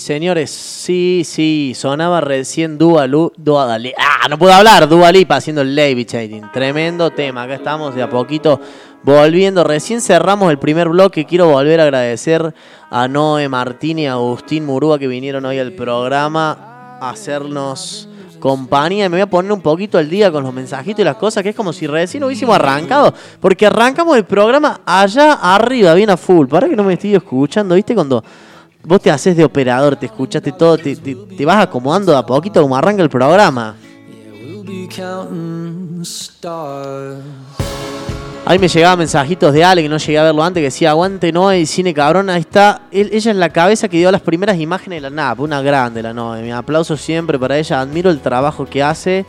[0.06, 3.32] señores, sí, sí, sonaba recién Dua, Lu,
[3.98, 6.52] Ah, no puedo hablar, Dua Lipa haciendo el Lady Chating.
[6.54, 8.62] Tremendo tema, acá estamos de a poquito
[9.02, 9.64] volviendo.
[9.64, 11.26] Recién cerramos el primer bloque.
[11.26, 12.54] Quiero volver a agradecer
[12.92, 18.08] a Noé Martín y a Agustín Murúa que vinieron hoy al programa a hacernos
[18.40, 19.10] compañía.
[19.10, 21.50] Me voy a poner un poquito al día con los mensajitos y las cosas, que
[21.50, 23.12] es como si recién hubiésemos arrancado.
[23.40, 26.46] Porque arrancamos el programa allá arriba, bien a full.
[26.46, 27.96] Para que no me estoy escuchando, ¿viste?
[27.96, 28.24] Cuando
[28.86, 32.62] vos te haces de operador, te escuchaste todo, te, te, vas acomodando de a poquito
[32.62, 33.76] como arranca el programa.
[38.48, 41.32] Ahí me llegaban mensajitos de Ale, que no llegué a verlo antes, que decía, aguante
[41.32, 42.84] Noe, cine cabrón, ahí está.
[42.92, 46.04] Ella es la cabeza que dio las primeras imágenes de la NAP, pues una grande
[46.04, 46.44] la Noe.
[46.44, 49.26] Mi aplauso siempre para ella, admiro el trabajo que hace,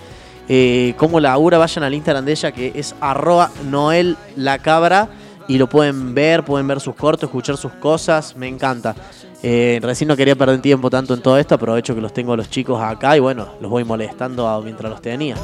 [0.50, 5.08] eh, cómo labura, vayan al Instagram de ella, que es arroba Noel la cabra,
[5.48, 8.94] y lo pueden ver, pueden ver sus cortos, escuchar sus cosas, me encanta.
[9.42, 12.36] Eh, recién no quería perder tiempo tanto en todo esto, aprovecho que los tengo a
[12.36, 15.36] los chicos acá y bueno, los voy molestando mientras los tenía.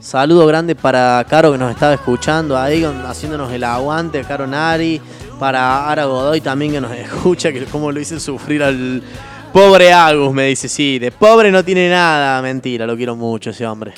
[0.00, 5.00] Saludo grande para Caro que nos estaba escuchando ahí, haciéndonos el aguante, Caro Nari,
[5.38, 9.04] para Ara Godoy también que nos escucha, que como lo hice sufrir al
[9.52, 13.66] pobre Agus, me dice, sí, de pobre no tiene nada, mentira, lo quiero mucho ese
[13.66, 13.92] hombre.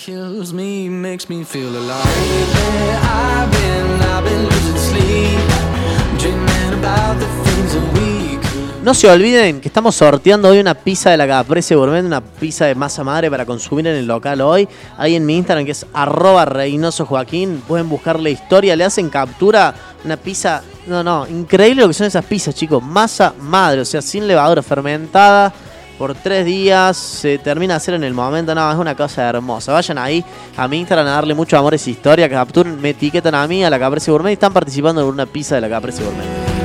[8.82, 12.64] No se olviden que estamos sorteando hoy una pizza de la Caprese Gourmet, una pizza
[12.66, 14.68] de masa madre para consumir en el local hoy.
[14.98, 17.62] Ahí en mi Instagram que es arroba Reynoso Joaquín.
[17.68, 19.72] Pueden buscar la historia, le hacen captura.
[20.04, 22.82] Una pizza, no, no, increíble lo que son esas pizzas, chicos.
[22.82, 25.52] Masa madre, o sea, sin levadura fermentada.
[25.98, 29.72] Por tres días, se termina de hacer en el momento, no, es una cosa hermosa.
[29.72, 30.24] Vayan ahí
[30.56, 33.62] a mi Instagram a darle mucho amor a esa historia, capturen, me etiquetan a mí,
[33.62, 36.61] a la Caprese Gourmet y están participando en una pizza de la Caprese Gourmet.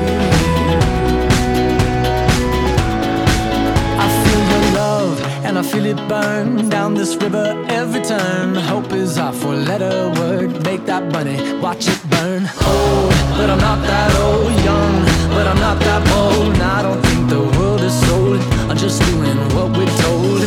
[5.77, 8.55] Feel it burn down this river every turn.
[8.55, 10.63] Hope is our four letter word.
[10.63, 12.43] Make that bunny, watch it burn.
[12.65, 14.53] Old, but I'm not that old.
[14.69, 14.95] Young,
[15.35, 16.53] but I'm not that bold.
[16.53, 18.39] And I don't think the world is sold.
[18.69, 20.46] I'm just doing what we're told.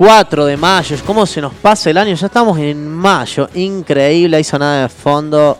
[0.00, 2.14] 4 de mayo, ¿cómo se nos pasa el año?
[2.14, 5.58] Ya estamos en mayo, increíble, ahí sonada de fondo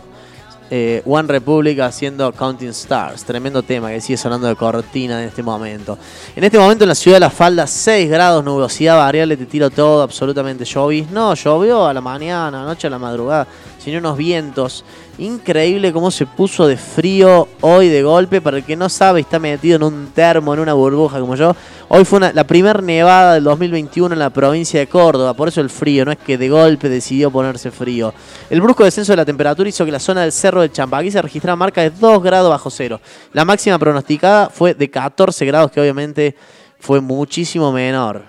[0.71, 5.43] eh, One Republic haciendo Counting Stars, tremendo tema que sigue sonando de cortina en este
[5.43, 5.95] momento.
[6.35, 9.69] En este momento en la ciudad de La Falda, 6 grados, nubosidad variable, te tiro
[9.69, 11.11] todo, absolutamente llovis.
[11.11, 13.45] No, llovió a la mañana, anoche a la madrugada,
[13.77, 14.83] sino unos vientos.
[15.21, 18.41] Increíble cómo se puso de frío hoy de golpe.
[18.41, 21.55] Para el que no sabe, está metido en un termo, en una burbuja como yo.
[21.89, 25.35] Hoy fue la primera nevada del 2021 en la provincia de Córdoba.
[25.35, 28.15] Por eso el frío, no es que de golpe decidió ponerse frío.
[28.49, 31.21] El brusco descenso de la temperatura hizo que la zona del cerro del Champaquí se
[31.21, 32.99] registrara marca de 2 grados bajo cero.
[33.31, 36.35] La máxima pronosticada fue de 14 grados, que obviamente
[36.79, 38.23] fue muchísimo menor.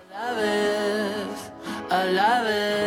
[1.89, 2.73] a la vez.
[2.73, 2.82] Tu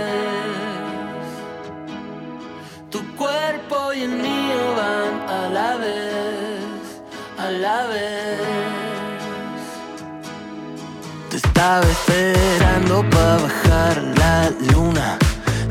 [11.55, 15.17] estaba esperando para bajar la luna.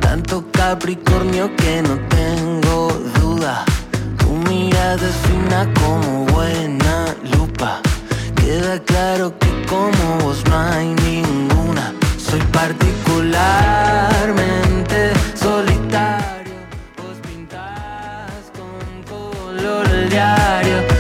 [0.01, 2.89] Tanto Capricornio que no tengo
[3.21, 3.67] duda.
[4.17, 7.83] Tu mirada es fina como buena lupa.
[8.35, 11.93] Queda claro que como vos no hay ninguna.
[12.17, 16.55] Soy particularmente solitario.
[16.97, 20.94] Vos pintas con color diario.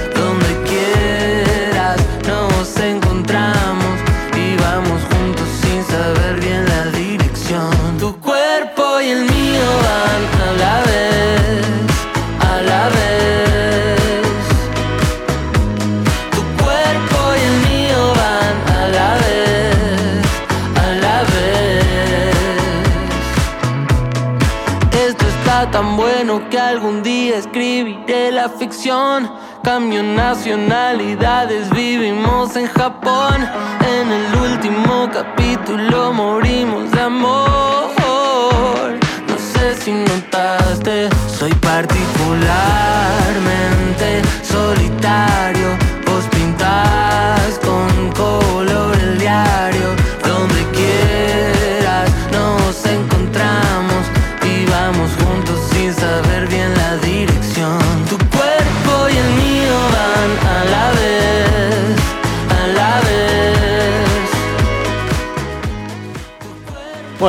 [28.49, 29.31] Ficción.
[29.62, 33.49] cambio nacionalidades, vivimos en Japón.
[33.81, 38.99] En el último capítulo morimos de amor.
[39.29, 45.84] No sé si notaste, soy particularmente solitario.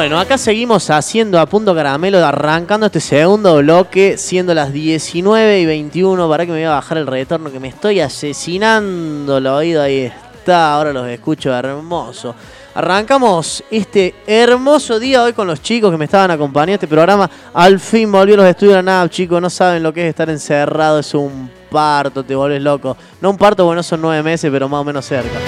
[0.06, 5.66] Bueno, acá seguimos haciendo a punto caramelo, arrancando este segundo bloque, siendo las 19 y
[5.66, 6.30] 21.
[6.30, 9.82] Para que me voy a bajar el retorno, que me estoy asesinando el oído.
[9.82, 12.36] Ahí está, ahora los escucho hermoso.
[12.76, 16.76] Arrancamos este hermoso día hoy con los chicos que me estaban acompañando.
[16.76, 19.42] Este programa al fin volvió a los estudios de la NAP, chicos.
[19.42, 22.96] No saben lo que es estar encerrado, es un parto, te vuelves loco.
[23.22, 25.40] No un parto, bueno, son nueve meses, pero más o menos cerca.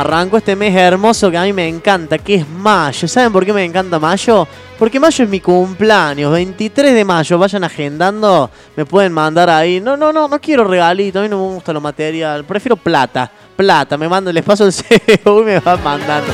[0.00, 3.06] Arranco este mes hermoso que a mí me encanta, que es mayo.
[3.06, 4.48] ¿Saben por qué me encanta mayo?
[4.78, 7.38] Porque mayo es mi cumpleaños, 23 de mayo.
[7.38, 9.78] Vayan agendando, me pueden mandar ahí.
[9.78, 12.46] No, no, no, no quiero regalito, a mí no me gusta lo material.
[12.46, 13.98] Prefiero plata, plata.
[13.98, 16.32] Me mando, les paso el CEO y me van mandando.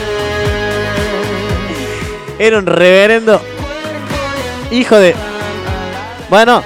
[2.38, 3.40] Era un reverendo
[4.70, 5.12] hijo de...
[6.30, 6.62] Bueno,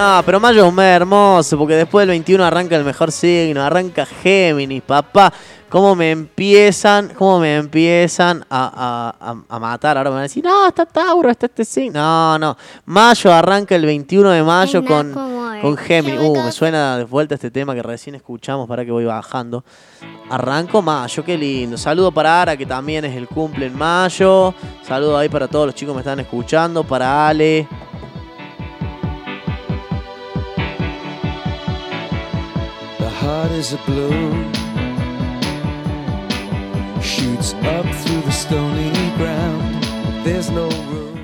[0.00, 3.62] Ah, pero mayo es un mes hermoso, porque después del 21 arranca el mejor signo,
[3.64, 5.32] arranca Géminis, papá.
[5.68, 9.98] ¿Cómo me empiezan, cómo me empiezan a, a- a- matar?
[9.98, 12.00] Ahora me van a decir, no, está Tauro, está este signo.
[12.00, 12.56] No, no.
[12.86, 15.12] Mayo arranca el 21 de mayo con,
[15.60, 16.20] con Géminis.
[16.22, 19.64] Uh, me suena de vuelta este tema que recién escuchamos para que voy bajando.
[20.30, 21.76] Arranco mayo, qué lindo.
[21.76, 24.54] Saludo para Ara, que también es el cumple en mayo.
[24.86, 26.84] Saludo ahí para todos los chicos que me están escuchando.
[26.84, 27.66] Para Ale.
[33.28, 34.50] Heart is a balloon,
[37.02, 39.84] shoots up through the stony ground.
[40.24, 40.77] There's no.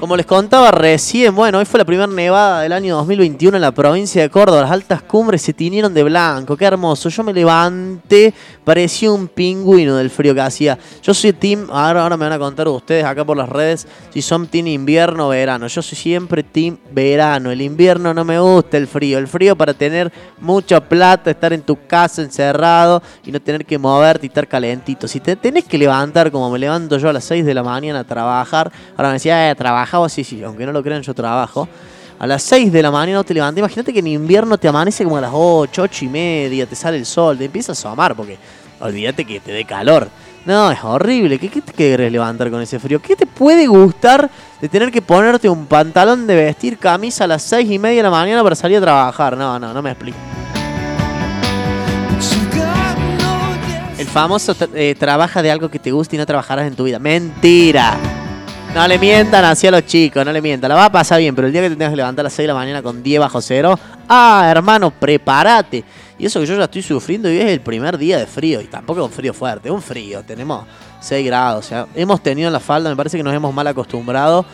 [0.05, 3.73] Como les contaba recién, bueno, hoy fue la primera nevada del año 2021 en la
[3.73, 4.61] provincia de Córdoba.
[4.61, 6.59] Las altas cumbres se tiñeron de blanco.
[6.59, 7.09] Qué hermoso.
[7.09, 10.79] Yo me levanté, parecía un pingüino del frío que hacía.
[11.03, 14.21] Yo soy team, ahora, ahora me van a contar ustedes acá por las redes si
[14.21, 15.69] son team invierno o verano.
[15.69, 17.51] Yo soy siempre team verano.
[17.51, 19.17] El invierno no me gusta el frío.
[19.17, 23.79] El frío para tener mucha plata, estar en tu casa encerrado y no tener que
[23.79, 25.09] moverte y estar calentito.
[25.09, 28.01] Si te tenés que levantar como me levanto yo a las 6 de la mañana
[28.01, 29.55] a trabajar, ahora me decía, eh,
[29.95, 31.69] trabajaba, sí, aunque no lo crean, yo trabajo.
[32.19, 33.59] A las 6 de la mañana no te levantas.
[33.59, 36.97] Imagínate que en invierno te amanece como a las 8, 8 y media, te sale
[36.97, 38.39] el sol, te empieza a asomar porque
[38.81, 40.09] olvídate que te dé calor.
[40.47, 41.39] No, es horrible.
[41.39, 43.01] ¿Qué, qué te querés levantar con ese frío?
[43.01, 44.31] ¿Qué te puede gustar
[44.61, 48.03] de tener que ponerte un pantalón de vestir camisa a las 6 y media de
[48.05, 49.37] la mañana para salir a trabajar?
[49.37, 50.19] No, no, no me explico.
[53.99, 56.99] El famoso eh, trabaja de algo que te gusta y no trabajarás en tu vida.
[56.99, 57.97] Mentira.
[58.75, 60.69] No le mientan así a los chicos, no le mientan.
[60.69, 62.33] La va a pasar bien, pero el día que te tengas que levantar a las
[62.33, 63.79] 6 de la mañana con 10 bajo cero,
[64.09, 65.85] ah, hermano, prepárate.
[66.19, 68.61] Y eso que yo ya estoy sufriendo y es el primer día de frío.
[68.61, 70.25] Y tampoco un frío fuerte, un frío.
[70.25, 70.65] Tenemos
[71.01, 71.65] 6 grados.
[71.65, 74.45] O sea, hemos tenido en la falda, me parece que nos hemos mal acostumbrado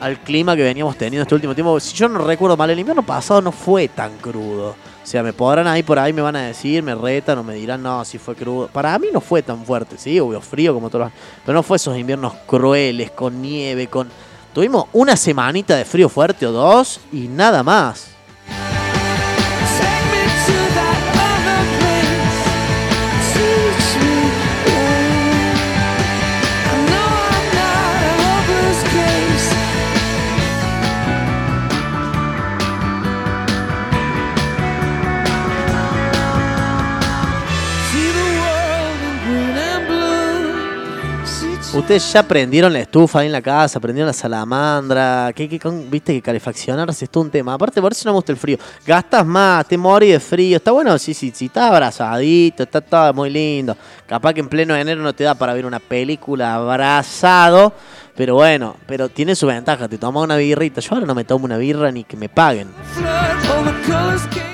[0.00, 1.78] al clima que veníamos teniendo este último tiempo.
[1.80, 4.70] Si yo no recuerdo mal, el invierno pasado no fue tan crudo.
[4.70, 7.54] O sea, me podrán ahí por ahí, me van a decir, me retan o me
[7.54, 8.68] dirán, no, si fue crudo.
[8.68, 11.12] Para mí no fue tan fuerte, sí, obvio, frío como todos los...
[11.44, 14.08] Pero no fue esos inviernos crueles, con nieve, con...
[14.54, 18.13] Tuvimos una semanita de frío fuerte o dos y nada más.
[41.76, 45.90] Ustedes ya prendieron la estufa ahí en la casa, prendieron la salamandra, que, que con-
[45.90, 47.52] viste que calefaccionarse es todo un tema.
[47.54, 48.58] Aparte, por eso no me gusta el frío.
[48.86, 50.56] Gastas más, te morís de frío.
[50.58, 53.76] Está bueno, sí, sí, sí, está abrazadito, está todo muy lindo.
[54.06, 57.72] Capaz que en pleno enero no te da para ver una película abrazado.
[58.14, 60.80] Pero bueno, pero tiene su ventaja, te tomas una birrita.
[60.80, 62.68] Yo ahora no me tomo una birra ni que me paguen.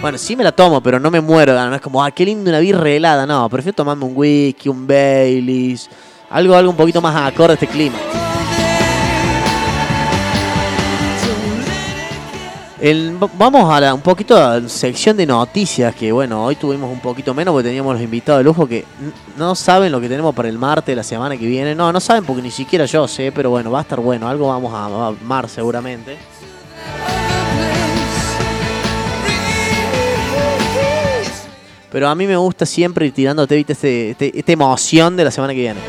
[0.01, 1.53] Bueno, sí me la tomo, pero no me muero.
[1.53, 3.27] No es como, ah, qué lindo una birra helada.
[3.27, 5.91] No, prefiero tomarme un whisky, un Baileys.
[6.31, 7.97] Algo, algo un poquito más acorde a este clima.
[13.37, 17.01] Vamos a la- un poquito a la sección de noticias, que bueno, hoy tuvimos un
[17.01, 18.87] poquito menos porque teníamos los invitados de lujo que
[19.37, 21.75] no saben lo que tenemos para el martes la semana que viene.
[21.75, 24.27] No, no saben porque ni siquiera yo sé, pero bueno, va a estar bueno.
[24.29, 26.17] Algo vamos a a armar seguramente.
[31.91, 35.31] Pero a mí me gusta siempre ir tirándote, viste, este, este- esta emoción de la
[35.31, 35.81] semana que viene.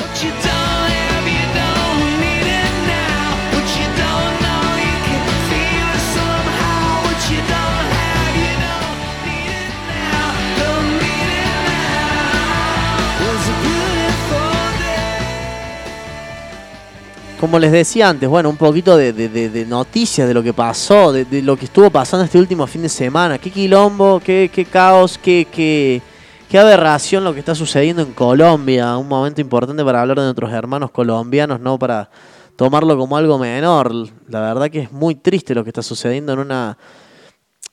[17.42, 21.58] Como les decía antes, bueno, un poquito de, noticias de lo que pasó, de, lo
[21.58, 23.40] que estuvo pasando este último fin de semana.
[23.40, 26.04] Qué quilombo, qué, qué caos, qué, qué,
[26.52, 28.98] qué aberración lo que está sucediendo en Colombia.
[28.98, 32.10] Un momento importante para hablar de nuestros hermanos colombianos, no para
[32.58, 33.94] tomarlo como algo menor.
[34.28, 36.78] La verdad que es muy triste lo que está sucediendo en una...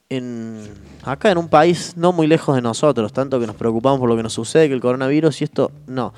[0.09, 0.62] En,
[1.02, 4.16] acá en un país no muy lejos de nosotros, tanto que nos preocupamos por lo
[4.16, 6.14] que nos sucede, que el coronavirus y esto, no.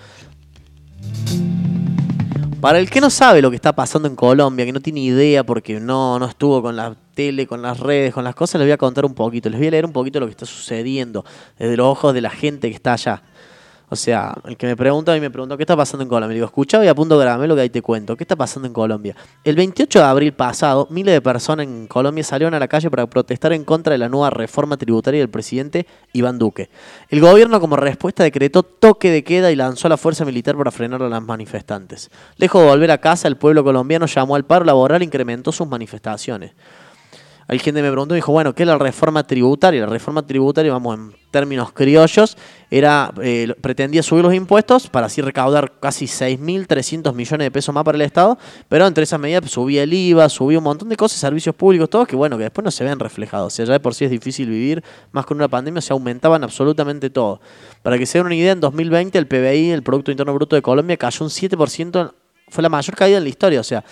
[2.60, 5.44] Para el que no sabe lo que está pasando en Colombia, que no tiene idea
[5.44, 8.72] porque no, no estuvo con la tele, con las redes, con las cosas, les voy
[8.72, 9.48] a contar un poquito.
[9.48, 11.24] Les voy a leer un poquito lo que está sucediendo
[11.58, 13.22] desde los ojos de la gente que está allá.
[13.92, 16.28] O sea, el que me pregunta y me preguntó qué está pasando en Colombia.
[16.28, 18.16] Le digo, escuchá y apunto grabame lo que ahí te cuento.
[18.16, 19.16] ¿Qué está pasando en Colombia?
[19.42, 23.06] El 28 de abril pasado, miles de personas en Colombia salieron a la calle para
[23.08, 26.70] protestar en contra de la nueva reforma tributaria del presidente Iván Duque.
[27.08, 30.70] El gobierno como respuesta decretó toque de queda y lanzó a la fuerza militar para
[30.70, 32.10] frenar a las manifestantes.
[32.36, 35.66] Lejos de volver a casa, el pueblo colombiano llamó al paro laboral e incrementó sus
[35.66, 36.52] manifestaciones.
[37.50, 39.80] Hay gente me preguntó y dijo, bueno, ¿qué es la reforma tributaria?
[39.80, 42.36] La reforma tributaria, vamos, en términos criollos,
[42.70, 47.82] era eh, pretendía subir los impuestos para así recaudar casi 6.300 millones de pesos más
[47.82, 50.96] para el Estado, pero entre esas medidas pues, subía el IVA, subía un montón de
[50.96, 53.52] cosas, servicios públicos, todos que bueno, que después no se ven reflejados.
[53.52, 56.44] O sea, ya de por sí es difícil vivir, más con una pandemia, se aumentaban
[56.44, 57.40] absolutamente todo.
[57.82, 60.62] Para que se den una idea, en 2020 el PBI, el Producto Interno Bruto de
[60.62, 62.12] Colombia, cayó un 7%,
[62.46, 63.82] fue la mayor caída en la historia, o sea,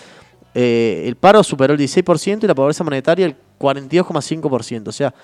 [0.55, 4.89] eh, el paro superó el 16% y la pobreza monetaria el 42,5%.
[4.89, 5.15] O sea,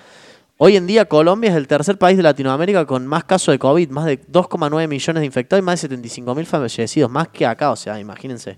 [0.57, 3.89] hoy en día Colombia es el tercer país de Latinoamérica con más casos de COVID,
[3.89, 7.71] más de 2,9 millones de infectados y más de 75 mil fallecidos, más que acá,
[7.71, 8.57] o sea, imagínense.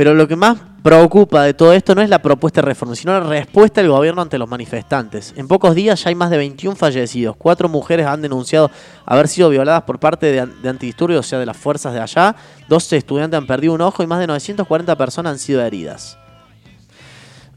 [0.00, 3.12] Pero lo que más preocupa de todo esto no es la propuesta de reforma, sino
[3.12, 5.34] la respuesta del gobierno ante los manifestantes.
[5.36, 7.36] En pocos días ya hay más de 21 fallecidos.
[7.36, 8.70] Cuatro mujeres han denunciado
[9.04, 12.34] haber sido violadas por parte de, de antidisturbios, o sea, de las fuerzas de allá.
[12.68, 16.16] 12 estudiantes han perdido un ojo y más de 940 personas han sido heridas.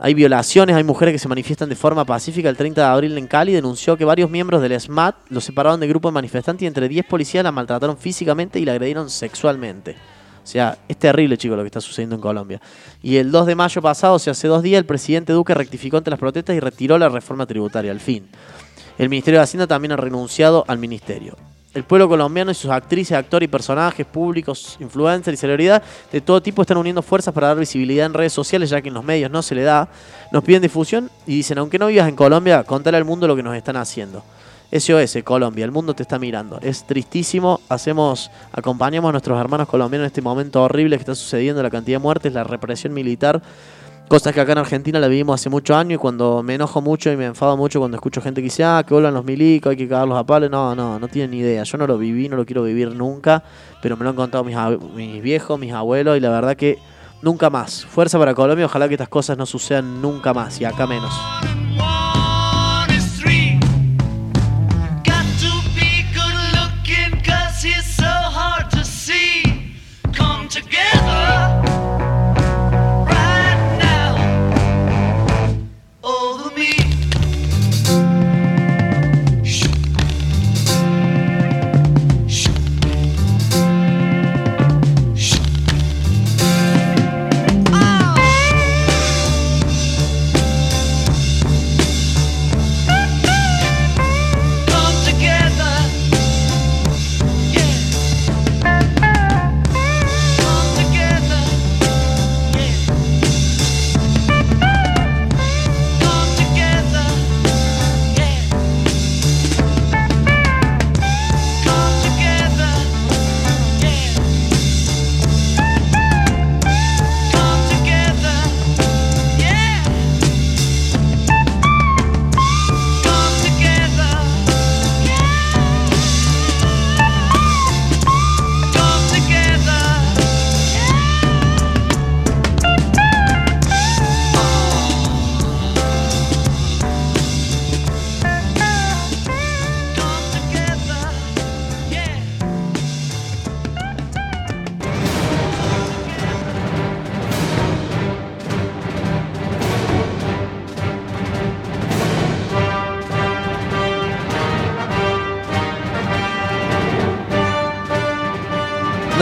[0.06, 2.50] Hay violaciones, hay mujeres que se manifiestan de forma pacífica.
[2.50, 5.88] El 30 de abril en Cali denunció que varios miembros del SMAT los separaron de
[5.88, 9.92] grupo de manifestantes y entre 10 policías la maltrataron físicamente y la agredieron sexualmente.
[10.44, 12.60] O sea, es terrible, chicos, lo que está sucediendo en Colombia.
[13.02, 15.96] Y el 2 de mayo pasado, o sea, hace dos días, el presidente Duque rectificó
[15.96, 18.28] ante las protestas y retiró la reforma tributaria, al fin.
[18.98, 21.38] El Ministerio de Hacienda también ha renunciado al ministerio.
[21.74, 25.82] El pueblo colombiano y sus actrices, actores y personajes públicos, influencers y celebridades
[26.12, 28.94] de todo tipo están uniendo fuerzas para dar visibilidad en redes sociales, ya que en
[28.94, 29.90] los medios no se le da.
[30.32, 33.42] Nos piden difusión y dicen, aunque no vivas en Colombia, contale al mundo lo que
[33.42, 34.24] nos están haciendo.
[34.72, 36.60] SOS, Colombia, el mundo te está mirando.
[36.62, 41.62] Es tristísimo, hacemos, acompañamos a nuestros hermanos colombianos en este momento horrible que está sucediendo,
[41.62, 43.42] la cantidad de muertes, la represión militar,
[44.14, 47.12] cosas que acá en Argentina la vivimos hace muchos años y cuando me enojo mucho
[47.12, 49.76] y me enfado mucho cuando escucho gente que dice, ah, que vuelvan los milicos, hay
[49.76, 51.64] que cagarlos a palos, no, no, no tienen ni idea.
[51.64, 53.42] Yo no lo viví, no lo quiero vivir nunca,
[53.82, 56.78] pero me lo han contado mis viejos, mis abuelos y la verdad que
[57.24, 57.86] nunca más.
[57.86, 61.12] Fuerza para Colombia, ojalá que estas cosas no sucedan nunca más y acá menos.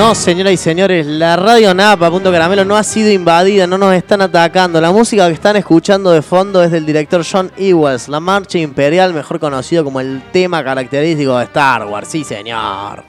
[0.01, 3.93] No, señoras y señores, la radio Napa, punto caramelo, no ha sido invadida, no nos
[3.93, 4.81] están atacando.
[4.81, 9.13] La música que están escuchando de fondo es del director John Ewells, la marcha imperial,
[9.13, 12.07] mejor conocido como el tema característico de Star Wars.
[12.07, 13.03] Sí, señor.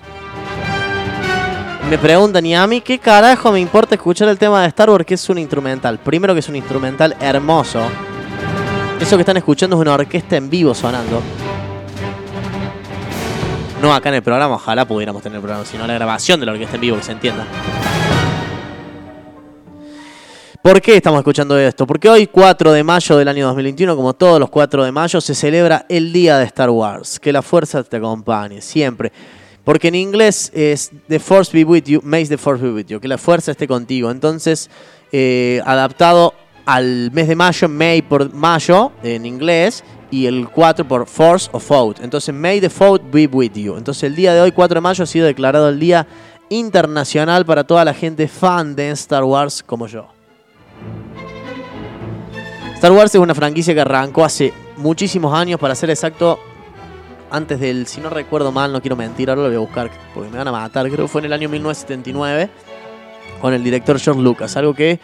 [1.88, 5.06] Me preguntan, ¿y a mí qué carajo me importa escuchar el tema de Star Wars?
[5.06, 5.98] Que es un instrumental.
[5.98, 7.80] Primero que es un instrumental hermoso.
[9.00, 11.22] Eso que están escuchando es una orquesta en vivo sonando.
[13.82, 16.52] No acá en el programa, ojalá pudiéramos tener el programa, sino la grabación de la
[16.52, 17.44] orquesta en vivo, que se entienda.
[20.62, 21.84] ¿Por qué estamos escuchando esto?
[21.84, 25.34] Porque hoy, 4 de mayo del año 2021, como todos los 4 de mayo, se
[25.34, 27.18] celebra el Día de Star Wars.
[27.18, 29.10] Que la fuerza te acompañe, siempre.
[29.64, 33.00] Porque en inglés es The Force be with you, makes the Force be with you,
[33.00, 34.12] que la fuerza esté contigo.
[34.12, 34.70] Entonces,
[35.10, 41.06] eh, adaptado al mes de mayo, May por mayo en inglés, y el 4 por
[41.06, 42.00] Force of Fout.
[42.00, 43.76] Entonces, May the Fout be with you.
[43.76, 46.06] Entonces, el día de hoy, 4 de mayo, ha sido declarado el Día
[46.50, 50.06] Internacional para toda la gente fan de Star Wars como yo.
[52.74, 56.38] Star Wars es una franquicia que arrancó hace muchísimos años, para ser exacto,
[57.30, 60.28] antes del, si no recuerdo mal, no quiero mentir, ahora lo voy a buscar porque
[60.30, 62.50] me van a matar, creo que fue en el año 1979
[63.40, 65.00] con el director George Lucas, algo que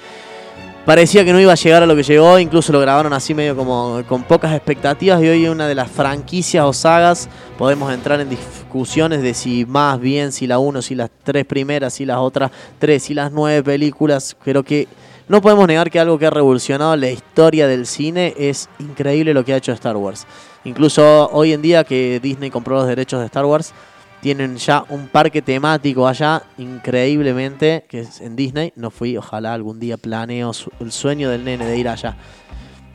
[0.89, 3.55] parecía que no iba a llegar a lo que llegó, incluso lo grabaron así medio
[3.55, 7.29] como con pocas expectativas y hoy una de las franquicias o sagas,
[7.59, 11.93] podemos entrar en discusiones de si más bien, si la 1, si las tres primeras,
[11.93, 14.89] si las otras tres, si las nueve películas, creo que
[15.29, 19.45] no podemos negar que algo que ha revolucionado la historia del cine es increíble lo
[19.45, 20.27] que ha hecho Star Wars.
[20.65, 23.75] Incluso hoy en día que Disney compró los derechos de Star Wars,
[24.21, 28.73] tienen ya un parque temático allá increíblemente, que es en Disney.
[28.77, 32.17] No fui, ojalá algún día planeo su- el sueño del nene de ir allá.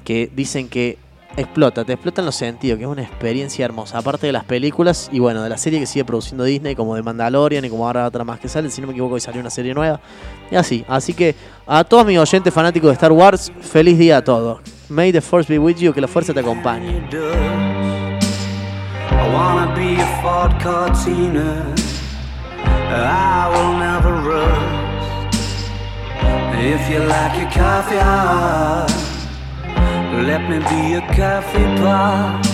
[0.04, 0.98] Que dicen que
[1.36, 3.98] explota, te explota en los sentidos, que es una experiencia hermosa.
[3.98, 7.02] Aparte de las películas y bueno, de la serie que sigue produciendo Disney, como de
[7.02, 9.50] Mandalorian y como ahora otra más que sale, si no me equivoco, hoy salió una
[9.50, 10.00] serie nueva.
[10.52, 11.34] Y así, así que
[11.66, 14.62] a todos mis oyentes fanáticos de Star Wars, feliz día a todos.
[14.90, 17.02] May the Force be with you, que la fuerza te acompañe.
[19.34, 21.74] Wanna be a Ford Cortina.
[23.36, 25.72] I will never rust.
[26.74, 28.94] If you like your coffee hot,
[30.30, 32.46] let me be a coffee pot.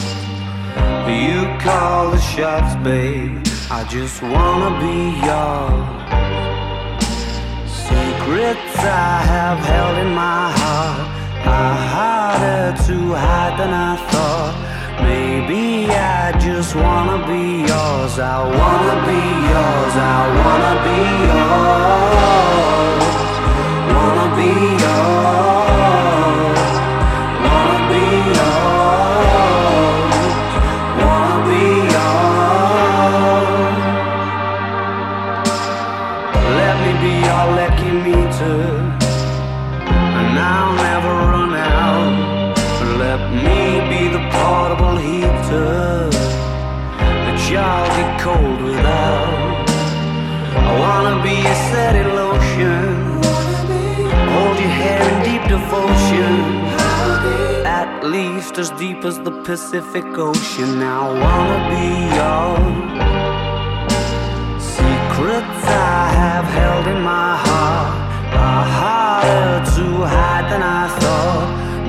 [1.05, 3.45] You call the shots, babe.
[3.69, 4.97] I just wanna be
[5.27, 5.85] yours.
[7.87, 11.07] Secrets I have held in my heart
[11.45, 14.68] are harder to hide than I thought.
[15.03, 18.19] Maybe I just wanna be yours.
[18.19, 19.21] I wanna be
[19.53, 19.95] yours.
[19.95, 22.19] I wanna be yours.
[23.95, 24.51] Wanna be
[24.83, 25.68] yours.
[58.19, 60.83] Least as deep as the Pacific Ocean.
[60.83, 61.87] I wanna be
[62.19, 62.89] yours.
[64.75, 65.61] Secrets
[65.95, 67.91] I have held in my heart
[68.45, 71.47] are harder to hide than I thought.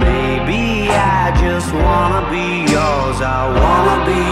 [0.09, 0.62] Maybe
[1.19, 3.19] I just wanna be yours.
[3.39, 4.30] I wanna be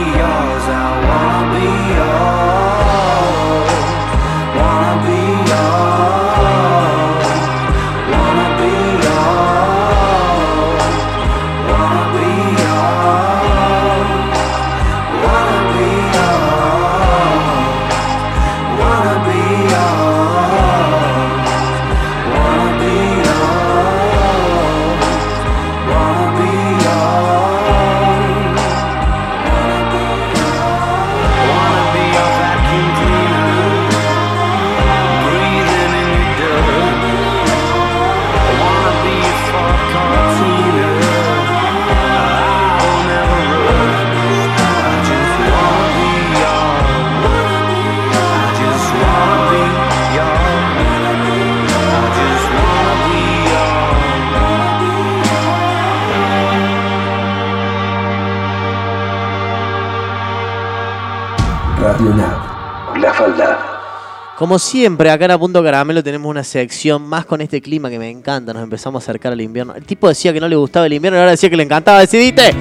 [64.38, 67.98] Como siempre, acá en A Punto Caramelo tenemos una sección más con este clima que
[67.98, 68.52] me encanta.
[68.52, 69.74] Nos empezamos a acercar al invierno.
[69.74, 71.98] El tipo decía que no le gustaba el invierno y ahora decía que le encantaba.
[71.98, 72.54] ¿Decidiste?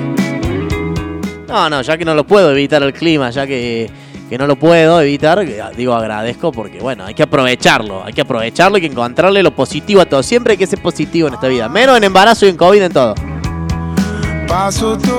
[1.47, 3.91] No, no, ya que no lo puedo evitar el clima, ya que
[4.27, 5.45] que no lo puedo evitar,
[5.75, 10.01] digo agradezco porque bueno, hay que aprovecharlo, hay que aprovecharlo, hay que encontrarle lo positivo
[10.01, 10.23] a todo.
[10.23, 12.91] Siempre hay que ser positivo en esta vida, menos en embarazo y en COVID, en
[12.91, 13.13] todo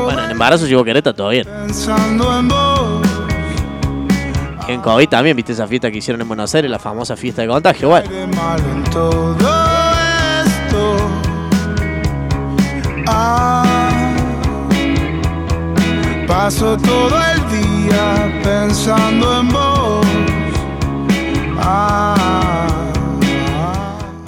[0.05, 1.44] Bueno, en embarazo llevo quereta, todo bien.
[1.44, 2.98] pensando en vos.
[4.69, 7.49] En COVID también, viste esa fiesta que hicieron en Buenos Aires, la famosa fiesta de
[7.49, 7.89] contagio.
[7.89, 8.07] Bueno.
[13.07, 13.65] Ah,
[16.27, 20.07] paso todo el día pensando en vos.
[21.59, 22.18] Ah,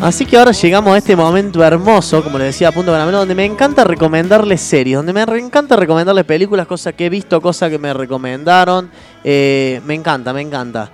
[0.03, 3.35] Así que ahora llegamos a este momento hermoso, como les decía a Punto Caramelo, donde
[3.35, 7.79] me encanta recomendarles series, donde me encanta recomendarles películas, cosas que he visto, cosas que
[7.79, 8.91] me recomendaron.
[9.23, 10.91] Eh, me encanta, me encanta.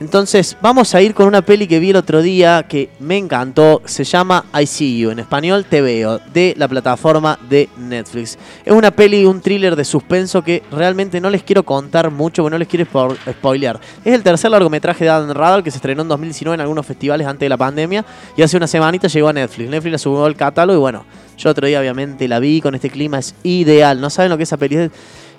[0.00, 3.82] Entonces, vamos a ir con una peli que vi el otro día que me encantó.
[3.84, 8.36] Se llama I See You, en español Te Veo, de la plataforma de Netflix.
[8.64, 12.54] Es una peli, un thriller de suspenso que realmente no les quiero contar mucho, porque
[12.54, 13.78] no les quiero spo- spoilear.
[14.04, 17.46] Es el tercer largometraje de Adam que se estrenó en 2019 en algunos festivales antes
[17.46, 18.04] de la pandemia
[18.36, 19.70] y hace una semanita llegó a Netflix.
[19.70, 21.04] Netflix la subió al catálogo y bueno,
[21.38, 24.00] yo otro día obviamente la vi con este clima, es ideal.
[24.00, 24.90] No saben lo que es esa peli es.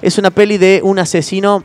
[0.02, 1.64] Es una peli de un asesino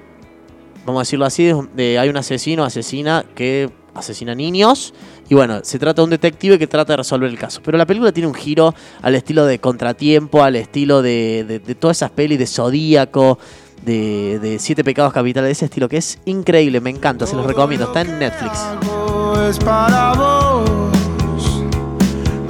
[0.89, 4.93] vamos a decirlo así, de de- hay un asesino, asesina que asesina niños.
[5.29, 7.61] Y bueno, se trata de un detective que trata de resolver el caso.
[7.65, 11.75] Pero la película tiene un giro al estilo de Contratiempo, al estilo de, de- de
[11.75, 13.39] todas esas pelis de Zodíaco,
[13.85, 17.45] de, de Siete Pecados Capitales, de ese estilo que es increíble, me encanta, se los
[17.47, 18.59] recomiendo, está en Netflix.
[18.59, 20.71] hago es para vos.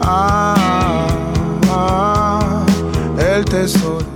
[0.00, 1.06] Ah,
[1.70, 2.66] ah,
[3.18, 3.44] el.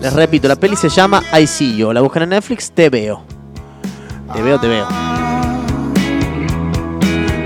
[0.00, 3.22] Les repito, la peli se llama I See You, la buscan en Netflix, te veo.
[4.34, 4.88] Te veo, te veo.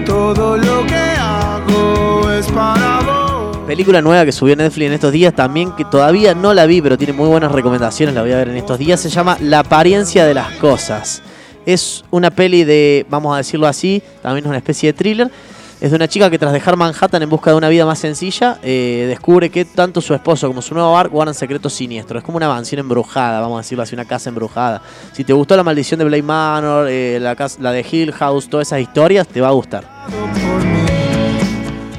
[0.05, 3.57] Todo lo que hago es para vos.
[3.67, 6.97] Película nueva que subió Netflix en estos días también, que todavía no la vi, pero
[6.97, 9.01] tiene muy buenas recomendaciones, la voy a ver en estos días.
[9.01, 11.23] Se llama La apariencia de las cosas.
[11.67, 15.31] Es una peli de, vamos a decirlo así, también es una especie de thriller.
[15.79, 18.59] Es de una chica que tras dejar Manhattan en busca de una vida más sencilla,
[18.63, 22.21] eh, descubre que tanto su esposo como su nuevo bar guardan secretos siniestros.
[22.21, 24.81] Es como una mansión embrujada, vamos a decirlo así, una casa embrujada.
[25.13, 28.81] Si te gustó La maldición de Blade Manor, eh, la, de Hill House, todas esas
[28.81, 29.85] historias, te va a gustar.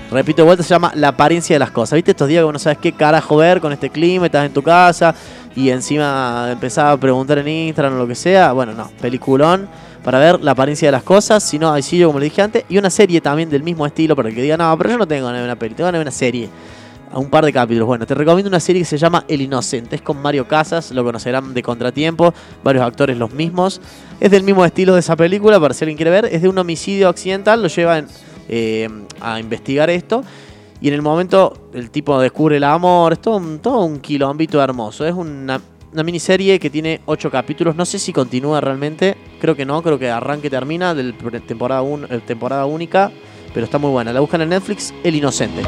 [0.09, 1.97] Repito de vuelta, se llama La apariencia de las cosas.
[1.97, 4.63] ¿Viste estos días que no sabes qué carajo ver con este clima, estás en tu
[4.63, 5.13] casa
[5.55, 8.53] y encima empezás a preguntar en Instagram o lo que sea?
[8.53, 9.69] Bueno, no, peliculón
[10.03, 11.43] para ver la apariencia de las cosas.
[11.43, 12.65] Si no, hay sillo, como le dije antes.
[12.69, 15.07] Y una serie también del mismo estilo para el que diga, no, pero yo no
[15.07, 16.49] tengo ganas de una peli, tengo ganas de una serie.
[17.09, 17.87] A un par de capítulos.
[17.87, 19.95] Bueno, te recomiendo una serie que se llama El Inocente.
[19.95, 22.33] Es con Mario Casas, lo conocerán de Contratiempo,
[22.63, 23.79] varios actores los mismos.
[24.19, 26.25] Es del mismo estilo de esa película, para si alguien quiere ver.
[26.25, 28.07] Es de un homicidio accidental, lo llevan
[28.49, 28.89] eh,
[29.21, 30.21] a investigar esto.
[30.79, 34.61] Y en el momento el tipo descubre el amor, es todo un, todo un quilombito
[34.61, 35.05] hermoso.
[35.05, 35.59] Es una,
[35.93, 37.75] una miniserie que tiene ocho capítulos.
[37.75, 39.15] No sé si continúa realmente.
[39.39, 43.11] Creo que no, creo que arranque y termina de temporada, un- eh, temporada única.
[43.53, 44.13] Pero está muy buena.
[44.13, 45.61] La buscan en Netflix, El Inocente.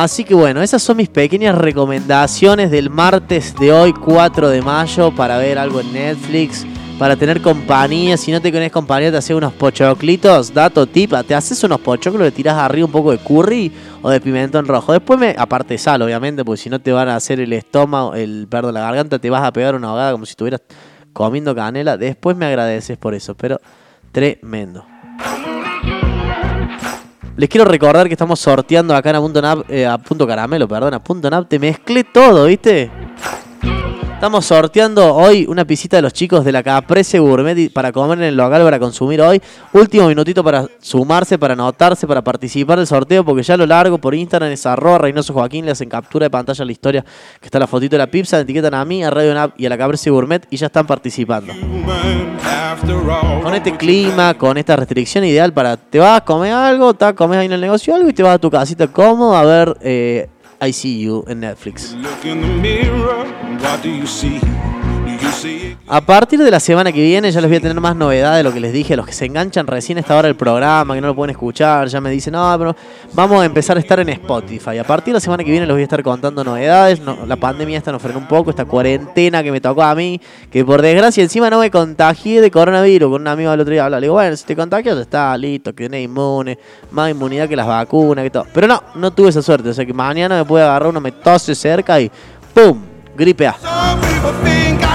[0.00, 5.14] Así que bueno, esas son mis pequeñas recomendaciones del martes de hoy, 4 de mayo,
[5.14, 6.64] para ver algo en Netflix,
[6.98, 8.16] para tener compañía.
[8.16, 10.54] Si no te tenés compañía, te haces unos pochoclitos.
[10.54, 13.70] Dato tip, te haces unos pochoclos, le tirás arriba un poco de curry
[14.00, 14.94] o de pimentón rojo.
[14.94, 18.46] Después me, aparte sal, obviamente, porque si no te van a hacer el estómago, el
[18.48, 20.62] perdón, la garganta, te vas a pegar una ahogada como si estuvieras
[21.12, 21.98] comiendo canela.
[21.98, 23.60] Después me agradeces por eso, pero
[24.12, 24.86] tremendo.
[27.40, 31.46] Les quiero recordar que estamos sorteando acá en eh, a punto caramelo, perdón, a punto.
[31.46, 32.90] Te mezclé todo, ¿viste?
[34.20, 38.24] Estamos sorteando hoy una pisita de los chicos de la Caprese Gourmet para comer en
[38.24, 39.40] el local para consumir hoy.
[39.72, 43.96] Último minutito para sumarse, para anotarse, para participar del sorteo, porque ya a lo largo
[43.96, 47.02] por Instagram es arroba Reynoso Joaquín, le hacen captura de pantalla la historia
[47.40, 49.70] que está la fotito de la pizza, etiquetan a mí, a Radio Nap y a
[49.70, 51.54] la Caprese Gourmet y ya están participando.
[53.42, 57.38] Con este clima, con esta restricción ideal para te vas a comer algo, te comes
[57.38, 60.28] ahí en el negocio algo y te vas a tu casita cómodo a ver eh,
[60.62, 61.96] I See You in Netflix.
[62.02, 63.24] Look in the mirror,
[63.60, 64.38] what do you see?
[65.88, 68.42] A partir de la semana que viene ya les voy a tener más novedades de
[68.42, 68.94] lo que les dije.
[68.94, 71.30] A los que se enganchan recién a esta hora del programa, que no lo pueden
[71.30, 72.76] escuchar, ya me dicen, no, pero
[73.14, 74.78] vamos a empezar a estar en Spotify.
[74.78, 77.00] A partir de la semana que viene les voy a estar contando novedades.
[77.00, 80.20] No- la pandemia esta nos frenó un poco, esta cuarentena que me tocó a mí,
[80.50, 83.10] que por desgracia encima no me contagié de coronavirus.
[83.10, 85.74] Con un amigo el otro día habla, le digo, bueno, si te contagias está, listo,
[85.74, 86.58] que tenés inmune,
[86.90, 88.46] más inmunidad que las vacunas, que todo.
[88.52, 89.68] Pero no, no tuve esa suerte.
[89.70, 92.10] O sea que mañana me puede agarrar uno, me tose cerca y
[92.54, 92.78] ¡pum!
[93.16, 93.50] Gripe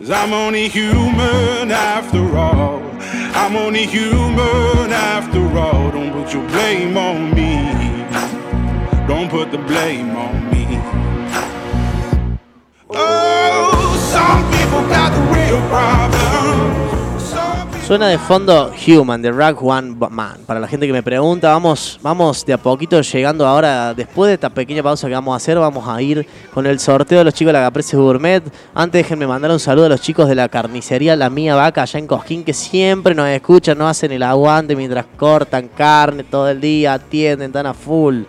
[0.00, 2.80] Cause I'm only human after all.
[3.36, 5.90] I'm only human after all.
[5.90, 7.68] Don't put your blame on me.
[9.06, 10.80] Don't put the blame on me.
[12.88, 16.19] Oh, some people got the real problem.
[17.90, 20.38] Suena de fondo Human, de Rag One Man.
[20.46, 24.34] Para la gente que me pregunta, vamos, vamos de a poquito llegando ahora, después de
[24.34, 27.34] esta pequeña pausa que vamos a hacer, vamos a ir con el sorteo de los
[27.34, 28.44] chicos de la Caprese Gourmet.
[28.74, 31.98] Antes déjenme mandar un saludo a los chicos de la carnicería La Mía Vaca allá
[31.98, 36.60] en Cosquín, que siempre nos escuchan, nos hacen el aguante mientras cortan carne todo el
[36.60, 38.22] día, atienden, están a full.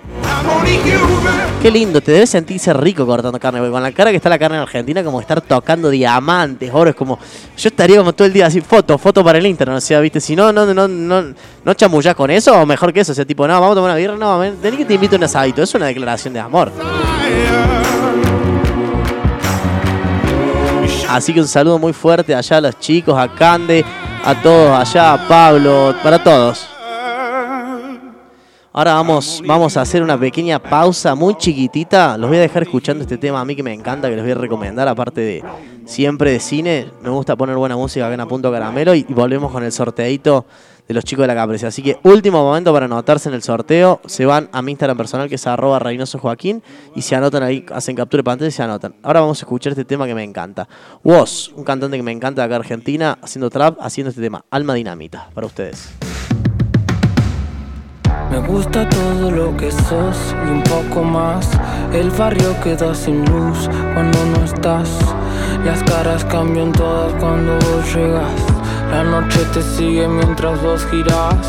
[1.62, 4.40] Qué lindo, te debes sentirse rico cortando carne, porque con la cara que está la
[4.40, 7.20] carne en Argentina, como estar tocando diamantes, oro, es como.
[7.56, 10.20] Yo estaría como todo el día así, foto, foto para el internet, o sea, viste,
[10.20, 11.24] si no, no, no, no,
[11.64, 13.92] no chamullás con eso, o mejor que eso, o sea, tipo, no, vamos a tomar
[13.92, 16.72] una birra, no, tenés que te invito a un asadito, es una declaración de amor.
[21.10, 23.86] Así que un saludo muy fuerte allá a los chicos, a Cande,
[24.26, 26.68] a todos allá, a Pablo, para todos.
[28.74, 32.18] Ahora vamos, vamos a hacer una pequeña pausa muy chiquitita.
[32.18, 34.32] Los voy a dejar escuchando este tema a mí que me encanta, que les voy
[34.32, 35.44] a recomendar, aparte de
[35.86, 36.88] siempre de cine.
[37.02, 39.74] Me gusta poner buena música acá en A Punto Caramelo y, y volvemos con el
[39.74, 40.46] sorteadito
[40.88, 41.68] de los chicos de la Caprese.
[41.68, 44.00] Así que último momento para anotarse en el sorteo.
[44.06, 46.64] Se van a mi Instagram personal que es arroba Reynoso Joaquín
[46.96, 48.96] y se anotan ahí, hacen captura de pantalla y se anotan.
[49.04, 50.70] Ahora vamos a escuchar este tema que me encanta.
[51.04, 54.46] Woz, un cantante que me encanta de acá Argentina, haciendo trap, haciendo este tema.
[54.50, 55.90] Alma Dinamita, para ustedes.
[58.32, 61.50] Me gusta todo lo que sos y un poco más.
[61.94, 64.90] El barrio queda sin luz cuando no estás.
[65.66, 68.32] Las caras cambian todas cuando vos llegas.
[68.90, 71.46] La noche te sigue mientras vos girás.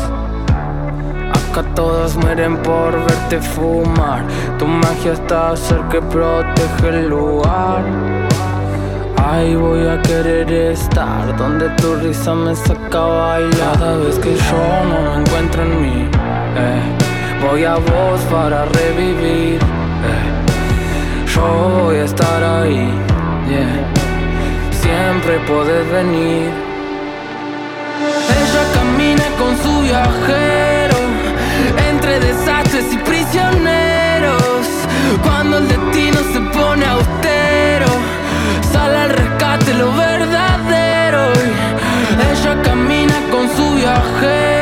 [1.31, 4.25] Acá todos mueren por verte fumar.
[4.59, 7.83] Tu magia está cerca que protege el lugar.
[9.25, 13.79] Ahí voy a querer estar donde tu risa me saca a bailar.
[13.79, 16.09] Cada vez que yo no me encuentro en mí,
[16.55, 19.59] eh, voy a vos para revivir.
[19.61, 20.43] eh.
[21.35, 22.93] Yo voy a estar ahí,
[24.81, 26.51] siempre podés venir.
[28.39, 30.97] Ella camina con su viajero
[31.89, 34.67] entre desastres y prisioneros.
[35.23, 37.87] Cuando el destino se pone austero,
[38.71, 41.31] sale al rescate lo verdadero.
[42.31, 44.52] Ella camina con su viajero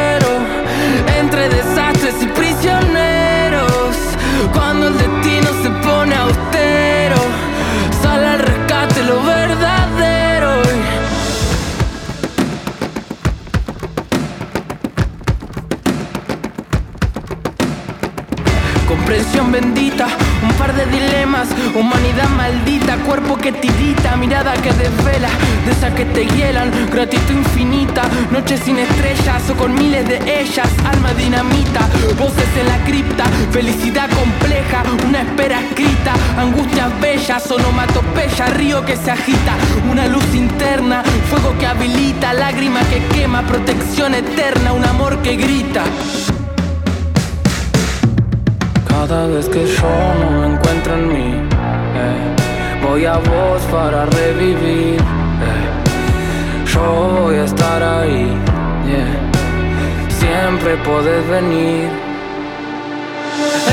[19.51, 20.07] Bendita,
[20.43, 25.27] un par de dilemas, humanidad maldita, cuerpo que tirita, mirada que desvela,
[25.65, 30.69] de esas que te hielan, gratitud infinita, noches sin estrellas o con miles de ellas,
[30.85, 31.81] alma dinamita,
[32.17, 39.11] voces en la cripta, felicidad compleja, una espera escrita, angustias bellas, onomatopeya, río que se
[39.11, 39.53] agita,
[39.91, 45.83] una luz interna, fuego que habilita, lágrima que quema, protección eterna, un amor que grita.
[49.07, 54.99] Cada vez que yo no me encuentro en mí, eh, voy a vos para revivir.
[54.99, 56.67] eh.
[56.71, 58.31] yo voy a estar ahí.
[60.19, 61.89] Siempre podés venir.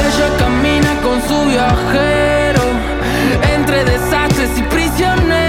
[0.06, 2.62] Ella camina con su viajero
[3.55, 5.48] entre desastres y prisioneros.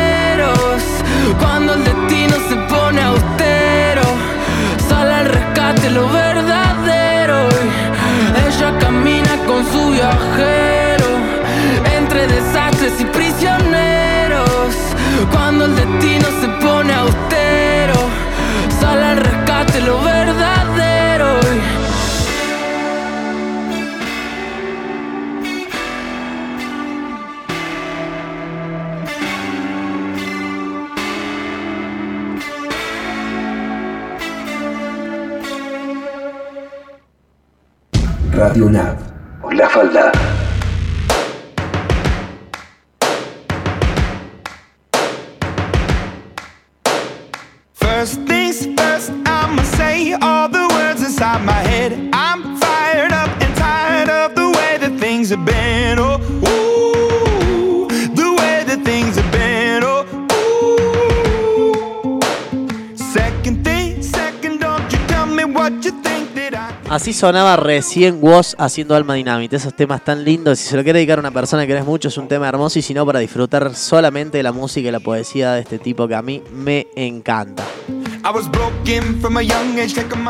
[67.19, 69.57] Sonaba recién Woz haciendo Alma Dinamite.
[69.57, 70.57] Esos temas tan lindos.
[70.57, 72.79] Si se lo quiere dedicar a una persona que querés mucho, es un tema hermoso.
[72.79, 76.07] Y si no, para disfrutar solamente de la música y la poesía de este tipo
[76.07, 77.65] que a mí me encanta.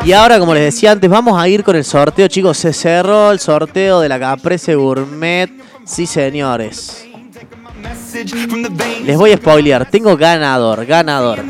[0.04, 2.58] Y ahora, como les decía antes, vamos a ir con el sorteo, chicos.
[2.58, 5.48] Se cerró el sorteo de la Caprese Gourmet.
[5.84, 7.06] Sí, señores.
[9.04, 9.88] Les voy a spoilear.
[9.88, 11.44] Tengo ganador, ganador.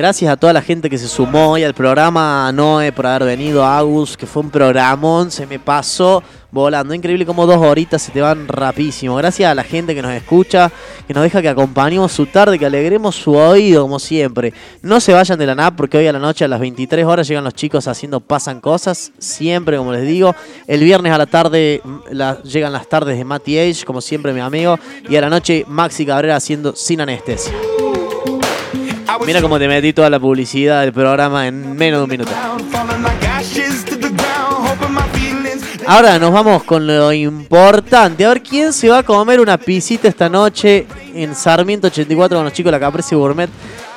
[0.00, 3.24] Gracias a toda la gente que se sumó hoy al programa, a Noé por haber
[3.36, 6.94] venido, a Agus, que fue un programón, se me pasó volando.
[6.94, 9.16] Increíble como dos horitas se te van rapidísimo.
[9.16, 10.72] Gracias a la gente que nos escucha,
[11.06, 14.54] que nos deja que acompañemos su tarde, que alegremos su oído como siempre.
[14.80, 17.28] No se vayan de la NAP porque hoy a la noche a las 23 horas
[17.28, 20.34] llegan los chicos haciendo Pasan Cosas, siempre como les digo.
[20.66, 21.82] El viernes a la tarde
[22.44, 24.78] llegan las tardes de Matty Age, como siempre mi amigo.
[25.10, 27.52] Y a la noche Maxi Cabrera haciendo Sin Anestesia.
[29.26, 32.30] Mira cómo te metí toda la publicidad del programa en menos de un minuto.
[35.86, 38.24] Ahora nos vamos con lo importante.
[38.24, 42.44] A ver quién se va a comer una pisita esta noche en Sarmiento 84 con
[42.44, 43.50] los chicos de la Caprese Gourmet.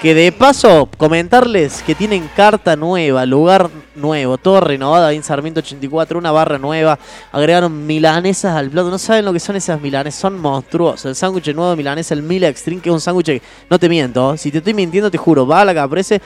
[0.03, 5.61] Que de paso, comentarles que tienen carta nueva, lugar nuevo, todo renovado ahí en Sarmiento
[5.61, 6.99] 84, una barra nueva.
[7.31, 8.89] Agregaron milanesas al plato.
[8.89, 11.05] No saben lo que son esas milanesas, son monstruosas.
[11.05, 13.87] El sándwich nuevo de milanesa, el Mila Extreme, que es un sándwich que, no te
[13.87, 16.21] miento, si te estoy mintiendo, te juro, va a la Caprese,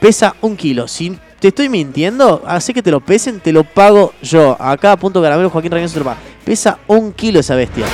[0.00, 0.88] pesa un kilo.
[0.88, 4.56] Si te estoy mintiendo, así que te lo pesen, te lo pago yo.
[4.58, 6.16] Acá, punto caramelo, Joaquín paga.
[6.46, 7.84] Pesa un kilo esa bestia.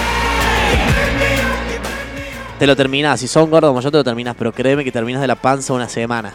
[2.59, 5.21] Te lo terminás, si son gordos como yo te lo terminás, pero créeme que terminas
[5.21, 6.35] de la panza una semana.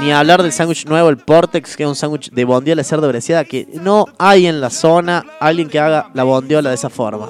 [0.00, 3.06] Ni hablar del sándwich nuevo, el Portex, que es un sándwich de bondiola de cerdo
[3.06, 7.28] breciada, que no hay en la zona alguien que haga la bondiola de esa forma.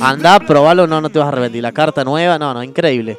[0.00, 1.62] Anda, probalo, no, no te vas a arrepentir.
[1.62, 3.16] La carta nueva, no, no, increíble.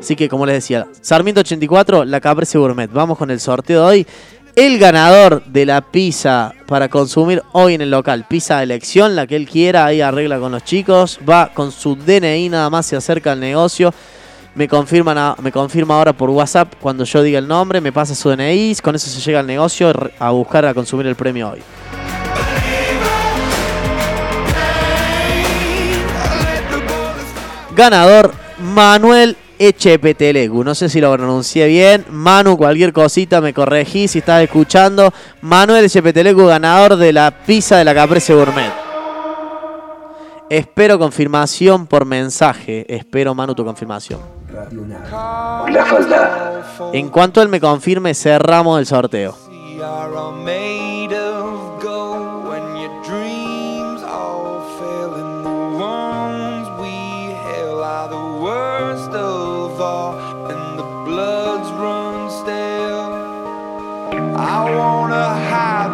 [0.00, 2.90] Así que, como les decía, Sarmiento 84, la Caprese Gourmet.
[2.92, 4.06] Vamos con el sorteo de hoy.
[4.54, 9.26] El ganador de la pizza para consumir hoy en el local, pizza de elección, la
[9.26, 12.94] que él quiera, ahí arregla con los chicos, va con su DNI nada más, se
[12.94, 13.94] acerca al negocio,
[14.54, 18.28] me, confirman me confirma ahora por WhatsApp cuando yo diga el nombre, me pasa su
[18.28, 21.62] DNI, con eso se llega al negocio a buscar a consumir el premio hoy.
[27.74, 30.64] Ganador Manuel Echepetelegu.
[30.64, 32.04] No sé si lo pronuncié bien.
[32.10, 35.12] Manu, cualquier cosita me corregí si estás escuchando.
[35.40, 38.72] Manuel Echepetelegu, ganador de la pizza de la Caprese Gourmet.
[40.48, 42.84] Espero confirmación por mensaje.
[42.94, 44.20] Espero, Manu, tu confirmación.
[44.52, 46.90] La falda.
[46.92, 49.34] En cuanto él me confirme, cerramos el sorteo.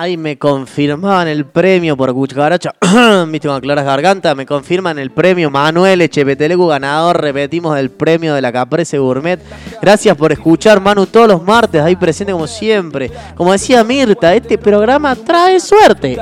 [0.00, 2.72] Ahí me confirmaban el premio por cucaracha,
[3.26, 8.40] viste con claras garganta, me confirman el premio Manuel Echepetelecu, ganador, repetimos el premio de
[8.40, 9.40] la Caprese Gourmet.
[9.82, 13.10] Gracias por escuchar, Manu, todos los martes, ahí presente como siempre.
[13.34, 16.16] Como decía Mirta, este programa trae suerte.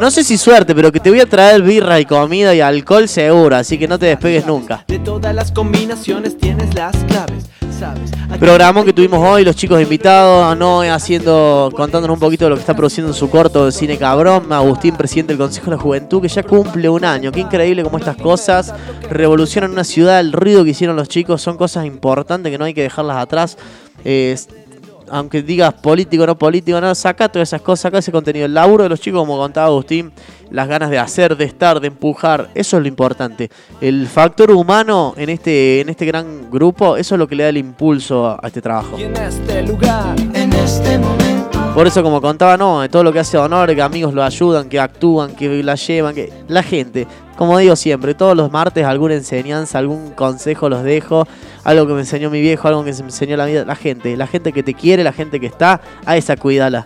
[0.00, 3.06] No sé si suerte, pero que te voy a traer birra y comida y alcohol
[3.08, 4.84] seguro, así que no te despegues nunca.
[4.88, 7.44] de todas las combinaciones tienes las claves,
[8.38, 12.60] Programón que tuvimos hoy, los chicos invitados, Noé haciendo, contándonos un poquito de lo que
[12.60, 16.20] está produciendo en su corto de cine cabrón, Agustín, presidente del Consejo de la Juventud,
[16.22, 17.30] que ya cumple un año.
[17.30, 18.74] Qué increíble cómo estas cosas
[19.10, 22.74] revolucionan una ciudad, el ruido que hicieron los chicos, son cosas importantes que no hay
[22.74, 23.56] que dejarlas atrás.
[24.04, 24.36] Eh,
[25.12, 28.46] aunque digas político no político, no, saca todas esas cosas, saca ese contenido.
[28.46, 30.10] El laburo de los chicos, como contaba Agustín,
[30.50, 33.50] las ganas de hacer, de estar, de empujar, eso es lo importante.
[33.82, 37.50] El factor humano en este, en este gran grupo, eso es lo que le da
[37.50, 38.98] el impulso a, a este trabajo.
[38.98, 41.42] Y en este lugar, en este momento.
[41.74, 44.78] Por eso, como contaba, no, todo lo que hace honor, que amigos lo ayudan, que
[44.78, 47.06] actúan, que la llevan, que la gente,
[47.36, 51.26] como digo siempre, todos los martes alguna enseñanza, algún consejo los dejo,
[51.64, 54.26] algo que me enseñó mi viejo, algo que me enseñó la vida, la gente, la
[54.26, 56.84] gente que te quiere, la gente que está, a esa cuídala.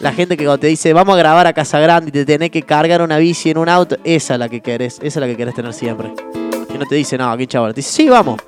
[0.00, 2.50] La gente que cuando te dice, vamos a grabar a Casa Grande y te tenés
[2.50, 5.26] que cargar una bici en un auto, esa es la que querés, esa es la
[5.26, 6.12] que querés tener siempre.
[6.70, 8.38] Que no te dice, no, aquí chaval, te dice, sí, vamos.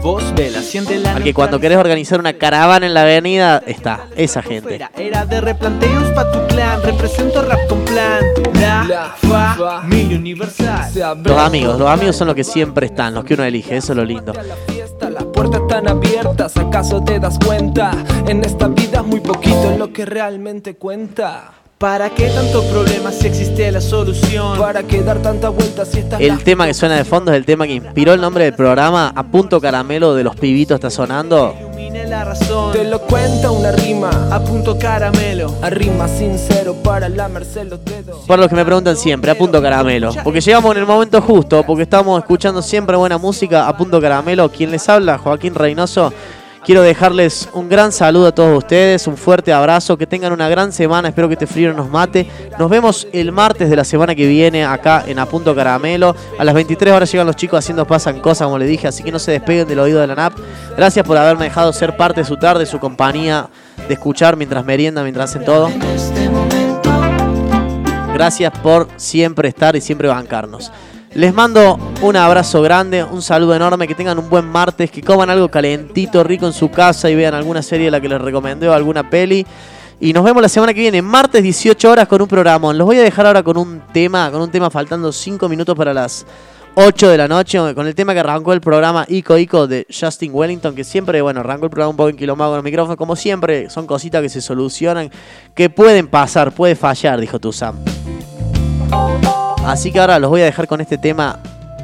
[0.00, 4.06] Voz vela, siente la Al que cuando querés organizar una caravana en la avenida, está,
[4.16, 4.80] esa gente.
[4.96, 8.24] Era, de replanteos pa' tu clan, represento rap con plan.
[8.58, 10.90] La, familia universal.
[11.22, 13.96] Los amigos, los amigos son los que siempre están, los que uno elige, eso es
[13.96, 14.32] lo lindo.
[14.32, 17.90] Las puertas están abiertas, ¿acaso te das cuenta?
[18.26, 21.59] En esta vida muy poquito es lo que realmente cuenta.
[21.80, 24.58] ¿Para qué tantos problemas si existe la solución?
[24.58, 27.66] ¿Para qué dar tantas vueltas si El tema que suena de fondo es el tema
[27.66, 29.10] que inspiró el nombre del programa.
[29.16, 31.56] A punto caramelo de los pibitos está sonando.
[32.06, 32.72] La razón.
[32.72, 35.54] Te lo cuenta una rima, a punto caramelo.
[35.62, 38.26] A rima sincero para la merced los dedos.
[38.26, 40.12] Por los que me preguntan siempre, a punto caramelo.
[40.24, 44.50] Porque llegamos en el momento justo, porque estamos escuchando siempre buena música a punto caramelo.
[44.50, 46.12] Quien les habla, Joaquín Reynoso.
[46.64, 50.72] Quiero dejarles un gran saludo a todos ustedes, un fuerte abrazo, que tengan una gran
[50.72, 52.26] semana, espero que este frío no nos mate.
[52.58, 56.14] Nos vemos el martes de la semana que viene acá en A Punto Caramelo.
[56.38, 59.10] A las 23 horas llegan los chicos haciendo pasan cosas, como les dije, así que
[59.10, 60.34] no se despeguen del oído de la NAP.
[60.76, 63.48] Gracias por haberme dejado ser parte de su tarde, su compañía,
[63.88, 65.70] de escuchar mientras merienda, mientras hacen todo.
[68.12, 70.70] Gracias por siempre estar y siempre bancarnos.
[71.12, 75.28] Les mando un abrazo grande, un saludo enorme, que tengan un buen martes, que coman
[75.28, 78.68] algo calentito, rico en su casa y vean alguna serie de la que les recomendé
[78.68, 79.44] o alguna peli.
[79.98, 82.78] Y nos vemos la semana que viene, martes 18 horas con un programón.
[82.78, 85.92] Los voy a dejar ahora con un tema, con un tema faltando 5 minutos para
[85.92, 86.24] las
[86.76, 90.30] 8 de la noche, con el tema que arrancó el programa Ico Ico de Justin
[90.32, 93.68] Wellington, que siempre, bueno, arrancó el programa un poco enquilombado con el micrófono, como siempre,
[93.68, 95.10] son cositas que se solucionan,
[95.54, 97.76] que pueden pasar, puede fallar, dijo tu Sam.
[99.70, 101.38] Así que ahora los voy a dejar con este tema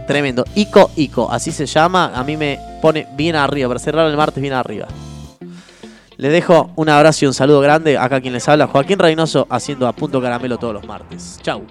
[0.09, 0.45] tremendo.
[0.57, 2.11] Ico Ico, así se llama.
[2.17, 3.69] A mí me pone bien arriba.
[3.69, 4.89] Para cerrar el martes bien arriba.
[6.17, 7.97] Les dejo un abrazo y un saludo grande.
[7.97, 11.39] Acá quien les habla, Joaquín Reynoso, haciendo a punto caramelo todos los martes.
[11.43, 11.63] Chau.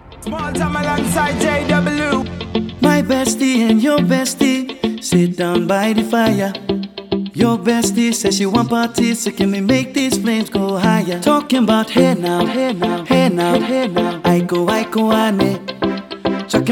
[11.21, 14.21] Talking about hey now, hey now, hey now, hey now.
[14.23, 15.84] I go, I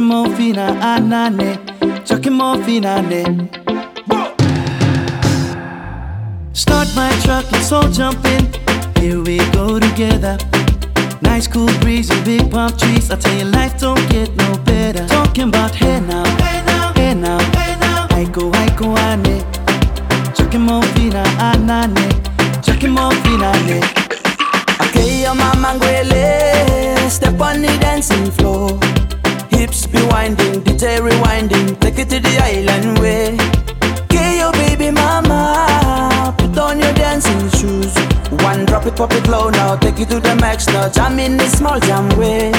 [0.02, 1.58] more fina, anane.
[2.06, 3.02] Chucking more fina.
[6.54, 8.48] Start my truck, let's all jump in.
[9.02, 10.38] Here we go together.
[11.22, 13.10] Nice cool breeze and big palm trees.
[13.10, 15.08] I tell you, life don't get no better.
[15.08, 18.08] Talking about hey now, hey now, hey now, hey now.
[18.12, 18.52] I go,
[18.98, 19.44] ane.
[20.36, 22.12] Chucking more fina, anane.
[22.64, 23.84] Chucking more fina, ane.
[24.82, 28.80] Okay, your mama ngwele Step on the dancing floor
[29.58, 33.38] Hips be winding, DJ rewinding Take it to the island way
[34.04, 37.94] Okay, your baby mama Put on your dancing shoes
[38.44, 41.38] One drop it, pop it low now Take it to the max now Jam in
[41.38, 42.52] the small jam way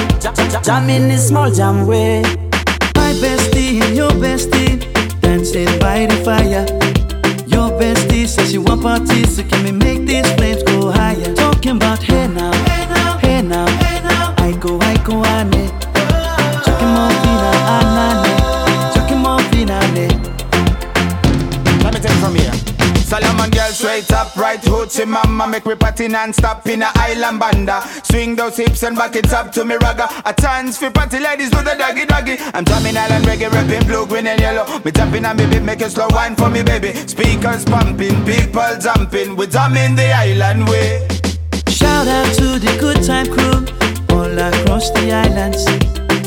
[0.63, 2.21] Jam, in the small jam way
[2.95, 4.95] My bestie and your bestie
[5.35, 6.65] dancing by the fire.
[7.47, 11.33] Your bestie says she want parties, so can we make these flames go higher?
[11.35, 14.33] Talking about hey now, hey now, hey now.
[14.37, 15.54] I go, I go, ane.
[15.54, 15.54] Chucking
[23.15, 27.81] Solomon girl straight up, right hoochie mama Make me party non-stop in a island banda.
[28.03, 30.09] Swing those hips and back it up to me ragga.
[30.25, 32.35] A chance for party ladies do the doggy doggy.
[32.53, 34.65] I'm drumming island reggae, rapping blue, green and yellow.
[34.79, 36.91] Me jumping on me beat, make a slow wine for me baby.
[37.07, 39.37] Speakers pumping, people jumping.
[39.37, 41.07] We drumming the island way.
[41.69, 43.63] Shout out to the good time crew
[44.13, 45.63] all across the islands.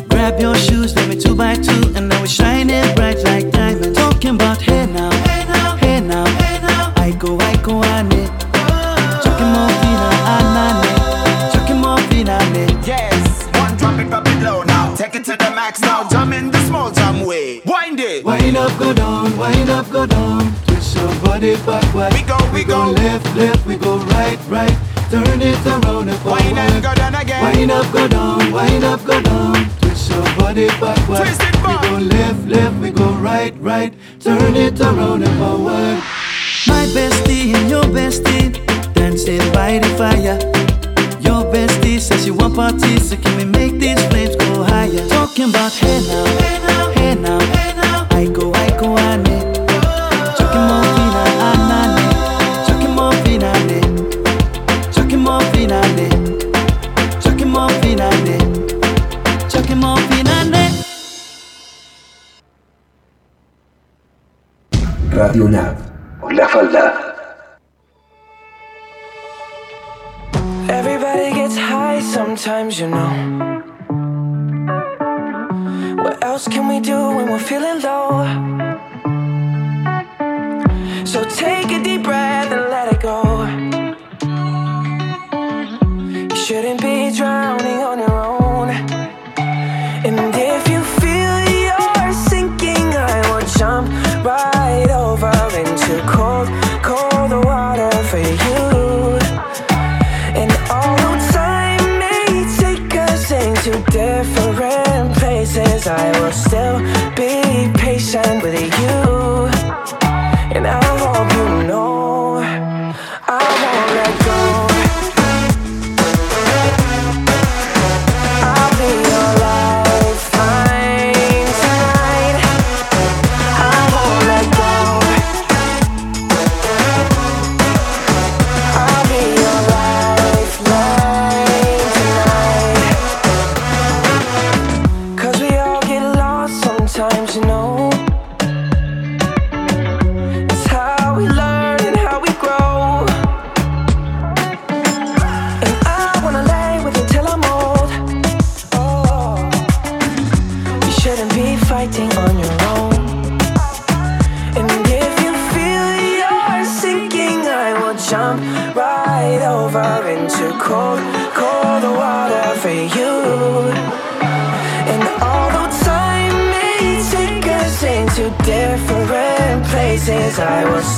[0.09, 3.99] Grab your shoes, let me two by two, and now we're shining bright like diamonds.
[3.99, 6.25] Talking about hey now, hey now, hey now,
[7.21, 7.39] hey now.
[7.39, 8.27] I go, I go, ane.
[9.23, 11.53] Chucking more fina, anane.
[11.53, 12.83] Chucking more fina, ane.
[12.85, 16.33] Yes, one drop it, drop it low now Take it to the max now, jump
[16.33, 20.53] in the small jam way Wind it Wind up, go down, wind up, go down.
[20.67, 22.13] Twist your body backward.
[22.15, 22.91] We go, we go.
[22.93, 24.77] left, left, we go right, right.
[25.11, 26.43] Turn it around and forward.
[26.43, 29.71] Wind and go down again Wind up, go down, wind up, go down.
[29.81, 31.19] Twist your body backward.
[31.19, 31.83] Twist it back.
[31.83, 33.93] We go left, left, we go right, right.
[34.21, 36.03] Turn it around and forward.
[36.67, 38.53] My bestie and your bestie
[38.95, 40.39] dancing by the fire.
[41.21, 45.07] Your bestie says she want parties, so can we make these flames go higher?
[45.09, 48.07] Talking about hey now, hey now, hey now.
[48.11, 49.55] I go, I go, ane.
[50.37, 52.03] Chucking more fina, anane.
[52.67, 53.81] Chucking more fina, ane.
[54.93, 56.09] Chucking more fina, ane.
[57.21, 58.11] Chucking more fina,
[60.09, 60.65] fina, ane.
[65.13, 65.47] Radio
[66.31, 66.85] La falda.
[70.69, 73.13] Everybody gets high sometimes, you know.
[76.03, 78.25] What else can we do when we're feeling low?
[81.05, 83.47] So take a deep breath and let it go.
[86.31, 88.48] You shouldn't be drowning on your own.
[96.09, 96.58] Cold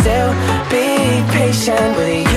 [0.01, 0.33] still
[0.71, 2.30] be patient with you.